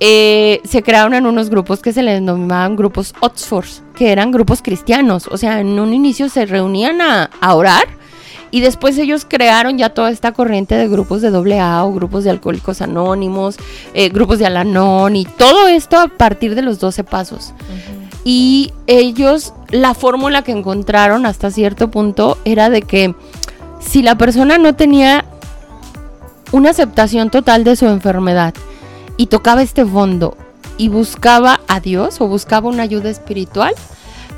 eh, 0.00 0.60
se 0.64 0.82
crearon 0.82 1.14
en 1.14 1.26
unos 1.26 1.48
grupos 1.48 1.80
que 1.80 1.92
se 1.94 2.02
les 2.02 2.14
denominaban 2.20 2.76
grupos 2.76 3.14
Oxford, 3.20 3.68
que 3.94 4.12
eran 4.12 4.30
grupos 4.30 4.60
cristianos. 4.60 5.28
O 5.28 5.38
sea, 5.38 5.60
en 5.60 5.78
un 5.78 5.94
inicio 5.94 6.28
se 6.28 6.44
reunían 6.44 7.00
a, 7.00 7.30
orar 7.54 7.86
y 8.50 8.60
después 8.60 8.98
ellos 8.98 9.26
crearon 9.28 9.78
ya 9.78 9.90
toda 9.90 10.10
esta 10.10 10.32
corriente 10.32 10.74
de 10.74 10.88
grupos 10.88 11.22
de 11.22 11.28
AA 11.60 11.84
o 11.84 11.92
grupos 11.92 12.24
de 12.24 12.30
alcohólicos 12.30 12.82
anónimos, 12.82 13.56
eh, 13.94 14.08
grupos 14.08 14.38
de 14.38 14.46
Alanón 14.46 15.16
y 15.16 15.24
todo 15.24 15.68
esto 15.68 15.98
a 15.98 16.08
partir 16.08 16.54
de 16.54 16.62
los 16.62 16.80
12 16.80 17.04
pasos. 17.04 17.52
Y 18.24 18.72
ellos, 18.86 19.54
la 19.70 19.94
fórmula 19.94 20.42
que 20.42 20.52
encontraron 20.52 21.26
hasta 21.26 21.50
cierto 21.50 21.90
punto 21.90 22.38
era 22.44 22.68
de 22.68 22.82
que 22.82 23.14
si 23.80 24.02
la 24.02 24.16
persona 24.18 24.58
no 24.58 24.74
tenía 24.74 25.24
una 26.52 26.70
aceptación 26.70 27.30
total 27.30 27.64
de 27.64 27.76
su 27.76 27.86
enfermedad 27.86 28.54
y 29.16 29.26
tocaba 29.26 29.62
este 29.62 29.86
fondo 29.86 30.36
y 30.76 30.88
buscaba 30.88 31.60
a 31.68 31.80
Dios 31.80 32.20
o 32.20 32.26
buscaba 32.26 32.68
una 32.68 32.82
ayuda 32.82 33.10
espiritual, 33.10 33.74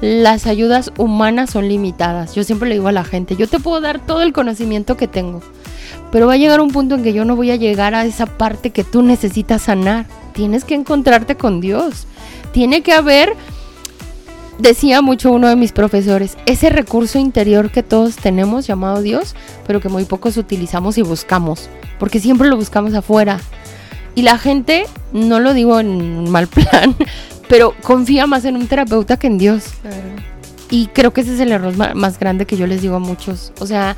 las 0.02 0.48
ayudas 0.48 0.90
humanas 0.98 1.50
son 1.50 1.68
limitadas. 1.68 2.34
Yo 2.34 2.42
siempre 2.42 2.68
le 2.68 2.74
digo 2.74 2.88
a 2.88 2.92
la 2.92 3.04
gente, 3.04 3.36
yo 3.36 3.46
te 3.46 3.60
puedo 3.60 3.80
dar 3.80 4.04
todo 4.04 4.22
el 4.22 4.32
conocimiento 4.32 4.96
que 4.96 5.06
tengo, 5.06 5.40
pero 6.10 6.26
va 6.26 6.32
a 6.32 6.38
llegar 6.38 6.60
un 6.60 6.72
punto 6.72 6.96
en 6.96 7.04
que 7.04 7.12
yo 7.12 7.24
no 7.24 7.36
voy 7.36 7.52
a 7.52 7.56
llegar 7.56 7.94
a 7.94 8.04
esa 8.04 8.26
parte 8.26 8.70
que 8.70 8.82
tú 8.82 9.02
necesitas 9.02 9.62
sanar. 9.62 10.06
Tienes 10.34 10.64
que 10.64 10.74
encontrarte 10.74 11.36
con 11.36 11.60
Dios. 11.60 12.08
Tiene 12.52 12.82
que 12.82 12.92
haber, 12.92 13.34
decía 14.58 15.02
mucho 15.02 15.30
uno 15.30 15.46
de 15.46 15.54
mis 15.54 15.70
profesores, 15.70 16.36
ese 16.46 16.68
recurso 16.68 17.20
interior 17.20 17.70
que 17.70 17.84
todos 17.84 18.16
tenemos 18.16 18.66
llamado 18.66 19.02
Dios, 19.02 19.36
pero 19.68 19.80
que 19.80 19.88
muy 19.88 20.04
pocos 20.04 20.36
utilizamos 20.36 20.98
y 20.98 21.02
buscamos, 21.02 21.70
porque 22.00 22.18
siempre 22.18 22.48
lo 22.48 22.56
buscamos 22.56 22.92
afuera. 22.94 23.38
Y 24.16 24.22
la 24.22 24.36
gente, 24.36 24.84
no 25.12 25.38
lo 25.38 25.54
digo 25.54 25.78
en 25.78 26.28
mal 26.28 26.46
plan, 26.48 26.96
pero 27.52 27.74
confía 27.82 28.26
más 28.26 28.46
en 28.46 28.56
un 28.56 28.66
terapeuta 28.66 29.18
que 29.18 29.26
en 29.26 29.36
Dios. 29.36 29.64
Y 30.70 30.86
creo 30.86 31.12
que 31.12 31.20
ese 31.20 31.34
es 31.34 31.40
el 31.40 31.52
error 31.52 31.76
más 31.94 32.18
grande 32.18 32.46
que 32.46 32.56
yo 32.56 32.66
les 32.66 32.80
digo 32.80 32.96
a 32.96 32.98
muchos. 32.98 33.52
O 33.60 33.66
sea, 33.66 33.94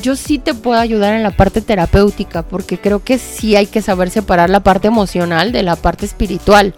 yo 0.00 0.14
sí 0.14 0.38
te 0.38 0.54
puedo 0.54 0.78
ayudar 0.78 1.14
en 1.14 1.24
la 1.24 1.32
parte 1.32 1.62
terapéutica, 1.62 2.44
porque 2.44 2.78
creo 2.78 3.02
que 3.02 3.18
sí 3.18 3.56
hay 3.56 3.66
que 3.66 3.82
saber 3.82 4.08
separar 4.10 4.50
la 4.50 4.60
parte 4.60 4.86
emocional 4.86 5.50
de 5.50 5.64
la 5.64 5.74
parte 5.74 6.06
espiritual. 6.06 6.74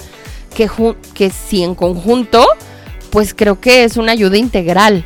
Que, 0.57 0.71
que 1.13 1.29
si 1.29 1.63
en 1.63 1.75
conjunto, 1.75 2.43
pues 3.11 3.35
creo 3.35 3.61
que 3.61 3.85
es 3.85 3.99
una 3.99 4.13
ayuda 4.13 4.39
integral, 4.39 5.05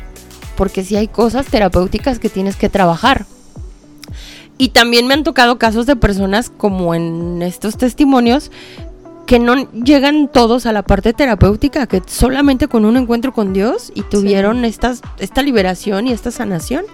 porque 0.55 0.85
sí 0.85 0.95
hay 0.95 1.09
cosas 1.09 1.47
terapéuticas 1.47 2.17
que 2.17 2.29
tienes 2.29 2.55
que 2.55 2.69
trabajar. 2.69 3.25
Y 4.57 4.69
también 4.69 5.05
me 5.05 5.15
han 5.15 5.25
tocado 5.25 5.59
casos 5.59 5.85
de 5.85 5.97
personas 5.97 6.49
como 6.49 6.95
en 6.95 7.41
estos 7.41 7.75
testimonios 7.75 8.51
que 9.25 9.39
no 9.39 9.71
llegan 9.71 10.27
todos 10.27 10.65
a 10.65 10.71
la 10.71 10.83
parte 10.83 11.13
terapéutica, 11.13 11.87
que 11.87 12.01
solamente 12.05 12.67
con 12.67 12.85
un 12.85 12.97
encuentro 12.97 13.33
con 13.33 13.53
Dios 13.53 13.91
y 13.95 14.03
tuvieron 14.03 14.65
esta 14.65 15.41
liberación 15.41 16.07
y 16.07 16.11
esta 16.11 16.31
sanación. 16.31 16.85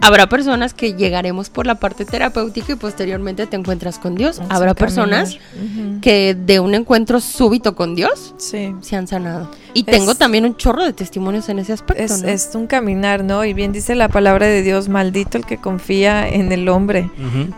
Habrá 0.00 0.28
personas 0.28 0.72
que 0.74 0.94
llegaremos 0.94 1.50
por 1.50 1.66
la 1.66 1.76
parte 1.76 2.04
terapéutica 2.04 2.72
y 2.72 2.76
posteriormente 2.76 3.46
te 3.46 3.56
encuentras 3.56 3.98
con 3.98 4.14
Dios. 4.14 4.40
Habrá 4.48 4.74
personas 4.74 5.38
que 6.00 6.34
de 6.34 6.60
un 6.60 6.74
encuentro 6.74 7.20
súbito 7.20 7.74
con 7.74 7.94
Dios 7.94 8.34
se 8.38 8.96
han 8.96 9.06
sanado. 9.06 9.50
Y 9.74 9.84
tengo 9.84 10.14
también 10.14 10.44
un 10.44 10.56
chorro 10.56 10.84
de 10.84 10.92
testimonios 10.92 11.48
en 11.48 11.58
ese 11.58 11.72
aspecto. 11.72 12.02
Es, 12.02 12.22
es, 12.22 12.54
un 12.54 12.66
caminar, 12.66 13.22
¿no? 13.22 13.44
Y 13.44 13.52
bien 13.54 13.72
dice 13.72 13.94
la 13.94 14.08
palabra 14.08 14.46
de 14.46 14.62
Dios, 14.62 14.88
maldito 14.88 15.38
el 15.38 15.46
que 15.46 15.58
confía 15.58 16.28
en 16.28 16.52
el 16.52 16.68
hombre. 16.68 17.10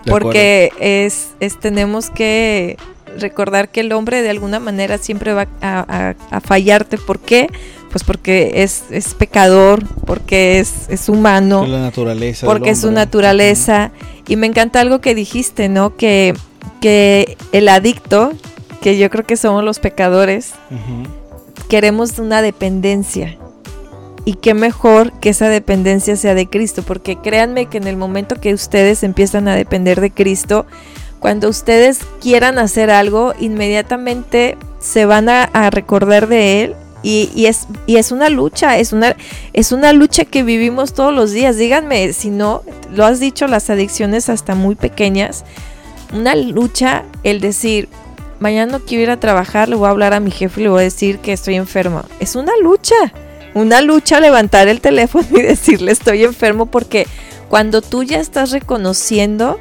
porque 0.07 0.71
es, 0.81 1.31
es, 1.41 1.59
tenemos 1.59 2.11
que 2.11 2.77
recordar 3.19 3.71
que 3.71 3.81
el 3.81 3.93
hombre 3.93 4.23
de 4.23 4.31
alguna 4.31 4.61
manera 4.61 4.99
siempre 4.99 5.33
va 5.33 5.47
a, 5.61 6.15
fallarte. 6.41 6.99
¿Por 6.99 7.19
qué? 7.19 7.49
Pues 7.91 8.05
porque 8.05 8.63
es, 8.63 8.85
es 8.91 9.15
pecador, 9.15 9.85
porque 10.07 10.59
es, 10.59 10.89
es 10.89 11.09
humano. 11.09 11.67
la 11.67 11.81
naturaleza. 11.81 12.47
Porque 12.47 12.71
es 12.71 12.81
su 12.81 12.91
naturaleza. 12.91 13.93
Y 14.27 14.37
me 14.37 14.47
encanta 14.47 14.81
algo 14.81 15.01
que 15.01 15.15
dijiste, 15.15 15.69
¿no? 15.69 15.97
Que, 15.97 16.35
que 16.81 17.37
el 17.53 17.69
adicto, 17.69 18.33
que 18.81 18.99
yo 18.99 19.11
creo 19.11 19.27
que 19.27 19.37
somos 19.37 19.65
los 19.65 19.79
pecadores, 19.79 20.53
queremos 21.69 22.19
una 22.19 22.43
dependencia. 22.43 23.39
Y 24.25 24.35
qué 24.35 24.55
mejor 24.55 25.13
que 25.15 25.31
esa 25.31 25.49
dependencia 25.49 26.15
sea 26.17 26.35
de 26.35 26.47
Cristo, 26.47 26.83
porque 26.83 27.17
créanme 27.17 27.67
que 27.67 27.79
en 27.79 27.89
el 27.89 27.97
momento 27.97 28.41
que 28.41 28.55
ustedes 28.55 29.03
empiezan 29.03 29.49
a 29.49 29.57
depender 29.57 30.01
de 30.01 30.13
Cristo, 30.13 30.65
cuando 31.23 31.49
ustedes 31.49 32.01
quieran 32.21 32.59
hacer 32.59 32.91
algo, 32.91 33.33
inmediatamente 33.39 34.59
se 34.81 35.07
van 35.07 35.29
a, 35.29 35.71
recordar 35.71 36.27
de 36.27 36.65
él 36.65 36.75
y, 37.05 37.47
es, 37.47 37.69
y 37.87 37.97
es 37.97 38.11
una 38.11 38.29
lucha, 38.29 38.77
es 38.79 38.93
una, 38.93 39.15
es 39.53 39.71
una 39.71 39.93
lucha 39.93 40.25
que 40.25 40.43
vivimos 40.43 40.95
todos 40.95 41.15
los 41.15 41.31
días. 41.31 41.57
Díganme, 41.57 42.13
si 42.13 42.31
no, 42.31 42.63
lo 42.93 43.05
has 43.05 43.21
dicho, 43.21 43.47
las 43.47 43.71
adicciones 43.71 44.29
hasta 44.29 44.57
muy 44.57 44.75
pequeñas, 44.75 45.45
una 46.13 46.35
lucha 46.35 47.05
el 47.23 47.41
decir, 47.41 47.89
mañana 48.41 48.73
no 48.73 48.85
quiero 48.85 49.05
ir 49.05 49.11
a 49.11 49.21
trabajar, 49.21 49.69
le 49.69 49.77
voy 49.77 49.87
a 49.87 49.91
hablar 49.91 50.15
a 50.15 50.21
mi 50.21 50.33
jefe 50.33 50.61
y 50.61 50.65
le 50.65 50.71
voy 50.71 50.81
a 50.81 50.85
decir 50.85 51.21
que 51.21 51.33
estoy 51.33 51.55
enfermo. 51.55 52.03
Es 52.19 52.35
una 52.35 52.53
lucha, 52.61 52.97
una 53.55 53.81
lucha 53.81 54.19
levantar 54.19 54.67
el 54.67 54.81
teléfono 54.81 55.29
y 55.31 55.43
decirle 55.43 55.93
estoy 55.93 56.25
enfermo 56.25 56.67
porque 56.67 57.07
cuando 57.49 57.81
tú 57.81 58.03
ya 58.03 58.19
estás 58.19 58.51
reconociendo 58.51 59.61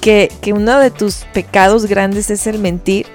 que, 0.00 0.30
uno 0.52 0.78
de 0.78 0.90
tus 0.90 1.26
pecados 1.32 1.86
grandes 1.86 2.30
es 2.30 2.46
el 2.46 2.58
mentir, 2.58 3.06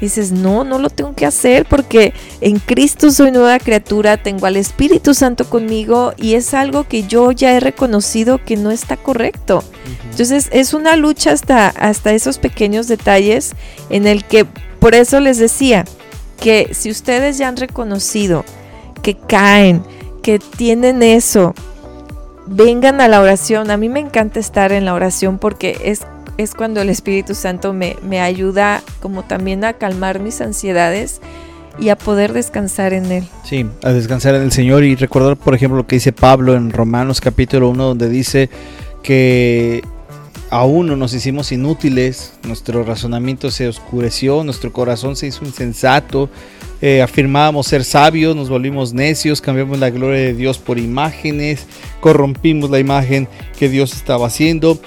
dices, 0.00 0.32
no, 0.32 0.64
no 0.64 0.78
lo 0.78 0.90
tengo 0.90 1.14
que 1.14 1.24
hacer 1.24 1.66
porque 1.66 2.12
en 2.40 2.58
Cristo 2.58 3.10
soy 3.10 3.30
nueva 3.30 3.58
criatura, 3.58 4.16
tengo 4.16 4.46
al 4.46 4.56
Espíritu 4.56 5.14
Santo 5.14 5.48
conmigo 5.48 6.12
y 6.16 6.34
es 6.34 6.52
algo 6.52 6.84
que 6.84 7.04
yo 7.04 7.32
ya 7.32 7.56
he 7.56 7.60
reconocido 7.60 8.38
que 8.44 8.56
no 8.56 8.70
está 8.70 8.96
correcto. 8.96 9.62
Entonces 10.10 10.48
es 10.52 10.74
una 10.74 10.96
lucha 10.96 11.32
hasta, 11.32 11.68
hasta 11.68 12.12
esos 12.12 12.38
pequeños 12.38 12.88
detalles 12.88 13.52
en 13.88 14.06
el 14.06 14.24
que, 14.24 14.44
por 14.78 14.94
eso 14.94 15.20
les 15.20 15.38
decía, 15.38 15.84
que 16.40 16.74
si 16.74 16.90
ustedes 16.90 17.38
ya 17.38 17.48
han 17.48 17.56
reconocido 17.56 18.44
que 19.02 19.16
caen, 19.16 19.82
que 20.22 20.38
tienen 20.38 21.02
eso, 21.02 21.54
vengan 22.46 23.00
a 23.00 23.08
la 23.08 23.20
oración. 23.20 23.70
A 23.70 23.76
mí 23.76 23.88
me 23.88 24.00
encanta 24.00 24.40
estar 24.40 24.72
en 24.72 24.84
la 24.84 24.94
oración 24.94 25.38
porque 25.38 25.78
es 25.84 26.06
es 26.36 26.54
cuando 26.54 26.80
el 26.80 26.90
Espíritu 26.90 27.34
Santo 27.34 27.72
me, 27.72 27.96
me 28.02 28.20
ayuda 28.20 28.82
como 29.00 29.22
también 29.22 29.64
a 29.64 29.74
calmar 29.74 30.18
mis 30.20 30.40
ansiedades 30.40 31.20
y 31.78 31.88
a 31.88 31.96
poder 31.96 32.32
descansar 32.32 32.92
en 32.92 33.10
Él. 33.10 33.24
Sí, 33.44 33.66
a 33.82 33.92
descansar 33.92 34.34
en 34.34 34.42
el 34.42 34.52
Señor 34.52 34.84
y 34.84 34.94
recordar, 34.94 35.36
por 35.36 35.54
ejemplo, 35.54 35.76
lo 35.76 35.86
que 35.86 35.96
dice 35.96 36.12
Pablo 36.12 36.54
en 36.54 36.70
Romanos 36.70 37.20
capítulo 37.20 37.68
1, 37.70 37.84
donde 37.84 38.08
dice 38.08 38.48
que 39.02 39.82
aún 40.50 40.86
no 40.86 40.96
nos 40.96 41.14
hicimos 41.14 41.50
inútiles, 41.52 42.34
nuestro 42.44 42.84
razonamiento 42.84 43.50
se 43.50 43.68
oscureció, 43.68 44.44
nuestro 44.44 44.72
corazón 44.72 45.16
se 45.16 45.26
hizo 45.26 45.44
insensato, 45.44 46.28
eh, 46.86 47.00
afirmábamos 47.00 47.66
ser 47.66 47.82
sabios, 47.82 48.36
nos 48.36 48.50
volvimos 48.50 48.92
necios, 48.92 49.40
cambiamos 49.40 49.78
la 49.78 49.88
gloria 49.88 50.20
de 50.20 50.34
Dios 50.34 50.58
por 50.58 50.78
imágenes, 50.78 51.66
corrompimos 52.00 52.68
la 52.68 52.78
imagen 52.78 53.26
que 53.58 53.70
Dios 53.70 53.94
estaba 53.94 54.26
haciendo 54.26 54.78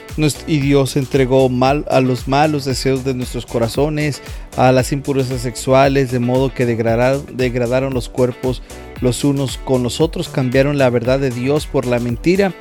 y 0.46 0.60
Dios 0.60 0.96
entregó 0.96 1.50
mal 1.50 1.86
a 1.90 2.00
los 2.00 2.28
malos 2.28 2.66
deseos 2.66 3.04
de 3.04 3.16
nuestros 3.16 3.48
corazones, 3.48 4.22
a 4.58 4.72
las 4.72 4.92
impurezas 4.92 5.42
sexuales, 5.42 6.12
de 6.12 6.20
modo 6.20 6.54
que 6.54 6.68
degradaron, 6.68 7.26
degradaron 7.36 7.96
los 7.96 8.10
cuerpos 8.10 8.62
los 9.02 9.24
unos 9.24 9.58
con 9.58 9.82
los 9.82 10.00
otros, 10.00 10.30
cambiaron 10.30 10.78
la 10.78 10.92
verdad 10.92 11.18
de 11.18 11.32
Dios 11.32 11.66
por 11.66 11.88
la 11.88 11.98
mentira, 11.98 12.54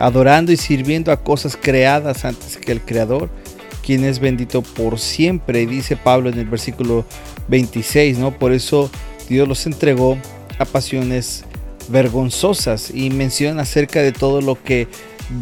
adorando 0.00 0.50
y 0.50 0.56
sirviendo 0.56 1.12
a 1.12 1.22
cosas 1.22 1.56
creadas 1.56 2.24
antes 2.24 2.56
que 2.56 2.72
el 2.72 2.80
Creador 2.80 3.30
quien 3.84 4.04
es 4.04 4.18
bendito 4.18 4.62
por 4.62 4.98
siempre, 4.98 5.66
dice 5.66 5.96
Pablo 5.96 6.30
en 6.30 6.38
el 6.38 6.46
versículo 6.46 7.04
26, 7.48 8.18
¿no? 8.18 8.36
Por 8.38 8.52
eso 8.52 8.90
Dios 9.28 9.48
los 9.48 9.66
entregó 9.66 10.16
a 10.58 10.64
pasiones 10.64 11.44
vergonzosas 11.88 12.90
y 12.94 13.10
menciona 13.10 13.62
acerca 13.62 14.02
de 14.02 14.12
todo 14.12 14.40
lo 14.40 14.62
que 14.62 14.86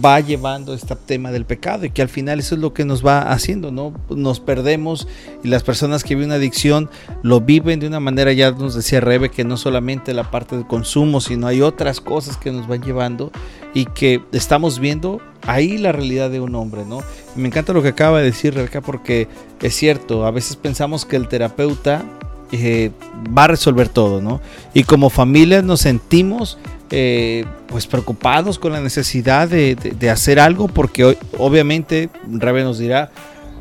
va 0.04 0.20
llevando 0.20 0.74
este 0.74 0.94
tema 0.96 1.30
del 1.30 1.44
pecado 1.44 1.86
y 1.86 1.90
que 1.90 2.02
al 2.02 2.08
final 2.08 2.38
eso 2.38 2.54
es 2.54 2.60
lo 2.60 2.74
que 2.74 2.84
nos 2.84 3.04
va 3.04 3.32
haciendo, 3.32 3.70
¿no? 3.70 3.94
Nos 4.10 4.40
perdemos 4.40 5.08
y 5.42 5.48
las 5.48 5.62
personas 5.62 6.04
que 6.04 6.14
viven 6.14 6.28
una 6.28 6.34
adicción 6.36 6.90
lo 7.22 7.40
viven 7.40 7.80
de 7.80 7.86
una 7.86 8.00
manera, 8.00 8.32
ya 8.32 8.50
nos 8.50 8.74
decía 8.74 9.00
Rebe, 9.00 9.30
que 9.30 9.44
no 9.44 9.56
solamente 9.56 10.12
la 10.12 10.30
parte 10.30 10.56
del 10.56 10.66
consumo, 10.66 11.20
sino 11.20 11.46
hay 11.46 11.62
otras 11.62 12.00
cosas 12.00 12.36
que 12.36 12.52
nos 12.52 12.68
van 12.68 12.82
llevando 12.82 13.32
y 13.72 13.86
que 13.86 14.22
estamos 14.32 14.78
viendo 14.78 15.20
ahí 15.46 15.78
la 15.78 15.92
realidad 15.92 16.30
de 16.30 16.40
un 16.40 16.54
hombre, 16.54 16.84
¿no? 16.84 17.00
Me 17.34 17.48
encanta 17.48 17.72
lo 17.72 17.82
que 17.82 17.88
acaba 17.88 18.18
de 18.18 18.24
decir 18.24 18.54
Rebeca 18.54 18.80
porque 18.80 19.28
es 19.62 19.74
cierto, 19.74 20.26
a 20.26 20.30
veces 20.30 20.56
pensamos 20.56 21.06
que 21.06 21.16
el 21.16 21.28
terapeuta 21.28 22.04
eh, 22.52 22.90
va 23.36 23.44
a 23.44 23.48
resolver 23.48 23.88
todo, 23.88 24.20
¿no? 24.20 24.40
Y 24.74 24.84
como 24.84 25.10
familia 25.10 25.62
nos 25.62 25.80
sentimos 25.80 26.58
eh, 26.90 27.44
pues 27.66 27.86
preocupados 27.86 28.58
con 28.58 28.72
la 28.72 28.80
necesidad 28.80 29.48
de, 29.48 29.76
hacer 30.10 30.40
algo 30.40 30.68
porque 30.68 31.04
hoy, 31.04 31.18
obviamente 31.36 32.08
Rebe 32.26 32.64
nos 32.64 32.78
dirá, 32.78 33.10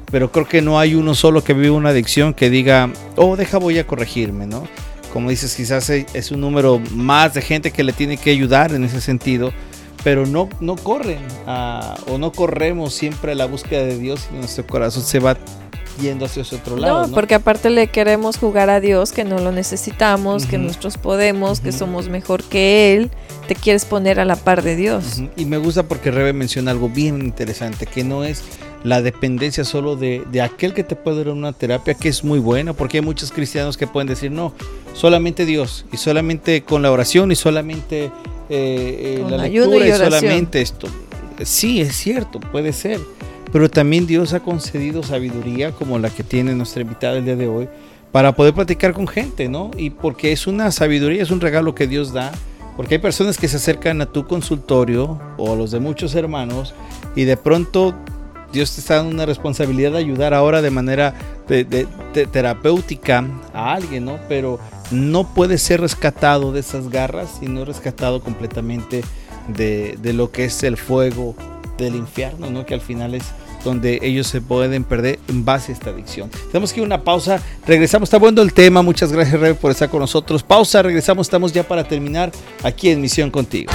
pero 0.10 0.32
creo 0.32 0.48
que 0.48 0.62
no 0.62 0.80
hay 0.80 0.96
uno 0.96 1.14
solo 1.14 1.44
que 1.44 1.54
vive 1.54 1.70
una 1.70 1.90
adicción 1.90 2.34
que 2.34 2.50
diga, 2.50 2.90
oh, 3.18 3.36
deja 3.36 3.58
voy 3.58 3.80
a 3.80 3.86
corregirme, 3.86 4.48
¿no? 4.48 4.66
Como 5.12 5.30
dices, 5.30 5.56
quizás 5.56 5.90
es 5.90 6.32
un 6.32 6.40
número 6.40 6.80
más 6.92 7.34
de 7.34 7.42
gente 7.42 7.72
que 7.72 7.84
le 7.84 7.92
tiene 7.92 8.16
que 8.16 8.30
ayudar 8.30 8.74
en 8.74 8.86
ese 8.86 9.02
sentido, 9.02 9.52
pero 10.04 10.26
no, 10.26 10.48
no 10.62 10.78
corren 10.78 11.20
o 12.08 12.18
no 12.18 12.32
corremos 12.32 12.94
siempre 12.94 13.34
a 13.34 13.36
la 13.36 13.46
búsqueda 13.46 13.84
de 13.84 13.98
Dios 13.98 14.30
y 14.34 14.38
nuestro 14.38 14.66
corazón 14.66 15.04
se 15.04 15.20
va 15.20 15.38
yendo 15.98 16.26
hacia 16.26 16.43
otro 16.43 16.78
lado. 16.78 17.08
No, 17.08 17.14
porque 17.14 17.36
aparte 17.36 17.70
le 17.70 17.88
queremos 17.88 18.38
jugar 18.38 18.70
a 18.70 18.80
Dios 18.80 19.12
que 19.12 19.24
no 19.24 19.39
lo 19.39 19.52
necesitamos, 19.52 20.45
que 20.45 20.58
nosotros 20.58 20.98
podemos, 20.98 21.60
que 21.60 21.72
somos 21.72 22.10
mejor 22.10 22.43
que 22.43 22.95
Él. 22.95 23.12
Te 23.48 23.56
quieres 23.56 23.86
poner 23.86 24.20
a 24.20 24.26
la 24.26 24.36
par 24.36 24.62
de 24.62 24.76
Dios. 24.76 25.22
Y 25.36 25.45
me 25.45 25.58
gusta 25.58 25.84
porque 25.84 26.12
Rebe 26.12 26.34
menciona 26.34 26.72
algo 26.72 26.89
bien 26.89 27.22
interesante, 27.22 27.86
que 27.86 28.04
no 28.04 28.24
es 28.24 28.43
la 28.84 29.02
dependencia 29.02 29.64
solo 29.64 29.95
de, 29.95 30.24
aquel 30.41 30.74
que 30.74 30.84
te 30.84 30.95
puede 30.95 31.24
dar 31.24 31.34
una 31.34 31.54
terapia 31.54 31.93
que 31.93 32.10
es 32.10 32.24
muy 32.24 32.39
buena, 32.39 32.74
porque 32.74 32.98
hay 32.98 33.04
muchos 33.04 33.32
cristianos 33.32 33.78
que 33.78 33.88
pueden 33.88 34.08
decir, 34.08 34.32
no, 34.32 34.54
solamente 34.93 35.45
Dios, 35.45 35.86
y 35.91 35.98
solamente 35.98 36.64
con 36.64 36.82
la 36.82 36.91
oración, 36.91 37.32
y 37.32 37.36
solamente 37.36 38.06
eh, 38.06 38.12
eh, 39.20 39.26
la 39.30 39.38
lectura, 39.38 39.88
y, 39.88 39.91
solamente 39.91 40.62
esto. 40.62 40.88
Sí, 41.43 41.82
es 41.82 41.95
cierto, 41.95 42.39
puede 42.39 42.74
ser, 42.74 43.00
pero 43.58 43.72
también 43.72 44.05
Dios 44.05 44.34
ha 44.34 44.39
concedido 44.41 45.01
sabiduría 45.01 45.72
como 45.72 45.97
la 45.97 46.12
que 46.12 46.22
tiene 46.22 46.53
nuestra 46.53 46.84
invitada 46.84 47.18
el 47.18 47.26
día 47.26 47.36
de 47.36 47.47
hoy, 47.47 47.68
para 48.12 48.36
poder 48.36 48.53
platicar 48.53 48.93
con 48.93 49.08
gente, 49.08 49.49
¿no? 49.49 49.72
Y 49.76 49.89
porque 49.89 50.32
es 50.32 50.45
una 50.45 50.70
sabiduría, 50.70 51.24
es 51.24 51.32
un 51.32 51.41
regalo 51.41 51.74
que 51.74 51.88
Dios 51.88 52.14
da 52.14 52.32
porque 52.76 52.93
hay 52.93 53.01
personas 53.01 53.36
que 53.36 53.47
se 53.47 53.58
acercan 53.58 53.99
a 54.01 54.05
tu 54.05 54.28
consultorio 54.28 55.20
o 55.39 55.53
a 55.53 55.55
los 55.55 55.72
de 55.72 55.80
muchos 55.80 56.14
hermanos 56.14 56.76
y 57.16 57.24
de 57.24 57.36
pronto 57.36 57.95
Dios 58.53 58.76
te 58.76 58.82
está 58.82 58.97
dando 58.97 59.16
una 59.16 59.26
responsabilidad 59.26 59.93
de 59.93 59.97
ayudar 59.97 60.36
ahora 60.36 60.62
de 60.62 60.70
manera 60.70 61.16
terapéutica 62.32 63.26
a 63.55 63.74
alguien, 63.74 64.05
¿no? 64.05 64.20
Pero 64.30 64.60
no 64.91 65.34
puede 65.34 65.58
ser 65.58 65.82
rescatado 65.82 66.51
de 66.51 66.60
esas 66.60 66.89
garras 66.89 67.39
y 67.41 67.47
no 67.47 67.66
rescatado 67.66 68.22
completamente 68.22 69.01
de, 69.47 69.97
de 69.99 70.14
lo 70.14 70.32
que 70.32 70.45
es 70.45 70.62
el 70.62 70.78
fuego 70.78 71.34
del 71.80 71.95
infierno, 71.95 72.49
¿no? 72.49 72.66
Que 72.66 72.74
al 72.74 72.82
final 72.82 73.16
es 73.16 73.24
donde 73.68 73.99
ellos 74.01 74.28
se 74.28 74.41
pueden 74.41 74.84
perder 74.84 75.20
en 75.28 75.43
base 75.43 75.72
a 75.72 75.76
esta 75.76 75.89
adicción. 75.89 76.30
Tenemos 76.51 76.72
que 76.72 76.80
ir 76.80 76.84
a 76.84 76.88
una 76.88 77.03
pausa, 77.03 77.41
regresamos, 77.65 78.07
está 78.07 78.18
bueno 78.18 78.41
el 78.41 78.53
tema, 78.53 78.82
muchas 78.82 79.11
gracias 79.11 79.39
Rebe 79.39 79.55
por 79.55 79.72
estar 79.72 79.89
con 79.89 79.99
nosotros. 79.99 80.41
Pausa, 80.41 80.82
regresamos, 80.82 81.28
estamos 81.28 81.51
ya 81.51 81.68
para 81.68 81.84
terminar 81.84 82.32
aquí 82.63 82.89
en 82.89 83.01
Misión 83.01 83.30
Contigo. 83.30 83.72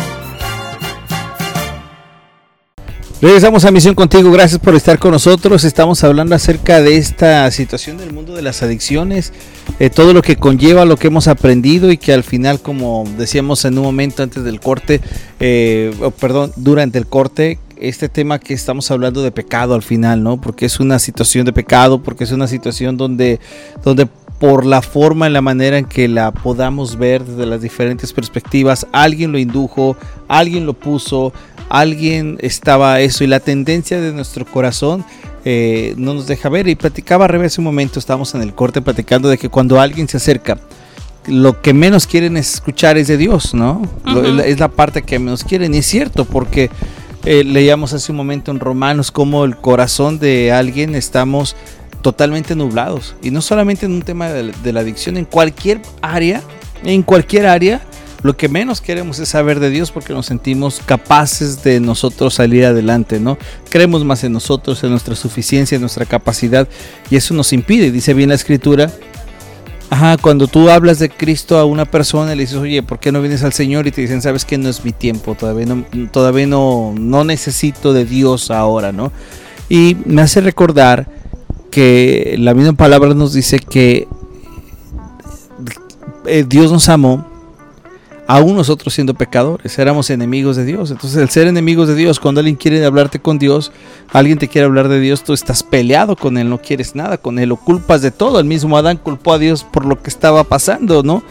Regresamos 3.22 3.66
a 3.66 3.70
Misión 3.70 3.94
Contigo, 3.94 4.32
gracias 4.32 4.58
por 4.58 4.74
estar 4.74 4.98
con 4.98 5.10
nosotros. 5.10 5.64
Estamos 5.64 6.02
hablando 6.04 6.34
acerca 6.34 6.80
de 6.80 6.96
esta 6.96 7.50
situación 7.50 7.98
del 7.98 8.14
mundo 8.14 8.34
de 8.34 8.40
las 8.40 8.62
adicciones, 8.62 9.34
eh, 9.80 9.88
todo 9.88 10.12
lo 10.12 10.20
que 10.20 10.36
conlleva, 10.36 10.84
lo 10.84 10.98
que 10.98 11.06
hemos 11.06 11.26
aprendido 11.26 11.90
y 11.90 11.96
que 11.96 12.12
al 12.12 12.22
final, 12.22 12.60
como 12.60 13.04
decíamos 13.16 13.64
en 13.64 13.78
un 13.78 13.84
momento 13.84 14.22
antes 14.22 14.44
del 14.44 14.60
corte, 14.60 15.00
eh, 15.40 15.90
perdón, 16.20 16.52
durante 16.56 16.98
el 16.98 17.06
corte, 17.06 17.58
este 17.78 18.10
tema 18.10 18.38
que 18.38 18.52
estamos 18.52 18.90
hablando 18.90 19.22
de 19.22 19.32
pecado 19.32 19.74
al 19.74 19.82
final, 19.82 20.22
¿no? 20.22 20.38
Porque 20.38 20.66
es 20.66 20.80
una 20.80 20.98
situación 20.98 21.46
de 21.46 21.54
pecado, 21.54 22.02
porque 22.02 22.24
es 22.24 22.32
una 22.32 22.46
situación 22.46 22.98
donde, 22.98 23.40
donde 23.82 24.06
por 24.38 24.66
la 24.66 24.82
forma 24.82 25.28
y 25.28 25.32
la 25.32 25.40
manera 25.40 25.78
en 25.78 25.86
que 25.86 26.08
la 26.08 26.30
podamos 26.30 26.96
ver 26.96 27.24
desde 27.24 27.46
las 27.46 27.62
diferentes 27.62 28.12
perspectivas, 28.12 28.86
alguien 28.92 29.32
lo 29.32 29.38
indujo, 29.38 29.96
alguien 30.28 30.66
lo 30.66 30.74
puso, 30.74 31.32
alguien 31.70 32.36
estaba 32.40 33.00
eso 33.00 33.24
y 33.24 33.28
la 33.28 33.40
tendencia 33.40 33.98
de 33.98 34.12
nuestro 34.12 34.44
corazón 34.44 35.06
eh, 35.44 35.94
no 35.96 36.14
nos 36.14 36.26
deja 36.26 36.48
ver. 36.48 36.68
Y 36.68 36.74
platicaba 36.74 37.26
a 37.26 37.44
hace 37.44 37.60
un 37.60 37.64
momento, 37.64 37.98
estábamos 37.98 38.34
en 38.34 38.42
el 38.42 38.54
corte 38.54 38.82
platicando 38.82 39.28
de 39.28 39.38
que 39.38 39.48
cuando 39.48 39.80
alguien 39.80 40.08
se 40.08 40.18
acerca, 40.18 40.58
lo 41.26 41.60
que 41.60 41.74
menos 41.74 42.06
quieren 42.06 42.36
escuchar 42.36 42.96
es 42.96 43.08
de 43.08 43.16
Dios, 43.16 43.54
¿no? 43.54 43.82
es 44.44 44.58
la 44.58 44.68
parte 44.68 45.02
que 45.02 45.18
menos 45.18 45.44
quieren. 45.44 45.74
Y 45.74 45.78
es 45.78 45.86
cierto, 45.86 46.24
porque 46.24 46.70
eh, 47.24 47.44
leíamos 47.44 47.92
hace 47.92 48.12
un 48.12 48.16
momento 48.16 48.50
en 48.50 48.60
Romanos 48.60 49.10
cómo 49.10 49.44
el 49.44 49.56
corazón 49.56 50.18
de 50.18 50.52
alguien 50.52 50.94
estamos 50.94 51.56
totalmente 52.02 52.56
nublados. 52.56 53.14
Y 53.22 53.30
no 53.30 53.42
solamente 53.42 53.86
en 53.86 53.92
un 53.92 54.02
tema 54.02 54.30
de 54.30 54.72
la 54.72 54.80
adicción, 54.80 55.16
en 55.16 55.26
cualquier 55.26 55.82
área, 56.00 56.42
en 56.82 57.02
cualquier 57.02 57.46
área 57.46 57.82
lo 58.22 58.36
que 58.36 58.48
menos 58.48 58.80
queremos 58.80 59.18
es 59.18 59.30
saber 59.30 59.60
de 59.60 59.70
Dios 59.70 59.90
porque 59.90 60.12
nos 60.12 60.26
sentimos 60.26 60.80
capaces 60.84 61.62
de 61.62 61.80
nosotros 61.80 62.34
salir 62.34 62.64
adelante, 62.66 63.18
¿no? 63.18 63.38
Creemos 63.70 64.04
más 64.04 64.24
en 64.24 64.32
nosotros, 64.32 64.82
en 64.84 64.90
nuestra 64.90 65.16
suficiencia, 65.16 65.76
en 65.76 65.80
nuestra 65.80 66.04
capacidad 66.04 66.68
y 67.10 67.16
eso 67.16 67.34
nos 67.34 67.52
impide, 67.52 67.90
dice 67.90 68.14
bien 68.14 68.28
la 68.28 68.34
escritura. 68.34 68.90
Ajá, 69.88 70.18
cuando 70.18 70.46
tú 70.46 70.70
hablas 70.70 71.00
de 71.00 71.08
Cristo 71.08 71.58
a 71.58 71.64
una 71.64 71.84
persona 71.84 72.32
y 72.32 72.36
le 72.36 72.42
dices, 72.42 72.58
oye, 72.58 72.82
¿por 72.82 73.00
qué 73.00 73.10
no 73.10 73.20
vienes 73.20 73.42
al 73.42 73.52
Señor? 73.52 73.88
Y 73.88 73.90
te 73.90 74.00
dicen, 74.02 74.22
sabes 74.22 74.44
que 74.44 74.56
no 74.56 74.68
es 74.68 74.84
mi 74.84 74.92
tiempo, 74.92 75.34
todavía 75.34 75.66
no, 75.66 75.84
todavía 76.12 76.46
no, 76.46 76.94
no 76.96 77.24
necesito 77.24 77.92
de 77.92 78.04
Dios 78.04 78.52
ahora, 78.52 78.92
¿no? 78.92 79.10
Y 79.68 79.96
me 80.04 80.22
hace 80.22 80.40
recordar 80.40 81.08
que 81.72 82.36
la 82.38 82.54
misma 82.54 82.74
palabra 82.74 83.14
nos 83.14 83.32
dice 83.32 83.58
que 83.58 84.06
eh, 86.26 86.44
Dios 86.46 86.70
nos 86.70 86.88
amó 86.88 87.29
aún 88.30 88.54
nosotros 88.54 88.94
siendo 88.94 89.14
pecadores, 89.14 89.76
éramos 89.76 90.08
enemigos 90.08 90.54
de 90.54 90.64
Dios. 90.64 90.92
Entonces, 90.92 91.20
el 91.20 91.28
ser 91.30 91.48
enemigos 91.48 91.88
de 91.88 91.96
Dios, 91.96 92.20
cuando 92.20 92.38
alguien 92.38 92.54
quiere 92.54 92.84
hablarte 92.84 93.18
con 93.18 93.40
Dios, 93.40 93.72
alguien 94.12 94.38
te 94.38 94.46
quiere 94.46 94.66
hablar 94.66 94.86
de 94.86 95.00
Dios, 95.00 95.24
tú 95.24 95.32
estás 95.32 95.64
peleado 95.64 96.14
con 96.14 96.38
él, 96.38 96.48
no 96.48 96.62
quieres 96.62 96.94
nada 96.94 97.18
con 97.18 97.40
él, 97.40 97.48
lo 97.48 97.56
culpas 97.56 98.02
de 98.02 98.12
todo. 98.12 98.38
El 98.38 98.44
mismo 98.44 98.78
Adán 98.78 98.98
culpó 98.98 99.32
a 99.32 99.38
Dios 99.38 99.64
por 99.64 99.84
lo 99.84 100.00
que 100.00 100.10
estaba 100.10 100.44
pasando, 100.44 101.02
¿no? 101.02 101.24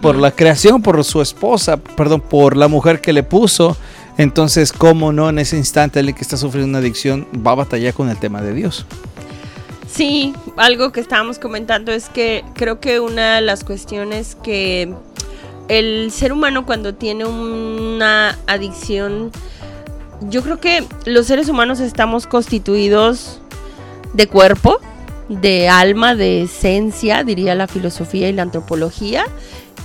Por 0.00 0.16
la 0.16 0.32
creación, 0.32 0.82
por 0.82 1.04
su 1.04 1.22
esposa, 1.22 1.76
perdón, 1.76 2.20
por 2.20 2.56
la 2.56 2.66
mujer 2.66 3.00
que 3.00 3.12
le 3.12 3.22
puso. 3.22 3.76
Entonces, 4.18 4.72
¿cómo 4.72 5.12
no 5.12 5.28
en 5.28 5.38
ese 5.38 5.56
instante 5.56 6.00
alguien 6.00 6.16
que 6.16 6.22
está 6.22 6.36
sufriendo 6.36 6.70
una 6.70 6.78
adicción 6.78 7.28
va 7.34 7.52
a 7.52 7.54
batallar 7.54 7.94
con 7.94 8.08
el 8.08 8.18
tema 8.18 8.42
de 8.42 8.52
Dios? 8.52 8.84
Sí, 9.86 10.34
algo 10.56 10.90
que 10.90 10.98
estábamos 10.98 11.38
comentando 11.38 11.92
es 11.92 12.08
que 12.08 12.44
creo 12.54 12.80
que 12.80 12.98
una 12.98 13.36
de 13.36 13.42
las 13.42 13.62
cuestiones 13.62 14.36
que 14.42 14.92
el 15.68 16.10
ser 16.10 16.32
humano 16.32 16.66
cuando 16.66 16.94
tiene 16.94 17.24
una 17.24 18.38
adicción, 18.46 19.30
yo 20.28 20.42
creo 20.42 20.60
que 20.60 20.84
los 21.04 21.26
seres 21.26 21.48
humanos 21.48 21.80
estamos 21.80 22.26
constituidos 22.26 23.40
de 24.12 24.26
cuerpo, 24.28 24.78
de 25.28 25.68
alma, 25.68 26.14
de 26.14 26.42
esencia, 26.42 27.24
diría 27.24 27.54
la 27.54 27.66
filosofía 27.66 28.28
y 28.28 28.32
la 28.32 28.42
antropología, 28.42 29.24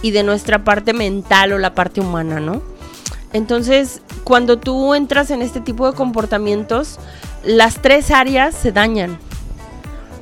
y 0.02 0.12
de 0.12 0.24
nuestra 0.24 0.64
parte 0.64 0.94
mental 0.94 1.54
o 1.54 1.58
la 1.58 1.74
parte 1.74 2.02
humana, 2.02 2.40
¿no? 2.40 2.62
Entonces, 3.34 4.02
cuando 4.24 4.58
tú 4.58 4.94
entras 4.94 5.32
en 5.32 5.42
este 5.42 5.60
tipo 5.60 5.90
de 5.90 5.96
comportamientos, 5.96 7.00
las 7.44 7.82
tres 7.82 8.12
áreas 8.12 8.56
se 8.56 8.72
dañan. 8.72 9.18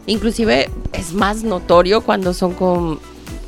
Inclusive 0.08 0.70
es 0.94 1.14
más 1.14 1.44
notorio 1.44 2.02
cuando 2.02 2.34
son 2.34 2.54
con 2.54 3.00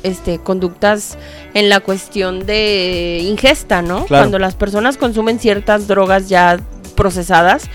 este, 0.02 0.38
conductas 0.38 1.18
en 1.54 1.68
la 1.68 1.80
cuestión 1.80 2.46
de 2.46 3.20
ingesta, 3.22 3.82
¿no? 3.82 4.06
Cuando 4.06 4.38
las 4.38 4.54
personas 4.54 4.96
consumen 4.96 5.38
ciertas 5.38 5.88
drogas 5.88 6.28
ya 6.28 6.60
procesadas, 6.94 7.68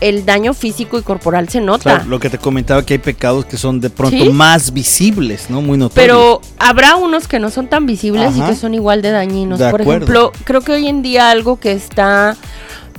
el 0.00 0.26
daño 0.26 0.54
físico 0.54 0.98
y 0.98 1.02
corporal 1.02 1.48
se 1.48 1.60
nota. 1.60 2.04
lo 2.06 2.18
que 2.20 2.28
te 2.28 2.38
comentaba 2.38 2.84
que 2.84 2.94
hay 2.94 2.98
pecados 2.98 3.46
que 3.46 3.56
son 3.56 3.80
de 3.80 3.90
pronto 3.90 4.32
más 4.32 4.72
visibles, 4.72 5.48
¿no? 5.48 5.62
Muy 5.62 5.78
notorios. 5.78 5.94
Pero 5.94 6.40
habrá 6.58 6.96
unos 6.96 7.28
que 7.28 7.38
no 7.38 7.50
son 7.50 7.68
tan 7.68 7.86
visibles 7.86 8.36
y 8.36 8.40
que 8.42 8.54
son 8.54 8.74
igual 8.74 9.02
de 9.02 9.10
dañinos. 9.10 9.60
Por 9.60 9.80
ejemplo, 9.80 10.32
creo 10.44 10.60
que 10.60 10.72
hoy 10.72 10.88
en 10.88 11.02
día 11.02 11.30
algo 11.30 11.58
que 11.58 11.72
está 11.72 12.36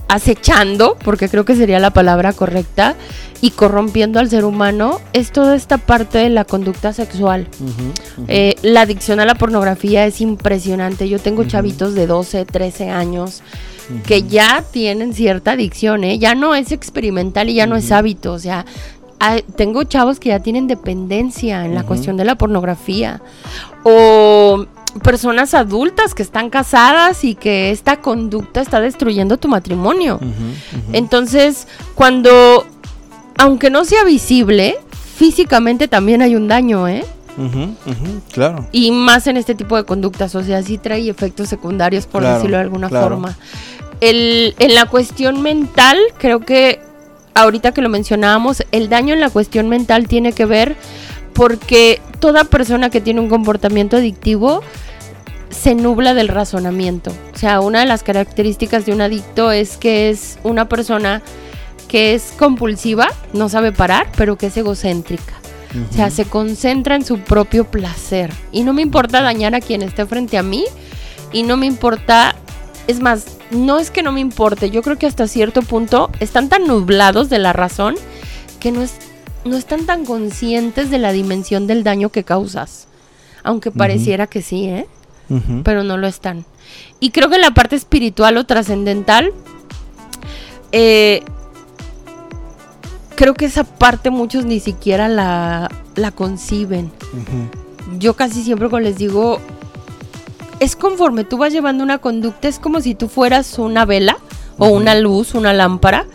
acechando, 0.07 0.97
porque 1.03 1.29
creo 1.29 1.45
que 1.45 1.55
sería 1.55 1.79
la 1.79 1.91
palabra 1.91 2.33
correcta, 2.33 2.95
y 3.41 3.51
corrompiendo 3.51 4.19
al 4.19 4.29
ser 4.29 4.45
humano, 4.45 5.01
es 5.13 5.31
toda 5.31 5.55
esta 5.55 5.77
parte 5.77 6.19
de 6.19 6.29
la 6.29 6.45
conducta 6.45 6.93
sexual. 6.93 7.47
Eh, 8.27 8.55
la 8.61 8.81
adicción 8.81 9.19
a 9.19 9.25
la 9.25 9.35
pornografía 9.35 10.05
es 10.05 10.21
impresionante. 10.21 11.09
Yo 11.09 11.19
tengo 11.19 11.43
chavitos 11.43 11.93
de 11.93 12.07
12, 12.07 12.45
13 12.45 12.89
años 12.89 13.43
que 14.07 14.23
ya 14.23 14.63
tienen 14.71 15.13
cierta 15.13 15.51
adicción, 15.51 16.03
¿eh? 16.03 16.17
ya 16.17 16.33
no 16.33 16.55
es 16.55 16.71
experimental 16.71 17.49
y 17.49 17.53
ya 17.53 17.67
no 17.67 17.75
es 17.75 17.91
hábito, 17.91 18.33
o 18.33 18.39
sea, 18.39 18.65
tengo 19.55 19.83
chavos 19.83 20.19
que 20.19 20.29
ya 20.29 20.39
tienen 20.39 20.67
dependencia 20.67 21.65
en 21.65 21.75
la 21.75 21.83
cuestión 21.83 22.17
de 22.17 22.25
la 22.25 22.35
pornografía. 22.35 23.21
O 23.83 24.65
personas 25.03 25.53
adultas 25.53 26.13
que 26.13 26.23
están 26.23 26.49
casadas 26.49 27.23
y 27.23 27.35
que 27.35 27.71
esta 27.71 28.01
conducta 28.01 28.61
está 28.61 28.79
destruyendo 28.79 29.37
tu 29.37 29.47
matrimonio. 29.47 30.19
Entonces, 30.93 31.67
cuando, 31.95 32.65
aunque 33.37 33.69
no 33.69 33.85
sea 33.85 34.03
visible, 34.03 34.77
físicamente 35.15 35.87
también 35.87 36.21
hay 36.21 36.35
un 36.35 36.47
daño, 36.47 36.87
¿eh? 36.87 37.05
claro. 38.31 38.67
Y 38.71 38.91
más 38.91 39.27
en 39.27 39.37
este 39.37 39.55
tipo 39.55 39.75
de 39.75 39.83
conductas, 39.83 40.35
o 40.35 40.43
sea, 40.43 40.61
sí 40.63 40.77
trae 40.77 41.09
efectos 41.09 41.49
secundarios, 41.49 42.05
por 42.05 42.23
decirlo 42.23 42.57
de 42.57 42.63
alguna 42.63 42.89
forma. 42.89 43.37
El, 44.01 44.55
en 44.59 44.75
la 44.75 44.85
cuestión 44.87 45.41
mental, 45.41 45.97
creo 46.17 46.41
que 46.41 46.81
ahorita 47.33 47.73
que 47.73 47.81
lo 47.81 47.89
mencionábamos, 47.89 48.63
el 48.71 48.89
daño 48.89 49.13
en 49.13 49.19
la 49.19 49.29
cuestión 49.29 49.69
mental 49.69 50.07
tiene 50.07 50.33
que 50.33 50.45
ver 50.45 50.75
porque 51.35 52.01
toda 52.19 52.45
persona 52.45 52.89
que 52.89 53.01
tiene 53.01 53.19
un 53.19 53.29
comportamiento 53.29 53.97
adictivo 53.97 54.63
se 55.51 55.75
nubla 55.75 56.13
del 56.13 56.29
razonamiento. 56.29 57.11
O 57.33 57.37
sea, 57.37 57.59
una 57.59 57.81
de 57.81 57.85
las 57.85 58.03
características 58.03 58.85
de 58.85 58.93
un 58.93 59.01
adicto 59.01 59.51
es 59.51 59.77
que 59.77 60.09
es 60.09 60.39
una 60.43 60.67
persona 60.67 61.21
que 61.87 62.15
es 62.15 62.33
compulsiva, 62.37 63.07
no 63.33 63.49
sabe 63.49 63.71
parar, 63.71 64.07
pero 64.17 64.37
que 64.37 64.47
es 64.47 64.57
egocéntrica. 64.57 65.33
O 65.89 65.93
sea, 65.93 66.09
se 66.09 66.23
concentra 66.23 66.95
en 66.95 67.03
su 67.03 67.19
propio 67.19 67.65
placer. 67.65 68.31
Y 68.53 68.63
no 68.63 68.71
me 68.71 68.81
importa 68.81 69.21
dañar 69.21 69.55
a 69.55 69.59
quien 69.59 69.81
esté 69.81 70.05
frente 70.05 70.37
a 70.37 70.43
mí. 70.43 70.63
Y 71.33 71.43
no 71.43 71.57
me 71.57 71.65
importa, 71.65 72.33
es 72.87 73.01
más, 73.01 73.25
no 73.51 73.77
es 73.77 73.91
que 73.91 74.01
no 74.01 74.13
me 74.13 74.21
importe, 74.21 74.69
yo 74.69 74.81
creo 74.81 74.97
que 74.97 75.05
hasta 75.05 75.27
cierto 75.27 75.61
punto 75.63 76.09
están 76.21 76.47
tan 76.47 76.65
nublados 76.65 77.29
de 77.29 77.39
la 77.39 77.51
razón 77.51 77.95
que 78.61 78.71
no, 78.71 78.81
es, 78.81 78.93
no 79.45 79.57
están 79.57 79.85
tan 79.85 80.05
conscientes 80.05 80.89
de 80.89 80.97
la 80.97 81.11
dimensión 81.11 81.67
del 81.67 81.83
daño 81.83 82.09
que 82.09 82.23
causas. 82.23 82.87
Aunque 83.43 83.69
pareciera 83.69 84.25
que 84.25 84.41
sí, 84.41 84.65
¿eh? 84.65 84.87
Pero 85.63 85.83
no 85.83 85.97
lo 85.97 86.07
están. 86.07 86.45
Y 86.99 87.11
creo 87.11 87.29
que 87.29 87.35
en 87.35 87.41
la 87.41 87.53
parte 87.53 87.75
espiritual 87.75 88.37
o 88.37 88.45
trascendental, 88.45 89.31
eh, 90.71 91.23
creo 93.15 93.35
que 93.35 93.45
esa 93.45 93.63
parte 93.63 94.09
muchos 94.09 94.45
ni 94.45 94.59
siquiera 94.59 95.07
la, 95.07 95.69
la 95.95 96.11
conciben. 96.11 96.91
Yo 97.99 98.15
casi 98.15 98.43
siempre 98.43 98.69
cuando 98.69 98.89
les 98.89 98.97
digo, 98.97 99.39
es 100.59 100.75
conforme 100.75 101.23
tú 101.23 101.37
vas 101.37 101.53
llevando 101.53 101.83
una 101.83 101.99
conducta, 101.99 102.47
es 102.47 102.57
como 102.57 102.81
si 102.81 102.95
tú 102.95 103.09
fueras 103.09 103.59
una 103.59 103.85
vela 103.85 104.17
o 104.57 104.69
una 104.69 104.95
luz, 104.95 105.35
una 105.35 105.53
lámpara, 105.53 106.07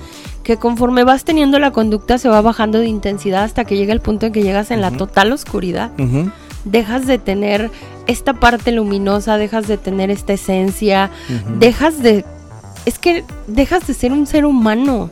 que 0.43 0.57
conforme 0.57 1.05
vas 1.05 1.24
teniendo 1.24 1.59
la 1.59 1.70
conducta 1.70 2.18
se 2.18 2.28
va 2.28 2.41
bajando 2.41 2.78
de 2.78 2.86
intensidad 2.86 3.45
hasta 3.45 3.64
que 3.64 3.76
llega 3.76 3.93
el 3.93 4.01
punto 4.01 4.26
en 4.26 4.32
que 4.32 4.43
llegas 4.43 4.70
en 4.70 4.80
la 4.80 4.91
total 4.91 5.32
oscuridad. 5.32 5.91
Dejas 6.64 7.07
de 7.07 7.18
tener 7.18 7.70
esta 8.07 8.34
parte 8.34 8.72
luminosa, 8.72 9.38
dejas 9.38 9.66
de 9.66 9.78
tener 9.78 10.11
esta 10.11 10.32
esencia, 10.32 11.11
dejas 11.59 12.03
de... 12.03 12.24
Es 12.86 12.99
que 12.99 13.24
dejas 13.47 13.86
de 13.86 13.95
ser 13.95 14.12
un 14.12 14.26
ser 14.26 14.45
humano. 14.47 15.11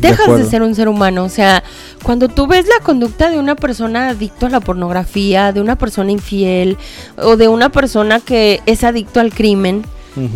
Dejas 0.00 0.38
de, 0.38 0.44
ser 0.44 0.62
un 0.62 0.74
ser 0.74 0.88
humano. 0.88 1.24
O 1.24 1.28
sea, 1.28 1.62
cuando 2.02 2.28
tú 2.28 2.46
ves 2.46 2.66
la 2.66 2.84
conducta 2.84 3.30
de 3.30 3.38
una 3.38 3.56
persona 3.56 4.10
adicto 4.10 4.46
a 4.46 4.50
la 4.50 4.60
pornografía, 4.60 5.52
de 5.52 5.60
una 5.60 5.76
persona 5.76 6.12
infiel 6.12 6.76
o 7.16 7.36
de 7.36 7.48
una 7.48 7.70
persona 7.70 8.20
que 8.20 8.60
es 8.66 8.84
adicto 8.84 9.20
al 9.20 9.32
crimen, 9.32 9.84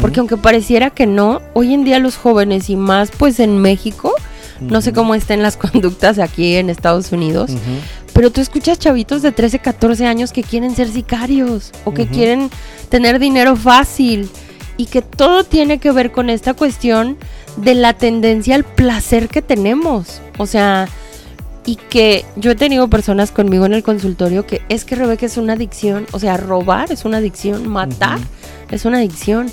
porque 0.00 0.20
aunque 0.20 0.36
pareciera 0.36 0.90
que 0.90 1.06
no, 1.06 1.40
hoy 1.54 1.74
en 1.74 1.84
día 1.84 1.98
los 1.98 2.16
jóvenes 2.16 2.70
y 2.70 2.76
más 2.76 3.10
pues 3.10 3.40
en 3.40 3.58
México, 3.58 4.14
no 4.60 4.80
sé 4.80 4.92
cómo 4.92 5.14
estén 5.14 5.42
las 5.42 5.56
conductas 5.58 6.18
aquí 6.18 6.56
en 6.56 6.70
Estados 6.70 7.12
Unidos, 7.12 7.50
pero 8.12 8.30
tú 8.30 8.40
escuchas 8.40 8.78
chavitos 8.78 9.22
de 9.22 9.32
13, 9.32 9.58
14 9.58 10.06
años 10.06 10.32
que 10.32 10.42
quieren 10.42 10.74
ser 10.74 10.88
sicarios 10.88 11.72
o 11.84 11.94
que 11.94 12.06
quieren 12.06 12.50
tener 12.88 13.18
dinero 13.18 13.56
fácil 13.56 14.28
y 14.76 14.86
que 14.86 15.02
todo 15.02 15.44
tiene 15.44 15.78
que 15.78 15.92
ver 15.92 16.12
con 16.12 16.30
esta 16.30 16.54
cuestión 16.54 17.16
de 17.56 17.74
la 17.74 17.94
tendencia 17.94 18.54
al 18.54 18.64
placer 18.64 19.28
que 19.28 19.42
tenemos. 19.42 20.20
O 20.38 20.46
sea, 20.46 20.88
y 21.64 21.76
que 21.76 22.24
yo 22.36 22.50
he 22.50 22.54
tenido 22.54 22.88
personas 22.88 23.30
conmigo 23.30 23.66
en 23.66 23.74
el 23.74 23.82
consultorio 23.82 24.46
que 24.46 24.62
es 24.68 24.84
que 24.84 24.96
Rebeca 24.96 25.26
es 25.26 25.36
una 25.36 25.52
adicción, 25.52 26.06
o 26.12 26.18
sea, 26.18 26.36
robar 26.36 26.90
es 26.90 27.04
una 27.04 27.18
adicción, 27.18 27.68
matar 27.68 28.18
es 28.70 28.84
una 28.84 28.98
adicción 28.98 29.50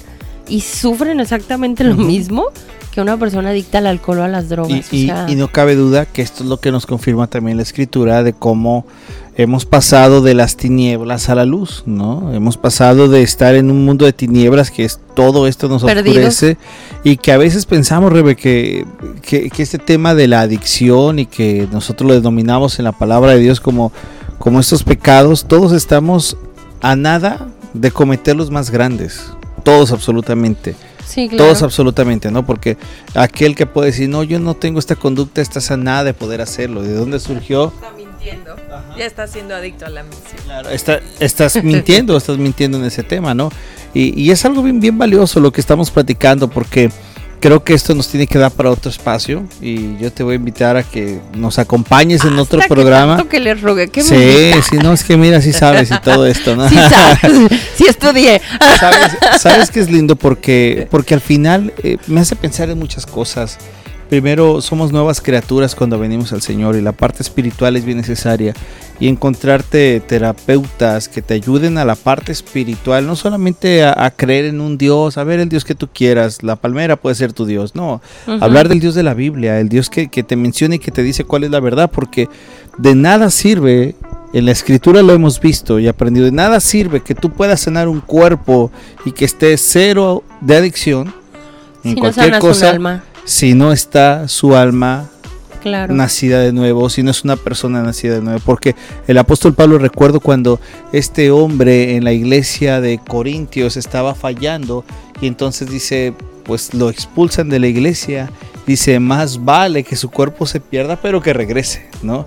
y 0.50 0.62
sufren 0.62 1.20
exactamente 1.20 1.84
lo 1.84 1.96
mismo 1.96 2.46
que 2.92 3.02
una 3.02 3.18
persona 3.18 3.50
adicta 3.50 3.78
al 3.78 3.88
alcohol 3.88 4.20
o 4.20 4.24
a 4.24 4.28
las 4.28 4.50
drogas. 4.50 4.92
Y, 4.92 5.12
y, 5.28 5.36
no 5.36 5.52
cabe 5.52 5.76
duda 5.76 6.06
que 6.06 6.22
esto 6.22 6.44
es 6.44 6.50
lo 6.50 6.60
que 6.60 6.72
nos 6.72 6.86
confirma 6.86 7.28
también 7.28 7.58
la 7.58 7.64
escritura 7.64 8.24
de 8.24 8.34
cómo 8.34 8.86
hemos 9.40 9.66
pasado 9.66 10.22
de 10.22 10.34
las 10.34 10.58
tinieblas 10.58 11.30
a 11.30 11.36
la 11.36 11.46
luz, 11.46 11.84
¿no? 11.86 12.34
Hemos 12.34 12.58
pasado 12.58 13.08
de 13.08 13.22
estar 13.22 13.56
en 13.56 13.72
un 13.72 13.86
mundo 13.86 14.06
de 14.06 14.12
tinieblas 14.12 14.70
que 14.70 14.84
es 14.84 15.00
todo 15.16 15.48
esto 15.48 15.70
nos 15.70 15.82
oscurece 15.82 16.58
y 17.06 17.16
que 17.16 17.32
a 17.32 17.38
veces 17.38 17.66
pensamos, 17.66 18.12
Rebe, 18.12 18.36
que, 18.36 18.86
que, 19.22 19.50
este 19.58 19.78
tema 19.78 20.14
de 20.14 20.28
la 20.28 20.42
adicción 20.42 21.20
y 21.20 21.26
que 21.26 21.70
nosotros 21.72 22.10
lo 22.10 22.16
denominamos 22.16 22.80
en 22.80 22.84
la 22.86 22.92
palabra 22.92 23.32
de 23.32 23.40
Dios 23.40 23.62
como, 23.62 23.94
como 24.40 24.60
estos 24.60 24.84
pecados, 24.84 25.46
todos 25.46 25.72
estamos 25.72 26.36
a 26.82 26.98
nada 26.98 27.48
de 27.74 27.92
cometer 27.92 28.36
los 28.36 28.52
más 28.52 28.72
grandes, 28.72 29.32
todos 29.70 29.92
absolutamente. 29.92 30.76
Sí, 31.06 31.28
claro. 31.28 31.46
Todos 31.46 31.64
absolutamente, 31.64 32.32
¿no? 32.32 32.46
Porque 32.46 32.78
aquel 33.14 33.56
que 33.56 33.66
puede 33.66 33.88
decir, 33.88 34.10
no, 34.10 34.24
yo 34.24 34.40
no 34.40 34.56
tengo 34.56 34.80
esta 34.80 34.96
conducta, 34.96 35.42
estás 35.42 35.70
a 35.72 35.78
nada 35.78 36.04
de 36.04 36.14
poder 36.14 36.42
hacerlo. 36.42 36.82
¿De 36.82 36.94
dónde 36.94 37.20
surgió? 37.20 37.72
Ya 38.98 39.06
estás 39.06 39.32
siendo 39.32 39.56
adicto 39.56 39.86
a 39.86 39.90
la 39.90 40.04
misión. 40.04 40.42
Claro, 40.46 40.70
estás 40.72 41.56
mintiendo, 41.64 42.18
estás 42.18 42.38
mintiendo 42.38 42.78
en 42.80 42.86
ese 42.86 43.04
tema, 43.04 43.34
¿no? 43.34 43.50
Y, 43.94 44.30
es 44.30 44.46
algo 44.46 44.62
bien, 44.62 44.80
bien 44.80 44.98
valioso 44.98 45.40
lo 45.40 45.52
que 45.52 45.62
estamos 45.62 45.90
platicando 45.90 46.48
porque 46.48 46.92
creo 47.40 47.64
que 47.64 47.74
esto 47.74 47.96
nos 47.96 48.08
tiene 48.08 48.28
que 48.28 48.38
dar 48.38 48.52
para 48.52 48.70
otro 48.70 48.92
espacio 48.92 49.44
y 49.62 49.98
yo 49.98 50.12
te 50.12 50.24
voy 50.24 50.34
a 50.34 50.36
invitar 50.36 50.78
a 50.78 50.84
que 50.84 51.20
nos 51.34 51.60
acompañes 51.60 52.24
en 52.26 52.38
otro 52.38 52.60
programa. 52.68 53.26
Que 53.30 53.40
le 53.40 53.54
rogue, 53.56 53.90
que 53.90 54.02
sí, 54.02 54.52
sí, 54.70 54.78
no, 54.78 54.94
es 54.94 55.04
que 55.04 55.18
mira, 55.18 55.42
sí 55.42 55.54
sabes 55.54 55.92
y 55.92 56.00
todo 56.00 56.26
esto, 56.26 56.56
¿no? 56.56 56.68
Sí 56.70 56.76
sabes, 56.76 57.52
sí 57.76 57.86
estudié. 57.88 58.42
¿Sabes, 58.80 59.18
sabes 59.40 59.72
que 59.72 59.80
es 59.80 59.90
lindo 59.90 60.16
porque, 60.16 60.88
porque 60.92 61.14
al 61.14 61.22
final 61.22 61.74
eh, 61.84 61.98
me 62.08 62.22
hace 62.22 62.36
pensar 62.36 62.70
en 62.70 62.78
muchas 62.78 63.06
cosas. 63.06 63.58
Primero, 64.10 64.62
somos 64.62 64.92
nuevas 64.92 65.22
criaturas 65.22 65.76
cuando 65.76 66.00
venimos 66.00 66.34
al 66.34 66.42
Señor 66.42 66.76
y 66.76 66.82
la 66.82 66.94
parte 66.94 67.22
espiritual 67.22 67.76
es 67.76 67.86
bien 67.86 67.98
necesaria. 67.98 68.54
Y 69.00 69.08
encontrarte 69.08 70.02
terapeutas 70.02 71.08
que 71.08 71.22
te 71.22 71.34
ayuden 71.34 71.78
a 71.78 71.86
la 71.86 71.96
parte 71.96 72.34
espiritual, 72.34 73.08
no 73.08 73.16
solamente 73.16 73.86
a, 73.86 74.12
creer 74.12 74.46
en 74.46 74.60
un 74.60 74.78
Dios, 74.78 75.18
a 75.18 75.24
ver 75.24 75.40
el 75.40 75.48
Dios 75.48 75.64
que 75.64 75.74
tú 75.74 75.88
quieras, 75.88 76.44
la 76.44 76.58
palmera 76.58 76.98
puede 76.98 77.16
ser 77.16 77.32
tu 77.32 77.46
Dios, 77.46 77.76
no, 77.76 78.02
hablar 78.42 78.68
del 78.68 78.82
Dios 78.82 78.96
de 78.96 79.04
la 79.04 79.14
Biblia, 79.14 79.60
el 79.60 79.70
Dios 79.70 79.90
que, 79.90 80.10
que 80.10 80.24
te 80.24 80.36
menciona 80.36 80.76
y 80.76 80.80
que 80.80 80.92
te 80.92 81.02
dice 81.02 81.24
cuál 81.24 81.46
es 81.46 81.52
la 81.52 81.62
verdad, 81.62 81.90
porque 81.90 82.28
de 82.78 82.94
nada 82.94 83.30
sirve 83.30 83.96
en 84.34 84.46
la 84.46 84.52
escritura 84.52 85.02
lo 85.02 85.14
hemos 85.14 85.40
visto 85.40 85.80
y 85.80 85.88
aprendido. 85.88 86.26
De 86.26 86.32
nada 86.32 86.60
sirve 86.60 87.02
que 87.02 87.16
tú 87.16 87.32
puedas 87.32 87.62
sanar 87.62 87.88
un 87.88 88.02
cuerpo 88.02 88.72
y 89.06 89.12
que 89.12 89.26
esté 89.26 89.58
cero 89.58 90.24
de 90.42 90.58
adicción 90.58 91.14
en 91.84 91.96
cualquier 91.96 92.40
cosa 92.40 93.02
si 93.26 93.54
no 93.54 93.72
está 93.72 94.28
su 94.28 94.56
alma 94.56 95.10
nacida 95.64 96.40
de 96.40 96.52
nuevo, 96.54 96.90
si 96.90 97.04
no 97.04 97.12
es 97.12 97.24
una 97.24 97.36
persona 97.36 97.82
nacida 97.82 98.16
de 98.16 98.22
nuevo. 98.22 98.40
Porque 98.46 98.76
el 99.08 99.18
apóstol 99.18 99.54
Pablo 99.54 99.78
recuerdo 99.78 100.20
cuando 100.20 100.60
este 100.92 101.32
hombre 101.32 101.96
en 101.96 102.04
la 102.04 102.14
iglesia 102.14 102.82
de 102.82 103.00
Corintios 103.00 103.78
estaba 103.78 104.16
fallando 104.16 104.84
y 105.22 105.28
entonces 105.28 105.70
dice, 105.70 106.14
pues 106.44 106.74
lo 106.74 106.90
expulsan 106.90 107.50
de 107.50 107.60
la 107.60 107.68
iglesia. 107.68 108.32
Dice, 108.66 109.00
más 109.00 109.44
vale 109.44 109.84
que 109.84 109.96
su 109.96 110.10
cuerpo 110.10 110.46
se 110.46 110.60
pierda, 110.60 110.96
pero 110.96 111.22
que 111.22 111.34
regrese, 111.34 111.90
¿no? 112.04 112.20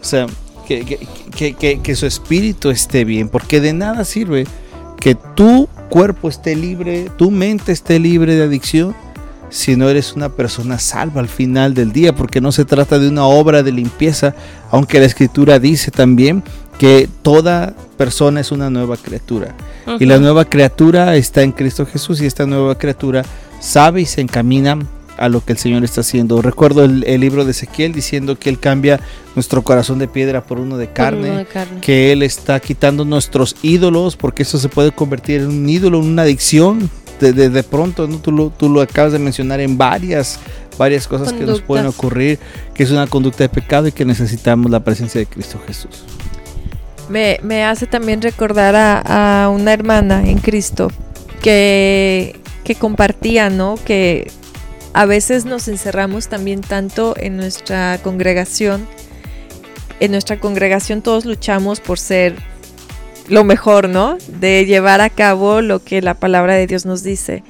O 0.00 0.04
sea, 0.04 0.26
que, 0.66 0.98
que, 1.36 1.80
que 1.82 1.96
su 1.96 2.06
espíritu 2.06 2.70
esté 2.70 3.04
bien, 3.04 3.28
porque 3.28 3.60
de 3.60 3.72
nada 3.72 4.04
sirve 4.04 4.46
que 4.98 5.14
tu 5.14 5.68
cuerpo 5.88 6.28
esté 6.28 6.54
libre, 6.54 7.10
tu 7.16 7.30
mente 7.30 7.72
esté 7.72 7.98
libre 7.98 8.34
de 8.34 8.44
adicción 8.44 8.94
si 9.50 9.76
no 9.76 9.88
eres 9.88 10.14
una 10.14 10.30
persona 10.30 10.78
salva 10.78 11.20
al 11.20 11.28
final 11.28 11.74
del 11.74 11.92
día, 11.92 12.14
porque 12.14 12.40
no 12.40 12.52
se 12.52 12.64
trata 12.64 12.98
de 12.98 13.08
una 13.08 13.26
obra 13.26 13.62
de 13.62 13.72
limpieza, 13.72 14.34
aunque 14.70 15.00
la 15.00 15.06
escritura 15.06 15.58
dice 15.58 15.90
también 15.90 16.42
que 16.78 17.08
toda 17.22 17.74
persona 17.98 18.40
es 18.40 18.52
una 18.52 18.70
nueva 18.70 18.96
criatura. 18.96 19.54
Y 19.98 20.06
la 20.06 20.18
nueva 20.18 20.44
criatura 20.44 21.16
está 21.16 21.42
en 21.42 21.52
Cristo 21.52 21.84
Jesús 21.84 22.20
y 22.20 22.26
esta 22.26 22.46
nueva 22.46 22.78
criatura 22.78 23.24
sabe 23.60 24.02
y 24.02 24.06
se 24.06 24.20
encamina 24.20 24.78
a 25.18 25.28
lo 25.28 25.44
que 25.44 25.52
el 25.52 25.58
Señor 25.58 25.84
está 25.84 26.00
haciendo. 26.00 26.40
Recuerdo 26.40 26.84
el, 26.84 27.20
libro 27.20 27.44
de 27.44 27.50
Ezequiel 27.50 27.92
diciendo 27.92 28.38
que 28.38 28.48
Él 28.48 28.58
cambia 28.58 29.00
nuestro 29.34 29.62
corazón 29.62 29.98
de 29.98 30.08
piedra 30.08 30.42
por 30.42 30.58
uno 30.58 30.78
de 30.78 30.88
carne, 30.88 31.46
que 31.82 32.12
Él 32.12 32.22
está 32.22 32.58
quitando 32.60 33.04
nuestros 33.04 33.56
ídolos, 33.60 34.16
porque 34.16 34.44
eso 34.44 34.58
se 34.58 34.70
puede 34.70 34.92
convertir 34.92 35.42
en 35.42 35.48
un 35.48 35.68
ídolo, 35.68 36.00
en 36.00 36.06
una 36.06 36.22
adicción, 36.22 36.88
de, 37.20 37.62
pronto, 37.62 38.06
¿no? 38.06 38.18
tú, 38.18 38.32
lo, 38.32 38.50
tú 38.50 38.68
lo 38.68 38.80
acabas 38.80 39.12
de 39.12 39.18
mencionar 39.18 39.60
en 39.60 39.76
varias, 39.76 40.38
varias 40.78 41.06
cosas 41.06 41.32
que 41.32 41.44
nos 41.44 41.60
pueden 41.60 41.86
ocurrir, 41.86 42.38
que 42.74 42.82
es 42.82 42.90
una 42.90 43.06
conducta 43.06 43.44
de 43.44 43.48
pecado 43.48 43.88
y 43.88 43.92
que 43.92 44.04
necesitamos 44.04 44.70
la 44.70 44.80
presencia 44.80 45.20
de 45.20 45.26
Cristo 45.26 45.60
Jesús. 45.66 46.04
Me, 47.08 47.38
me 47.42 47.64
hace 47.64 47.86
también 47.86 48.22
recordar 48.22 48.74
a, 48.76 49.48
una 49.52 49.72
hermana 49.72 50.28
en 50.28 50.38
Cristo 50.38 50.90
que, 51.42 52.40
que 52.64 52.74
compartía, 52.76 53.50
¿no? 53.50 53.76
Que 53.84 54.30
a 54.92 55.06
veces 55.06 55.44
nos 55.44 55.68
encerramos 55.68 56.28
también 56.28 56.60
tanto 56.60 57.14
en 57.16 57.36
nuestra 57.36 57.98
congregación. 58.02 58.86
En 60.00 60.12
nuestra 60.12 60.40
congregación 60.40 61.02
todos 61.02 61.24
luchamos 61.24 61.80
por 61.80 61.98
ser 61.98 62.36
lo 63.30 63.44
mejor, 63.44 63.88
¿no? 63.88 64.18
De 64.28 64.66
llevar 64.66 65.00
a 65.00 65.10
cabo 65.10 65.62
lo 65.62 65.82
que 65.82 66.02
la 66.02 66.14
palabra 66.14 66.54
de 66.54 66.66
Dios 66.66 66.84
nos 66.84 67.02
dice. 67.02 67.42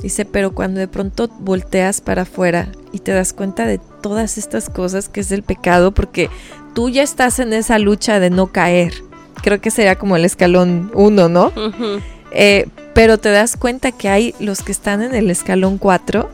Dice, 0.00 0.26
pero 0.26 0.52
cuando 0.52 0.78
de 0.78 0.88
pronto 0.88 1.28
volteas 1.40 2.00
para 2.00 2.22
afuera 2.22 2.68
y 2.92 2.98
te 2.98 3.12
das 3.12 3.32
cuenta 3.32 3.64
de 3.64 3.80
todas 4.02 4.36
estas 4.36 4.68
cosas 4.68 5.08
que 5.08 5.20
es 5.20 5.32
el 5.32 5.42
pecado, 5.42 5.92
porque 5.92 6.28
tú 6.74 6.90
ya 6.90 7.02
estás 7.02 7.38
en 7.38 7.54
esa 7.54 7.78
lucha 7.78 8.20
de 8.20 8.28
no 8.28 8.48
caer, 8.48 8.92
creo 9.42 9.60
que 9.60 9.70
sería 9.70 9.96
como 9.96 10.16
el 10.16 10.24
escalón 10.24 10.90
1, 10.94 11.28
¿no? 11.28 11.52
Eh, 12.30 12.66
pero 12.94 13.18
te 13.18 13.30
das 13.30 13.56
cuenta 13.56 13.92
que 13.92 14.08
hay 14.08 14.34
los 14.38 14.62
que 14.62 14.72
están 14.72 15.02
en 15.02 15.14
el 15.14 15.30
escalón 15.30 15.78
4. 15.78 16.28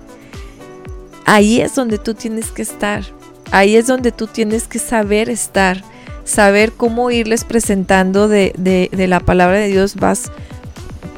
Ahí 1.24 1.60
es 1.60 1.76
donde 1.76 1.98
tú 1.98 2.14
tienes 2.14 2.50
que 2.50 2.62
estar. 2.62 3.04
Ahí 3.52 3.76
es 3.76 3.86
donde 3.86 4.10
tú 4.10 4.26
tienes 4.26 4.66
que 4.66 4.80
saber 4.80 5.28
estar. 5.28 5.84
Saber 6.24 6.72
cómo 6.72 7.10
irles 7.10 7.44
presentando 7.44 8.28
de, 8.28 8.52
de 8.56 9.06
la 9.06 9.20
palabra 9.20 9.58
de 9.58 9.68
Dios. 9.68 9.96
Vas, 9.96 10.30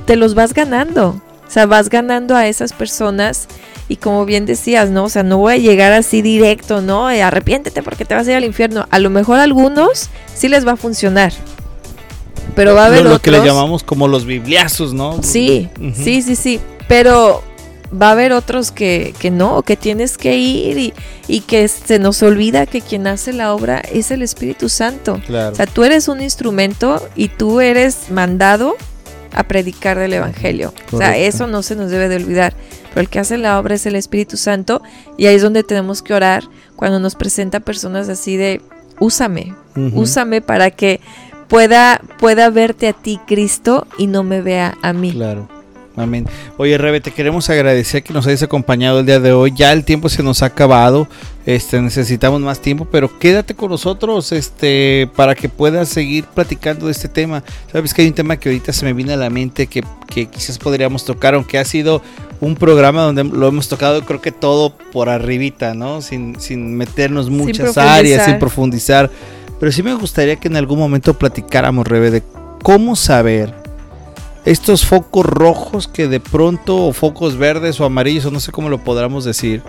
te 0.07 0.17
los 0.17 0.35
vas 0.35 0.55
ganando. 0.55 1.21
O 1.47 1.51
sea, 1.51 1.67
vas 1.67 1.89
ganando 1.89 2.35
a 2.37 2.47
esas 2.49 2.73
personas 2.73 3.49
y 3.89 3.97
como 3.97 4.25
bien 4.25 4.47
decías, 4.47 4.91
¿no? 4.91 5.05
O 5.05 5.09
sea, 5.09 5.23
no 5.23 5.39
voy 5.39 5.55
a 5.55 5.57
llegar 5.57 5.93
así 5.93 6.23
directo, 6.23 6.81
¿no? 6.81 7.07
arrepiéntete 7.09 7.83
porque 7.83 8.05
te 8.05 8.15
vas 8.15 8.27
a 8.27 8.31
ir 8.31 8.37
al 8.37 8.45
infierno. 8.45 8.87
A 8.91 8.99
lo 8.99 9.11
mejor 9.11 9.39
a 9.39 9.43
algunos 9.43 10.09
sí 10.35 10.49
les 10.49 10.67
va 10.67 10.73
a 10.73 10.77
funcionar. 10.77 11.33
Pero 12.55 12.75
va 12.75 12.85
a 12.85 12.87
haber 12.87 13.03
lo, 13.03 13.11
lo 13.11 13.19
que 13.19 13.31
le 13.31 13.45
llamamos 13.45 13.83
como 13.83 14.09
los 14.09 14.25
bibliazos, 14.25 14.95
¿no? 14.95 15.23
Sí, 15.23 15.69
sí, 15.95 16.23
sí, 16.23 16.37
sí. 16.37 16.61
Pero 16.89 17.43
va 18.01 18.09
a 18.09 18.13
haber 18.13 18.33
otros 18.33 18.73
que, 18.73 19.15
que 19.19 19.31
no, 19.31 19.63
que 19.63 19.77
tienes 19.77 20.19
que 20.19 20.37
ir 20.37 20.79
y, 20.79 20.95
y, 21.29 21.41
que 21.41 21.67
se 21.69 21.99
nos 21.99 22.23
olvida 22.23 22.67
que 22.67 22.81
quien 22.81 23.07
hace 23.07 23.33
la 23.33 23.55
obra 23.55 23.81
es 23.81 24.11
el 24.11 24.23
Espíritu 24.23 24.69
Santo. 24.69 25.21
Claro. 25.27 25.53
O 25.53 25.55
sea, 25.55 25.67
tú 25.67 25.85
eres 25.85 26.09
un 26.09 26.21
instrumento 26.21 27.07
y 27.15 27.29
tú 27.29 27.61
eres 27.61 28.11
mandado 28.11 28.77
a 29.33 29.43
predicar 29.45 29.99
del 29.99 30.13
Evangelio. 30.13 30.73
O 30.93 30.99
sea, 30.99 31.17
eso 31.17 31.47
no 31.47 31.63
se 31.63 31.77
nos 31.77 31.91
debe 31.91 32.09
de 32.09 32.17
olvidar. 32.17 32.55
Pero 32.89 33.01
el 33.01 33.09
que 33.09 33.19
hace 33.19 33.37
la 33.37 33.59
obra 33.59 33.75
es 33.75 33.85
el 33.87 33.97
Espíritu 33.97 34.37
Santo 34.37 34.83
y 35.19 35.27
ahí 35.27 35.35
es 35.35 35.43
donde 35.43 35.65
tenemos 35.65 36.03
que 36.03 36.15
orar 36.15 36.45
cuando 36.77 37.01
nos 37.01 37.17
presenta 37.17 37.61
personas 37.61 38.09
así 38.09 38.37
de, 38.37 38.63
úsame, 39.01 39.55
úsame 39.75 40.41
para 40.41 40.71
que 40.71 41.01
pueda, 41.49 42.01
pueda 42.19 42.51
verte 42.51 42.89
a 42.89 42.93
ti 42.93 43.21
Cristo 43.27 43.87
y 43.99 44.07
no 44.07 44.23
me 44.23 44.41
vea 44.41 44.77
a 44.83 44.93
mí. 44.93 45.13
Claro. 45.13 45.49
Amén. 45.97 46.27
Oye, 46.57 46.77
Rebe, 46.77 47.01
te 47.01 47.13
queremos 47.13 47.49
agradecer 47.51 48.03
que 48.03 48.13
nos 48.13 48.27
hayas 48.27 48.43
acompañado 48.43 48.99
el 49.01 49.07
día 49.07 49.21
de 49.21 49.33
hoy. 49.33 49.53
Ya 49.55 49.73
el 49.73 49.85
tiempo 49.85 50.09
se 50.09 50.25
nos 50.25 50.43
ha 50.43 50.47
acabado. 50.47 51.07
Este, 51.47 51.81
necesitamos 51.81 52.41
más 52.41 52.61
tiempo, 52.61 52.89
pero 52.91 53.19
quédate 53.19 53.55
con 53.55 53.71
nosotros, 53.71 54.33
este, 54.33 55.09
para 55.15 55.35
que 55.35 55.49
puedas 55.49 55.89
seguir 55.89 56.25
platicando 56.25 56.87
de 56.87 56.93
este 56.93 57.07
tema. 57.07 57.45
Sabes 57.71 57.95
que 57.95 58.03
hay 58.03 58.09
un 58.09 58.15
tema 58.15 58.37
que 58.37 58.49
ahorita 58.49 58.73
se 58.73 58.85
me 58.85 58.93
viene 58.93 59.13
a 59.13 59.17
la 59.17 59.31
mente 59.31 59.69
que, 59.69 59.85
que 60.09 60.27
quizás 60.27 60.59
podríamos 60.59 61.05
tocar, 61.05 61.35
aunque 61.35 61.59
ha 61.59 61.65
sido 61.65 62.03
un 62.41 62.57
programa 62.57 63.03
donde 63.03 63.23
lo 63.23 63.47
hemos 63.47 63.69
tocado, 63.69 64.05
creo 64.05 64.21
que 64.21 64.33
todo 64.33 64.77
por 64.93 65.09
arribita, 65.09 65.75
¿no? 65.75 66.03
Sin, 66.03 66.41
sin 66.41 66.77
meternos 66.77 67.31
muchas 67.31 67.79
áreas, 67.79 68.25
sin 68.25 68.39
profundizar. 68.41 69.11
Pero 69.61 69.71
sí 69.71 69.83
me 69.83 69.95
gustaría 69.95 70.37
que 70.37 70.49
en 70.49 70.57
algún 70.57 70.79
momento 70.79 71.17
platicáramos, 71.17 71.87
Rebe, 71.87 72.11
de 72.11 72.23
cómo 72.63 72.97
saber 72.97 73.64
estos 74.45 74.85
focos 74.85 75.25
rojos 75.25 75.89
que 75.89 76.09
de 76.09 76.21
pronto, 76.21 76.77
o 76.77 76.93
focos 76.93 77.37
verdes 77.37 77.81
o 77.81 77.85
amarillos, 77.85 78.27
o 78.27 78.31
no 78.31 78.41
sé 78.41 78.53
cómo 78.53 78.69
lo 78.69 78.85
podamos 78.85 79.25
decir, 79.25 79.63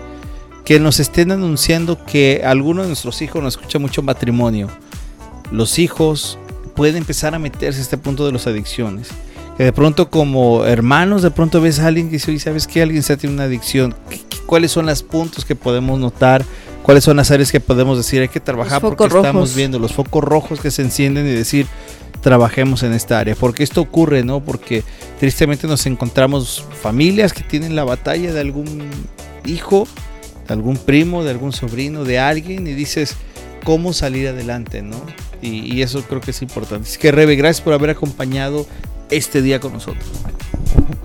que 0.64 0.80
nos 0.80 1.00
estén 1.00 1.30
anunciando 1.30 2.04
que 2.04 2.42
alguno 2.44 2.82
de 2.82 2.88
nuestros 2.88 3.22
hijos 3.22 3.42
nos 3.42 3.56
escucha 3.56 3.78
mucho 3.78 4.02
matrimonio. 4.02 4.68
Los 5.50 5.78
hijos 5.78 6.38
pueden 6.74 6.96
empezar 6.96 7.34
a 7.34 7.38
meterse 7.38 7.78
a 7.78 7.82
este 7.82 7.96
punto 7.96 8.26
de 8.26 8.32
las 8.32 8.46
adicciones. 8.46 9.08
Que 9.56 9.64
de 9.64 9.72
pronto 9.72 10.10
como 10.10 10.66
hermanos, 10.66 11.22
de 11.22 11.30
pronto 11.30 11.62
ves 11.62 11.78
a 11.78 11.86
alguien 11.86 12.10
que 12.10 12.16
dice, 12.16 12.38
¿sabes 12.38 12.66
qué? 12.66 12.82
Alguien 12.82 13.00
está 13.00 13.16
teniendo 13.16 13.42
una 13.42 13.48
adicción. 13.48 13.94
¿Cuáles 14.44 14.72
son 14.72 14.86
los 14.86 15.02
puntos 15.02 15.44
que 15.44 15.54
podemos 15.54 15.98
notar? 15.98 16.44
¿Cuáles 16.86 17.02
son 17.02 17.16
las 17.16 17.32
áreas 17.32 17.50
que 17.50 17.58
podemos 17.58 17.98
decir? 17.98 18.22
Hay 18.22 18.28
que 18.28 18.38
trabajar 18.38 18.80
porque 18.80 19.06
estamos 19.06 19.56
viendo 19.56 19.80
los 19.80 19.92
focos 19.92 20.22
rojos 20.22 20.60
que 20.60 20.70
se 20.70 20.82
encienden 20.82 21.26
y 21.26 21.30
decir, 21.30 21.66
trabajemos 22.20 22.84
en 22.84 22.92
esta 22.92 23.18
área. 23.18 23.34
Porque 23.34 23.64
esto 23.64 23.80
ocurre, 23.80 24.22
¿no? 24.22 24.38
Porque 24.38 24.84
tristemente 25.18 25.66
nos 25.66 25.84
encontramos 25.86 26.64
familias 26.80 27.32
que 27.32 27.42
tienen 27.42 27.74
la 27.74 27.82
batalla 27.82 28.32
de 28.32 28.38
algún 28.38 28.88
hijo, 29.44 29.88
de 30.46 30.54
algún 30.54 30.76
primo, 30.76 31.24
de 31.24 31.32
algún 31.32 31.52
sobrino, 31.52 32.04
de 32.04 32.20
alguien 32.20 32.68
y 32.68 32.74
dices, 32.74 33.16
¿cómo 33.64 33.92
salir 33.92 34.28
adelante, 34.28 34.80
¿no? 34.82 35.02
Y, 35.42 35.74
y 35.74 35.82
eso 35.82 36.02
creo 36.02 36.20
que 36.20 36.30
es 36.30 36.40
importante. 36.40 36.88
Así 36.88 37.00
que 37.00 37.10
Rebe, 37.10 37.34
gracias 37.34 37.62
por 37.62 37.72
haber 37.72 37.90
acompañado 37.90 38.64
este 39.10 39.42
día 39.42 39.58
con 39.58 39.72
nosotros. 39.72 40.06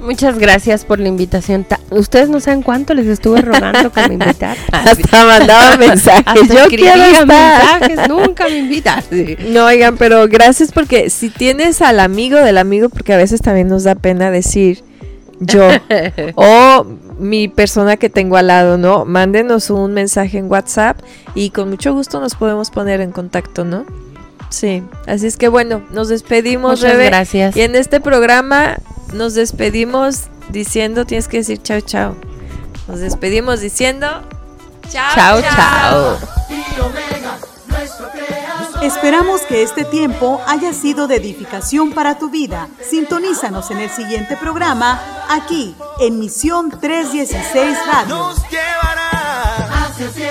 Muchas 0.01 0.39
gracias 0.39 0.83
por 0.83 0.99
la 0.99 1.07
invitación. 1.07 1.65
Ustedes 1.91 2.27
no 2.27 2.39
saben 2.39 2.63
cuánto 2.63 2.93
les 2.95 3.05
estuve 3.05 3.41
rogando 3.41 3.91
que 3.91 4.07
me 4.07 4.15
invitaran. 4.15 4.57
Hasta 4.71 5.25
mandaba 5.25 5.77
mensajes. 5.77 6.49
Yo 6.49 6.65
quiero 6.67 7.25
mensajes, 7.25 8.09
nunca 8.09 8.45
me 8.45 8.57
invitan. 8.57 9.03
No, 9.51 9.65
oigan, 9.65 9.97
pero 9.97 10.27
gracias 10.27 10.71
porque 10.71 11.09
si 11.09 11.29
tienes 11.29 11.81
al 11.81 11.99
amigo 11.99 12.37
del 12.37 12.57
amigo, 12.57 12.89
porque 12.89 13.13
a 13.13 13.17
veces 13.17 13.41
también 13.41 13.67
nos 13.67 13.83
da 13.83 13.95
pena 13.95 14.31
decir 14.31 14.83
yo 15.39 15.69
o 16.35 16.85
mi 17.19 17.47
persona 17.47 17.97
que 17.97 18.09
tengo 18.09 18.37
al 18.37 18.47
lado, 18.47 18.77
¿no? 18.77 19.05
Mándenos 19.05 19.69
un 19.69 19.93
mensaje 19.93 20.37
en 20.37 20.49
WhatsApp 20.49 20.99
y 21.35 21.51
con 21.51 21.69
mucho 21.69 21.93
gusto 21.93 22.19
nos 22.19 22.35
podemos 22.35 22.71
poner 22.71 23.01
en 23.01 23.11
contacto, 23.11 23.65
¿no? 23.65 23.85
Sí, 24.49 24.83
así 25.07 25.27
es 25.27 25.37
que 25.37 25.47
bueno, 25.47 25.81
nos 25.91 26.09
despedimos, 26.09 26.81
Muchas 26.81 26.97
gracias. 26.97 27.55
Y 27.55 27.61
en 27.61 27.75
este 27.75 27.99
programa 27.99 28.77
nos 29.13 29.33
despedimos 29.33 30.27
diciendo, 30.49 31.05
tienes 31.05 31.27
que 31.27 31.37
decir 31.37 31.61
chao, 31.61 31.81
chao. 31.81 32.15
Nos 32.87 32.99
despedimos 32.99 33.61
diciendo 33.61 34.07
chao, 34.89 35.41
chao. 35.41 35.41
chao. 35.41 36.17
Esperamos 38.81 39.41
que 39.41 39.61
este 39.61 39.85
tiempo 39.85 40.41
haya 40.47 40.73
sido 40.73 41.07
de 41.07 41.17
edificación 41.17 41.91
para 41.91 42.17
tu 42.17 42.31
vida. 42.31 42.67
Sintonízanos 42.89 43.69
en 43.69 43.77
el 43.77 43.91
siguiente 43.91 44.35
programa, 44.37 44.99
aquí, 45.29 45.75
en 45.99 46.19
Misión 46.19 46.71
316 46.71 47.77
Radio. 47.85 48.15
Nos 48.15 48.49
llevará 48.49 49.85
hacia 49.85 50.30